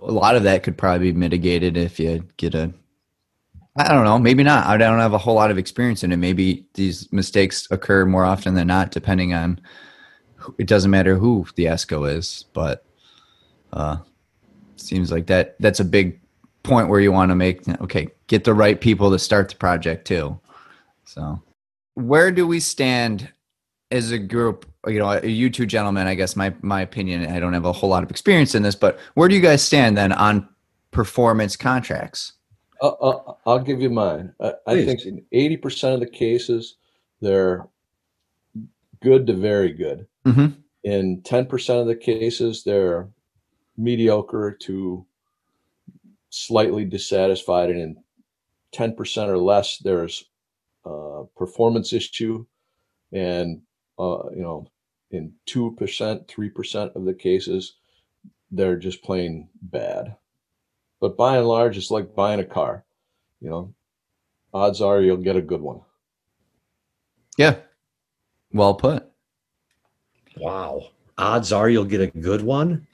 a 0.02 0.12
lot 0.12 0.36
of 0.36 0.44
that 0.44 0.64
could 0.64 0.78
probably 0.78 1.12
be 1.12 1.18
mitigated 1.18 1.78
if 1.78 2.00
you 2.00 2.26
get 2.38 2.56
a 2.56 2.74
I 3.76 3.94
don't 3.94 4.04
know. 4.04 4.20
Maybe 4.20 4.44
not. 4.44 4.66
I 4.66 4.78
don't 4.78 5.00
have 5.00 5.14
a 5.14 5.18
whole 5.18 5.36
lot 5.36 5.52
of 5.52 5.58
experience 5.58 6.04
in 6.04 6.12
it. 6.12 6.18
Maybe 6.18 6.66
these 6.74 7.12
mistakes 7.14 7.68
occur 7.72 8.06
more 8.06 8.26
often 8.26 8.56
than 8.56 8.68
not, 8.68 8.92
depending 8.92 9.34
on. 9.34 9.62
It 10.58 10.68
doesn't 10.68 10.92
matter 10.92 11.16
who 11.16 11.46
the 11.56 11.66
ESCO 11.66 12.16
is, 12.16 12.46
but 12.54 12.86
uh, 13.74 13.98
seems 14.76 15.12
like 15.12 15.28
that 15.28 15.56
that's 15.60 15.80
a 15.80 15.86
big 15.86 16.20
point 16.64 16.90
where 16.90 17.00
you 17.00 17.12
want 17.12 17.30
to 17.30 17.36
make. 17.36 17.68
Okay, 17.82 18.08
get 18.28 18.44
the 18.44 18.54
right 18.54 18.80
people 18.80 19.12
to 19.12 19.20
start 19.20 19.50
the 19.50 19.56
project 19.56 20.08
too. 20.08 20.40
So, 21.06 21.42
where 21.94 22.32
do 22.32 22.48
we 22.48 22.60
stand 22.60 23.30
as 23.92 24.12
a 24.12 24.18
group? 24.18 24.66
You 24.88 25.00
know, 25.00 25.22
you 25.22 25.50
two 25.50 25.66
gentlemen. 25.66 26.08
I 26.08 26.16
guess 26.16 26.36
my 26.36 26.54
my 26.62 26.82
opinion. 26.82 27.26
I 27.28 27.40
don't 27.40 27.54
have 27.54 27.66
a 27.66 27.74
whole 27.74 27.90
lot 27.90 28.04
of 28.04 28.10
experience 28.10 28.56
in 28.56 28.64
this, 28.64 28.76
but 28.76 29.00
where 29.14 29.28
do 29.28 29.36
you 29.36 29.42
guys 29.42 29.62
stand 29.62 29.98
then 29.98 30.12
on 30.12 30.48
performance 30.92 31.56
contracts? 31.56 32.34
Uh, 32.82 33.34
I'll 33.46 33.60
give 33.60 33.82
you 33.82 33.90
mine. 33.90 34.34
I, 34.40 34.54
I 34.68 34.86
think 34.86 35.06
in 35.06 35.24
80% 35.34 35.94
of 35.96 36.00
the 36.00 36.08
cases, 36.08 36.78
they're 37.22 37.68
good 39.02 39.28
to 39.28 39.34
very 39.34 39.74
good. 39.74 40.08
Mm-hmm. 40.26 40.60
In 40.84 41.22
10% 41.22 41.82
of 41.82 41.88
the 41.88 41.96
cases, 41.96 42.64
they're 42.64 43.10
mediocre 43.78 44.58
to 44.62 45.06
slightly 46.30 46.86
dissatisfied. 46.86 47.70
And 47.70 47.80
in 47.80 48.04
10% 48.74 49.28
or 49.28 49.38
less, 49.38 49.78
there's 49.78 50.26
a 50.86 51.24
performance 51.36 51.94
issue. 51.94 52.46
And, 53.12 53.62
uh, 53.98 54.30
you 54.32 54.42
know, 54.42 54.68
in 55.12 55.34
2%, 55.48 55.76
3% 56.28 56.96
of 56.96 57.06
the 57.06 57.14
cases, 57.14 57.76
they're 58.52 58.78
just 58.78 59.04
plain 59.04 59.50
bad. 59.62 60.16
But 61.00 61.18
by 61.18 61.38
and 61.38 61.48
large, 61.48 61.78
it's 61.78 61.92
like 61.92 62.16
buying 62.16 62.40
a 62.40 62.46
car. 62.46 62.86
You 63.42 63.50
know, 63.50 63.74
odds 64.54 64.82
are 64.82 65.02
you'll 65.02 65.18
get 65.18 65.36
a 65.36 65.42
good 65.42 65.62
one. 65.62 65.82
Yeah. 67.38 67.56
Well 68.52 68.74
put. 68.74 69.10
Wow. 70.38 70.90
Odds 71.18 71.52
are 71.52 71.70
you'll 71.70 71.86
get 71.86 72.02
a 72.02 72.08
good 72.08 72.42
one. 72.42 72.88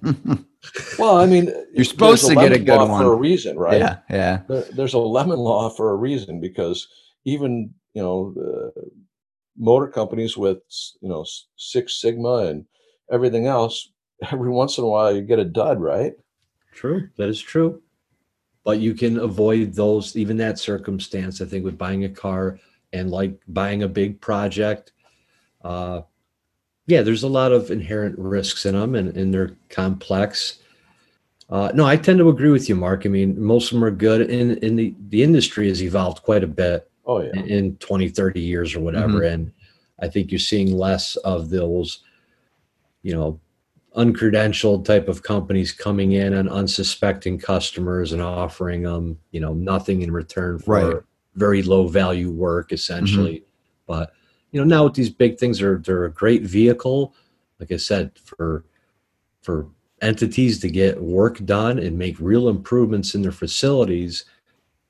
well, 0.98 1.16
I 1.16 1.26
mean, 1.26 1.52
you're 1.72 1.84
supposed 1.84 2.26
to 2.26 2.34
get 2.34 2.52
a 2.52 2.58
good 2.58 2.78
one 2.78 3.02
for 3.02 3.12
a 3.12 3.16
reason, 3.16 3.58
right? 3.58 3.78
Yeah, 3.78 3.98
yeah. 4.10 4.42
There, 4.48 4.64
there's 4.72 4.94
a 4.94 4.98
lemon 4.98 5.38
law 5.38 5.70
for 5.70 5.90
a 5.90 5.96
reason 5.96 6.40
because 6.40 6.86
even 7.24 7.74
you 7.94 8.02
know 8.02 8.32
the 8.34 8.72
motor 9.56 9.88
companies 9.88 10.36
with 10.36 10.58
you 11.00 11.08
know 11.08 11.24
Six 11.56 12.00
Sigma 12.00 12.46
and 12.46 12.64
everything 13.10 13.46
else, 13.46 13.90
every 14.32 14.50
once 14.50 14.78
in 14.78 14.84
a 14.84 14.88
while 14.88 15.14
you 15.14 15.22
get 15.22 15.38
a 15.38 15.44
dud, 15.44 15.80
right? 15.80 16.12
True. 16.72 17.08
That 17.16 17.28
is 17.28 17.40
true. 17.40 17.82
But 18.64 18.80
you 18.80 18.94
can 18.94 19.18
avoid 19.18 19.74
those, 19.74 20.16
even 20.16 20.36
that 20.38 20.58
circumstance, 20.58 21.40
I 21.40 21.46
think, 21.46 21.64
with 21.64 21.78
buying 21.78 22.04
a 22.04 22.08
car 22.08 22.58
and 22.92 23.10
like 23.10 23.38
buying 23.48 23.82
a 23.82 23.88
big 23.88 24.20
project. 24.20 24.92
Uh, 25.62 26.02
yeah, 26.86 27.02
there's 27.02 27.22
a 27.22 27.28
lot 27.28 27.52
of 27.52 27.70
inherent 27.70 28.18
risks 28.18 28.66
in 28.66 28.74
them 28.74 28.94
and, 28.94 29.16
and 29.16 29.32
they're 29.32 29.56
complex. 29.68 30.60
Uh, 31.50 31.70
no, 31.74 31.86
I 31.86 31.96
tend 31.96 32.18
to 32.18 32.28
agree 32.28 32.50
with 32.50 32.68
you, 32.68 32.76
Mark. 32.76 33.06
I 33.06 33.08
mean, 33.08 33.40
most 33.42 33.70
of 33.70 33.76
them 33.76 33.84
are 33.84 33.90
good. 33.90 34.30
In, 34.30 34.58
in 34.58 34.76
the, 34.76 34.94
the 35.08 35.22
industry 35.22 35.68
has 35.68 35.82
evolved 35.82 36.22
quite 36.22 36.44
a 36.44 36.48
bit 36.48 36.90
oh, 37.06 37.22
yeah. 37.22 37.30
in, 37.32 37.46
in 37.46 37.76
20, 37.76 38.08
30 38.08 38.40
years 38.40 38.74
or 38.74 38.80
whatever. 38.80 39.20
Mm-hmm. 39.20 39.34
And 39.34 39.52
I 40.00 40.08
think 40.08 40.30
you're 40.30 40.38
seeing 40.38 40.76
less 40.76 41.16
of 41.16 41.48
those, 41.50 42.00
you 43.02 43.14
know, 43.14 43.40
uncredentialed 43.96 44.84
type 44.84 45.08
of 45.08 45.22
companies 45.22 45.72
coming 45.72 46.12
in 46.12 46.34
and 46.34 46.48
unsuspecting 46.48 47.38
customers 47.38 48.12
and 48.12 48.22
offering 48.22 48.82
them, 48.82 49.18
you 49.30 49.40
know, 49.40 49.54
nothing 49.54 50.02
in 50.02 50.12
return 50.12 50.58
for 50.58 50.70
right. 50.72 51.02
very 51.34 51.62
low 51.62 51.88
value 51.88 52.30
work, 52.30 52.72
essentially. 52.72 53.36
Mm-hmm. 53.36 53.44
But 53.86 54.12
you 54.52 54.60
know, 54.60 54.66
now 54.66 54.84
with 54.84 54.94
these 54.94 55.10
big 55.10 55.38
things, 55.38 55.60
are 55.62 55.78
they're 55.78 56.04
a 56.04 56.12
great 56.12 56.42
vehicle, 56.42 57.14
like 57.58 57.72
I 57.72 57.76
said, 57.76 58.12
for 58.24 58.64
for 59.42 59.68
entities 60.00 60.60
to 60.60 60.70
get 60.70 61.02
work 61.02 61.44
done 61.44 61.78
and 61.78 61.98
make 61.98 62.20
real 62.20 62.48
improvements 62.48 63.14
in 63.14 63.22
their 63.22 63.32
facilities. 63.32 64.24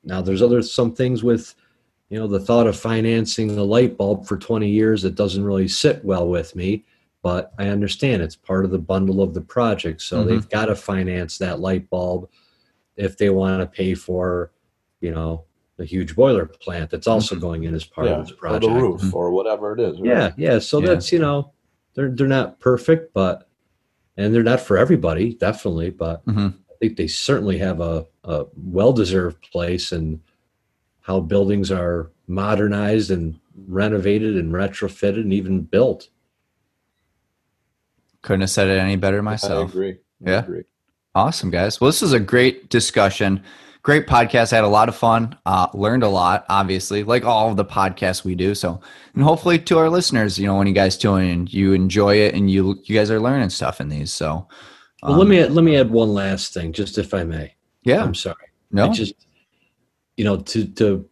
Now, 0.04 0.20
there's 0.20 0.42
other 0.42 0.62
some 0.62 0.94
things 0.94 1.22
with 1.22 1.54
you 2.10 2.18
know 2.18 2.26
the 2.26 2.40
thought 2.40 2.66
of 2.66 2.78
financing 2.78 3.56
a 3.56 3.62
light 3.62 3.96
bulb 3.96 4.26
for 4.26 4.36
20 4.36 4.68
years 4.68 5.02
that 5.02 5.14
doesn't 5.14 5.44
really 5.44 5.68
sit 5.68 6.04
well 6.04 6.28
with 6.28 6.54
me 6.56 6.84
but 7.22 7.52
I 7.58 7.68
understand 7.68 8.22
it's 8.22 8.36
part 8.36 8.64
of 8.64 8.70
the 8.70 8.78
bundle 8.78 9.22
of 9.22 9.34
the 9.34 9.40
project. 9.40 10.02
So 10.02 10.18
mm-hmm. 10.18 10.28
they've 10.28 10.48
got 10.48 10.66
to 10.66 10.76
finance 10.76 11.38
that 11.38 11.60
light 11.60 11.90
bulb 11.90 12.28
if 12.96 13.16
they 13.16 13.30
want 13.30 13.60
to 13.60 13.66
pay 13.66 13.94
for, 13.94 14.52
you 15.00 15.10
know, 15.10 15.44
the 15.76 15.84
huge 15.84 16.16
boiler 16.16 16.46
plant 16.46 16.90
that's 16.90 17.06
also 17.06 17.34
mm-hmm. 17.34 17.42
going 17.42 17.64
in 17.64 17.74
as 17.74 17.84
part 17.84 18.08
yeah, 18.08 18.14
of 18.14 18.26
this 18.26 18.36
project. 18.36 18.64
Or 18.64 18.74
the 18.74 18.80
roof 18.80 19.14
or 19.14 19.30
whatever 19.30 19.72
it 19.74 19.80
is. 19.80 20.00
Right? 20.00 20.08
Yeah, 20.08 20.32
yeah. 20.36 20.58
So 20.58 20.80
yeah. 20.80 20.88
that's, 20.88 21.12
you 21.12 21.18
know, 21.18 21.52
they're 21.94 22.10
they're 22.10 22.26
not 22.26 22.60
perfect, 22.60 23.12
but 23.14 23.48
and 24.16 24.34
they're 24.34 24.42
not 24.42 24.60
for 24.60 24.76
everybody, 24.76 25.34
definitely, 25.34 25.90
but 25.90 26.24
mm-hmm. 26.26 26.48
I 26.48 26.74
think 26.80 26.96
they 26.96 27.06
certainly 27.06 27.58
have 27.58 27.80
a, 27.80 28.06
a 28.24 28.46
well 28.56 28.92
deserved 28.92 29.42
place 29.50 29.92
and 29.92 30.20
how 31.00 31.20
buildings 31.20 31.70
are 31.70 32.10
modernized 32.26 33.10
and 33.10 33.38
renovated 33.66 34.36
and 34.36 34.52
retrofitted 34.52 35.22
and 35.22 35.32
even 35.32 35.62
built. 35.62 36.08
Couldn't 38.22 38.42
have 38.42 38.50
said 38.50 38.68
it 38.68 38.78
any 38.78 38.96
better 38.96 39.22
myself. 39.22 39.68
I 39.68 39.72
agree. 39.72 39.98
I 40.26 40.30
yeah. 40.30 40.38
Agree. 40.40 40.64
Awesome, 41.14 41.50
guys. 41.50 41.80
Well, 41.80 41.88
this 41.88 42.02
is 42.02 42.12
a 42.12 42.20
great 42.20 42.68
discussion. 42.68 43.42
Great 43.82 44.06
podcast. 44.06 44.52
I 44.52 44.56
had 44.56 44.64
a 44.64 44.68
lot 44.68 44.88
of 44.88 44.96
fun. 44.96 45.36
Uh, 45.46 45.68
learned 45.72 46.02
a 46.02 46.08
lot, 46.08 46.44
obviously, 46.48 47.04
like 47.04 47.24
all 47.24 47.50
of 47.50 47.56
the 47.56 47.64
podcasts 47.64 48.24
we 48.24 48.34
do. 48.34 48.54
So, 48.54 48.80
and 49.14 49.22
hopefully 49.22 49.58
to 49.60 49.78
our 49.78 49.88
listeners, 49.88 50.38
you 50.38 50.46
know, 50.46 50.56
when 50.56 50.66
you 50.66 50.74
guys 50.74 50.98
tune 50.98 51.22
in, 51.22 51.46
you 51.46 51.72
enjoy 51.72 52.16
it 52.16 52.34
and 52.34 52.50
you 52.50 52.80
you 52.84 52.94
guys 52.94 53.10
are 53.10 53.20
learning 53.20 53.50
stuff 53.50 53.80
in 53.80 53.88
these. 53.88 54.12
So, 54.12 54.46
um, 55.02 55.10
well, 55.10 55.18
let 55.18 55.28
me 55.28 55.44
let 55.46 55.64
me 55.64 55.76
add 55.76 55.90
one 55.90 56.12
last 56.12 56.52
thing, 56.52 56.72
just 56.72 56.98
if 56.98 57.14
I 57.14 57.24
may. 57.24 57.54
Yeah, 57.82 58.02
I'm 58.02 58.14
sorry. 58.14 58.36
No, 58.70 58.90
I 58.90 58.92
just 58.92 59.14
you 60.16 60.24
know, 60.24 60.36
to 60.36 60.66
to 60.66 61.08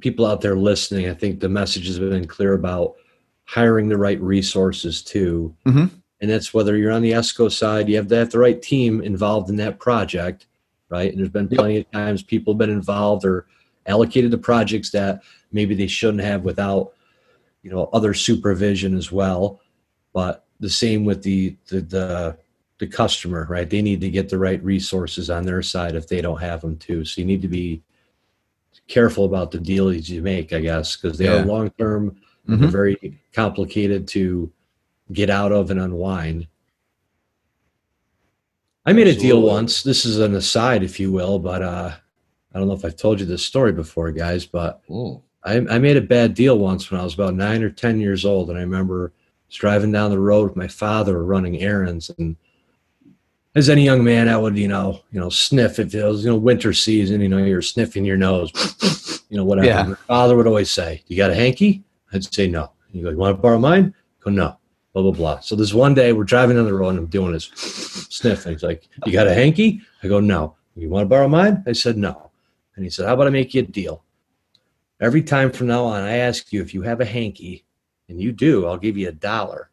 people 0.00 0.26
out 0.26 0.42
there 0.42 0.56
listening, 0.56 1.08
I 1.08 1.14
think 1.14 1.40
the 1.40 1.48
message 1.48 1.86
has 1.86 1.98
been 1.98 2.26
clear 2.26 2.52
about 2.52 2.94
hiring 3.44 3.88
the 3.88 3.98
right 3.98 4.20
resources 4.20 5.02
too. 5.02 5.56
Mm-hmm 5.66 5.98
and 6.22 6.30
that's 6.30 6.54
whether 6.54 6.76
you're 6.76 6.92
on 6.92 7.02
the 7.02 7.10
ESCO 7.10 7.50
side, 7.50 7.88
you 7.88 7.96
have 7.96 8.06
to 8.06 8.14
have 8.14 8.30
the 8.30 8.38
right 8.38 8.62
team 8.62 9.02
involved 9.02 9.50
in 9.50 9.56
that 9.56 9.80
project, 9.80 10.46
right? 10.88 11.10
And 11.10 11.18
there's 11.18 11.28
been 11.28 11.48
plenty 11.48 11.78
of 11.78 11.90
times 11.90 12.22
people 12.22 12.54
have 12.54 12.58
been 12.58 12.70
involved 12.70 13.24
or 13.24 13.46
allocated 13.86 14.30
to 14.30 14.38
projects 14.38 14.90
that 14.90 15.20
maybe 15.50 15.74
they 15.74 15.88
shouldn't 15.88 16.22
have 16.22 16.44
without, 16.44 16.92
you 17.64 17.72
know, 17.72 17.90
other 17.92 18.14
supervision 18.14 18.96
as 18.96 19.10
well. 19.10 19.60
But 20.12 20.44
the 20.60 20.70
same 20.70 21.04
with 21.04 21.24
the 21.24 21.56
the 21.66 21.80
the, 21.80 22.38
the 22.78 22.86
customer, 22.86 23.48
right? 23.50 23.68
They 23.68 23.82
need 23.82 24.00
to 24.02 24.10
get 24.10 24.28
the 24.28 24.38
right 24.38 24.62
resources 24.62 25.28
on 25.28 25.44
their 25.44 25.60
side 25.60 25.96
if 25.96 26.06
they 26.06 26.22
don't 26.22 26.40
have 26.40 26.60
them 26.60 26.76
too. 26.76 27.04
So 27.04 27.20
you 27.20 27.26
need 27.26 27.42
to 27.42 27.48
be 27.48 27.82
careful 28.86 29.24
about 29.24 29.50
the 29.50 29.58
deals 29.58 30.08
you 30.08 30.22
make, 30.22 30.52
I 30.52 30.60
guess, 30.60 30.96
because 30.96 31.18
they 31.18 31.24
yeah. 31.24 31.42
are 31.42 31.44
long 31.44 31.70
term 31.70 32.16
mm-hmm. 32.48 32.68
very 32.68 33.18
complicated 33.32 34.06
to 34.08 34.52
get 35.12 35.30
out 35.30 35.52
of 35.52 35.70
and 35.70 35.80
unwind. 35.80 36.46
I 38.84 38.92
made 38.92 39.06
Absolutely. 39.06 39.28
a 39.28 39.32
deal 39.32 39.42
once. 39.42 39.82
This 39.82 40.04
is 40.04 40.18
an 40.18 40.34
aside, 40.34 40.82
if 40.82 40.98
you 40.98 41.12
will, 41.12 41.38
but 41.38 41.62
uh, 41.62 41.92
I 42.52 42.58
don't 42.58 42.66
know 42.66 42.74
if 42.74 42.84
I've 42.84 42.96
told 42.96 43.20
you 43.20 43.26
this 43.26 43.44
story 43.44 43.72
before, 43.72 44.10
guys. 44.10 44.44
But 44.44 44.82
I, 45.44 45.56
I, 45.70 45.78
made 45.78 45.96
a 45.96 46.02
bad 46.02 46.34
deal 46.34 46.58
once 46.58 46.90
when 46.90 47.00
I 47.00 47.04
was 47.04 47.14
about 47.14 47.34
nine 47.34 47.62
or 47.62 47.70
ten 47.70 48.00
years 48.00 48.24
old, 48.24 48.50
and 48.50 48.58
I 48.58 48.62
remember 48.62 49.12
driving 49.50 49.92
down 49.92 50.10
the 50.10 50.18
road 50.18 50.44
with 50.48 50.56
my 50.56 50.66
father 50.66 51.22
running 51.22 51.58
errands, 51.58 52.10
and 52.18 52.36
as 53.54 53.68
any 53.68 53.84
young 53.84 54.02
man, 54.02 54.28
I 54.28 54.36
would, 54.36 54.56
you 54.56 54.66
know, 54.66 55.00
you 55.12 55.20
know, 55.20 55.28
sniff 55.28 55.78
if 55.78 55.94
it 55.94 56.04
was, 56.04 56.24
you 56.24 56.30
know, 56.30 56.36
winter 56.36 56.72
season. 56.72 57.20
You 57.20 57.28
know, 57.28 57.38
you're 57.38 57.62
sniffing 57.62 58.04
your 58.04 58.16
nose, 58.16 58.50
you 59.28 59.36
know, 59.36 59.44
whatever. 59.44 59.68
Yeah. 59.68 59.82
My 59.84 59.94
father 59.94 60.36
would 60.36 60.48
always 60.48 60.72
say, 60.72 61.04
"You 61.06 61.16
got 61.16 61.30
a 61.30 61.36
hanky?" 61.36 61.84
I'd 62.12 62.24
say 62.34 62.48
no. 62.48 62.72
You 62.90 63.04
go, 63.04 63.10
"You 63.10 63.16
want 63.16 63.36
to 63.36 63.40
borrow 63.40 63.60
mine?" 63.60 63.94
I 63.94 64.24
go, 64.24 64.30
no 64.30 64.56
blah 64.92 65.02
blah 65.02 65.12
blah. 65.12 65.40
So 65.40 65.56
this 65.56 65.74
one 65.74 65.94
day 65.94 66.12
we're 66.12 66.24
driving 66.24 66.56
down 66.56 66.66
the 66.66 66.74
road 66.74 66.90
and 66.90 66.98
I'm 66.98 67.06
doing 67.06 67.32
this 67.32 67.46
sniffing. 68.10 68.52
He's 68.52 68.62
like, 68.62 68.88
"You 69.06 69.12
got 69.12 69.26
a 69.26 69.34
hanky?" 69.34 69.80
I 70.02 70.08
go, 70.08 70.20
"No." 70.20 70.56
You 70.74 70.88
want 70.88 71.04
to 71.04 71.08
borrow 71.08 71.28
mine? 71.28 71.62
I 71.66 71.72
said, 71.72 71.98
"No." 71.98 72.30
And 72.76 72.84
he 72.84 72.90
said, 72.90 73.06
"How 73.06 73.14
about 73.14 73.26
I 73.26 73.30
make 73.30 73.52
you 73.54 73.60
a 73.60 73.64
deal? 73.64 74.04
Every 75.00 75.22
time 75.22 75.50
from 75.50 75.66
now 75.66 75.84
on, 75.84 76.02
I 76.02 76.18
ask 76.18 76.52
you 76.52 76.62
if 76.62 76.72
you 76.72 76.82
have 76.82 77.00
a 77.00 77.04
hanky, 77.04 77.64
and 78.08 78.20
you 78.20 78.30
do, 78.30 78.66
I'll 78.66 78.78
give 78.78 78.96
you 78.96 79.08
a 79.08 79.12
dollar. 79.12 79.70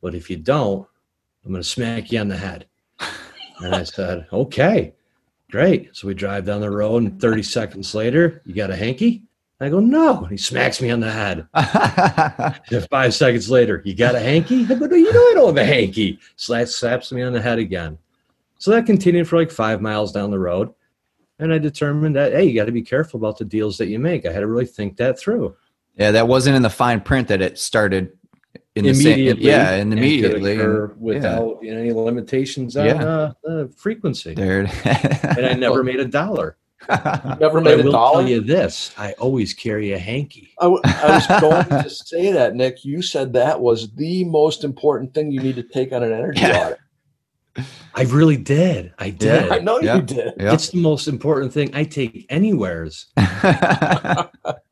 But 0.00 0.14
if 0.14 0.30
you 0.30 0.36
don't, 0.36 0.86
I'm 1.44 1.50
going 1.50 1.62
to 1.62 1.68
smack 1.68 2.12
you 2.12 2.20
on 2.20 2.28
the 2.28 2.36
head. 2.36 2.66
And 3.58 3.74
I 3.74 3.82
said, 3.82 4.26
okay, 4.32 4.94
great. 5.50 5.94
So 5.94 6.06
we 6.06 6.14
drive 6.14 6.44
down 6.46 6.60
the 6.60 6.70
road, 6.70 7.02
and 7.02 7.20
30 7.20 7.42
seconds 7.42 7.94
later, 7.94 8.42
you 8.44 8.54
got 8.54 8.70
a 8.70 8.76
hanky? 8.76 9.24
I 9.62 9.68
go, 9.68 9.78
no. 9.78 10.20
And 10.22 10.30
he 10.30 10.36
smacks 10.38 10.80
me 10.80 10.90
on 10.90 11.00
the 11.00 11.10
head. 11.10 11.46
Five 12.90 13.14
seconds 13.14 13.50
later, 13.50 13.82
you 13.84 13.94
got 13.94 14.14
a 14.14 14.20
hanky? 14.20 14.62
I 14.64 14.74
go, 14.74 14.86
no, 14.86 14.96
you 14.96 15.12
know 15.12 15.20
I 15.20 15.32
don't 15.34 15.48
have 15.48 15.56
a 15.58 15.64
hanky. 15.66 16.18
Slaps, 16.36 16.76
slaps 16.76 17.12
me 17.12 17.22
on 17.22 17.32
the 17.32 17.42
head 17.42 17.58
again. 17.58 17.98
So 18.58 18.70
that 18.70 18.86
continued 18.86 19.28
for 19.28 19.36
like 19.38 19.50
five 19.50 19.80
miles 19.80 20.12
down 20.12 20.30
the 20.30 20.38
road. 20.38 20.72
And 21.38 21.52
I 21.52 21.58
determined 21.58 22.16
that, 22.16 22.32
hey, 22.32 22.44
you 22.44 22.54
got 22.54 22.66
to 22.66 22.72
be 22.72 22.82
careful 22.82 23.18
about 23.18 23.38
the 23.38 23.44
deals 23.46 23.78
that 23.78 23.86
you 23.88 23.98
make. 23.98 24.26
I 24.26 24.32
had 24.32 24.40
to 24.40 24.46
really 24.46 24.66
think 24.66 24.96
that 24.98 25.18
through. 25.18 25.56
yeah, 25.96 26.10
that 26.10 26.28
wasn't 26.28 26.56
in 26.56 26.62
the 26.62 26.70
fine 26.70 27.00
print 27.00 27.28
that 27.28 27.40
it 27.40 27.58
started 27.58 28.12
in 28.74 28.84
the 28.84 28.94
same. 28.94 29.12
immediately. 29.14 29.46
Yeah, 29.46 29.70
and 29.72 29.92
immediately. 29.92 30.60
and- 30.60 31.00
without 31.00 31.60
any 31.66 31.92
limitations 31.92 32.76
on 32.76 32.86
Yeah. 32.86 33.02
uh, 33.04 33.32
uh, 33.48 33.64
frequency. 33.76 34.34
There. 34.34 34.70
And 34.84 35.46
I 35.46 35.52
never 35.54 35.82
made 35.82 36.00
a 36.00 36.04
dollar. 36.06 36.56
Never 36.88 37.60
But 37.60 37.72
I 37.72 37.76
made 37.76 37.80
a 37.80 37.82
will 37.84 37.92
dollar. 37.92 38.20
tell 38.22 38.30
you 38.30 38.40
this: 38.40 38.92
I 38.96 39.12
always 39.12 39.52
carry 39.54 39.92
a 39.92 39.98
hanky. 39.98 40.52
I, 40.60 40.64
w- 40.64 40.80
I 40.84 41.14
was 41.14 41.26
going 41.40 41.82
to 41.82 41.90
say 41.90 42.32
that, 42.32 42.54
Nick. 42.54 42.84
You 42.84 43.02
said 43.02 43.32
that 43.34 43.60
was 43.60 43.92
the 43.96 44.24
most 44.24 44.64
important 44.64 45.12
thing 45.14 45.30
you 45.30 45.40
need 45.40 45.56
to 45.56 45.62
take 45.62 45.92
on 45.92 46.02
an 46.02 46.12
energy 46.12 46.40
Yeah. 46.40 46.66
audit. 46.66 46.78
I 47.94 48.02
really 48.04 48.36
did. 48.36 48.94
I 48.98 49.10
did. 49.10 49.50
I 49.50 49.58
know 49.58 49.80
Yeah. 49.80 49.96
you 49.96 50.02
did. 50.02 50.34
Yeah. 50.38 50.54
It's 50.54 50.68
the 50.70 50.78
most 50.80 51.08
important 51.08 51.52
thing 51.52 51.70
I 51.74 51.84
take 51.84 52.26
anywheres. 52.30 53.06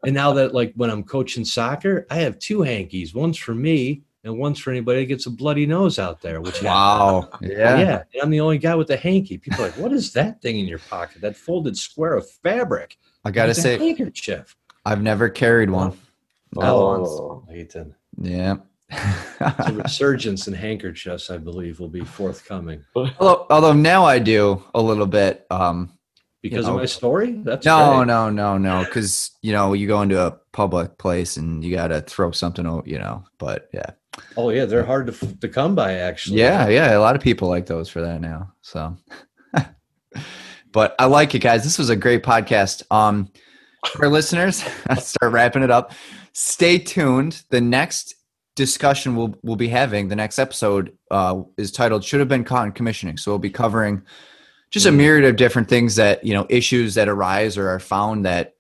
And 0.05 0.15
now 0.15 0.33
that, 0.35 0.55
like, 0.55 0.73
when 0.77 0.91
I'm 0.91 1.03
coaching 1.03 1.45
soccer, 1.45 2.07
I 2.09 2.17
have 2.17 2.39
two 2.39 2.63
hankies. 2.63 3.15
One's 3.15 3.37
for 3.37 3.55
me, 3.55 4.03
and 4.25 4.37
one's 4.39 4.59
for 4.59 4.71
anybody 4.71 5.01
that 5.01 5.07
gets 5.07 5.27
a 5.27 5.31
bloody 5.31 5.65
nose 5.67 5.99
out 5.99 6.21
there. 6.21 6.41
Which 6.41 6.63
wow. 6.63 7.29
yeah, 7.41 7.79
Yeah. 7.79 8.03
and 8.13 8.23
I'm 8.23 8.31
the 8.31 8.41
only 8.41 8.59
guy 8.59 8.75
with 8.75 8.91
a 8.91 8.97
hanky. 8.97 9.39
People 9.39 9.61
are 9.61 9.69
like, 9.69 9.77
"What 9.79 9.93
is 9.93 10.13
that 10.15 10.41
thing 10.43 10.59
in 10.59 10.67
your 10.67 10.79
pocket? 10.81 11.21
That 11.21 11.37
folded 11.37 11.77
square 11.77 12.15
of 12.15 12.29
fabric?" 12.29 12.99
I 13.25 13.31
gotta 13.31 13.51
It's 13.51 13.63
say, 13.63 13.79
handkerchief. 13.79 14.57
I've 14.85 15.03
never 15.03 15.29
carried 15.29 15.71
one. 15.71 15.97
Oh. 16.57 17.45
Leighton. 17.49 17.95
Yeah. 18.21 18.57
So 19.67 19.73
resurgence 19.75 20.49
in 20.49 20.55
handkerchiefs, 20.55 21.31
I 21.31 21.37
believe, 21.37 21.79
will 21.79 21.91
be 21.91 22.01
forthcoming 22.01 22.83
although, 22.97 23.47
although 23.51 23.75
now 23.75 24.05
I 24.07 24.19
do 24.19 24.63
a 24.75 24.81
little 24.81 25.07
bit. 25.07 25.47
Um, 25.51 25.93
because 26.41 26.67
know. 26.67 26.75
of 26.75 26.79
my 26.79 26.87
story. 26.87 27.33
That's 27.33 27.67
no, 27.67 27.97
great. 27.97 28.07
no, 28.07 28.31
no, 28.31 28.57
no, 28.57 28.85
because 28.85 29.33
you 29.43 29.53
know 29.53 29.73
you 29.75 29.87
go 29.89 30.01
into 30.03 30.19
a 30.25 30.31
public 30.53 30.97
place 30.97 31.37
and 31.37 31.63
you 31.63 31.75
gotta 31.75 32.01
throw 32.01 32.31
something. 32.31 32.65
o- 32.67 32.83
You 32.87 32.99
know, 32.99 33.25
but 33.39 33.69
yeah, 33.75 33.91
Oh 34.37 34.51
yeah, 34.51 34.65
they're 34.65 34.85
hard 34.85 35.07
to 35.09 35.37
to 35.37 35.49
come 35.49 35.75
by. 35.75 35.95
Actually, 35.95 36.39
yeah, 36.41 36.69
yeah. 36.69 36.97
A 36.97 37.01
lot 37.01 37.17
of 37.17 37.23
people 37.23 37.49
like 37.49 37.67
those 37.67 37.89
for 37.89 38.01
that 38.01 38.21
now. 38.21 38.53
So, 38.63 38.97
but 40.73 40.95
I 40.99 41.07
like 41.07 41.35
it, 41.35 41.41
guys. 41.41 41.65
This 41.65 41.79
was 41.79 41.91
a 41.91 41.97
great 41.97 42.23
podcast. 42.23 42.83
Um, 42.91 43.31
for 43.97 44.09
listeners, 44.09 44.65
I'll 44.89 45.01
start 45.01 45.33
wrapping 45.33 45.63
it 45.63 45.71
up. 45.71 45.93
Stay 46.33 46.79
tuned. 46.79 47.43
The 47.51 47.61
next 47.61 48.15
discussion 48.57 49.17
we'll 49.17 49.35
we'll 49.43 49.57
be 49.57 49.69
having, 49.69 50.09
the 50.09 50.17
next 50.17 50.39
episode, 50.39 50.97
uh, 51.11 51.43
is 51.57 51.71
titled 51.73 52.05
"Should 52.05 52.21
Have 52.21 52.29
Been 52.29 52.45
Caught 52.45 52.67
in 52.67 52.73
Commissioning." 52.73 53.17
So 53.17 53.31
we'll 53.31 53.39
be 53.39 53.51
covering 53.51 54.03
just 54.71 54.87
a 54.87 54.91
Mm. 54.91 54.97
myriad 54.97 55.25
of 55.25 55.37
different 55.37 55.69
things 55.69 55.97
that 55.97 56.25
you 56.25 56.35
know 56.35 56.47
issues 56.49 56.95
that 56.95 57.09
arise 57.09 57.57
or 57.57 57.69
are 57.69 57.81
found 57.81 58.25
that 58.27 58.55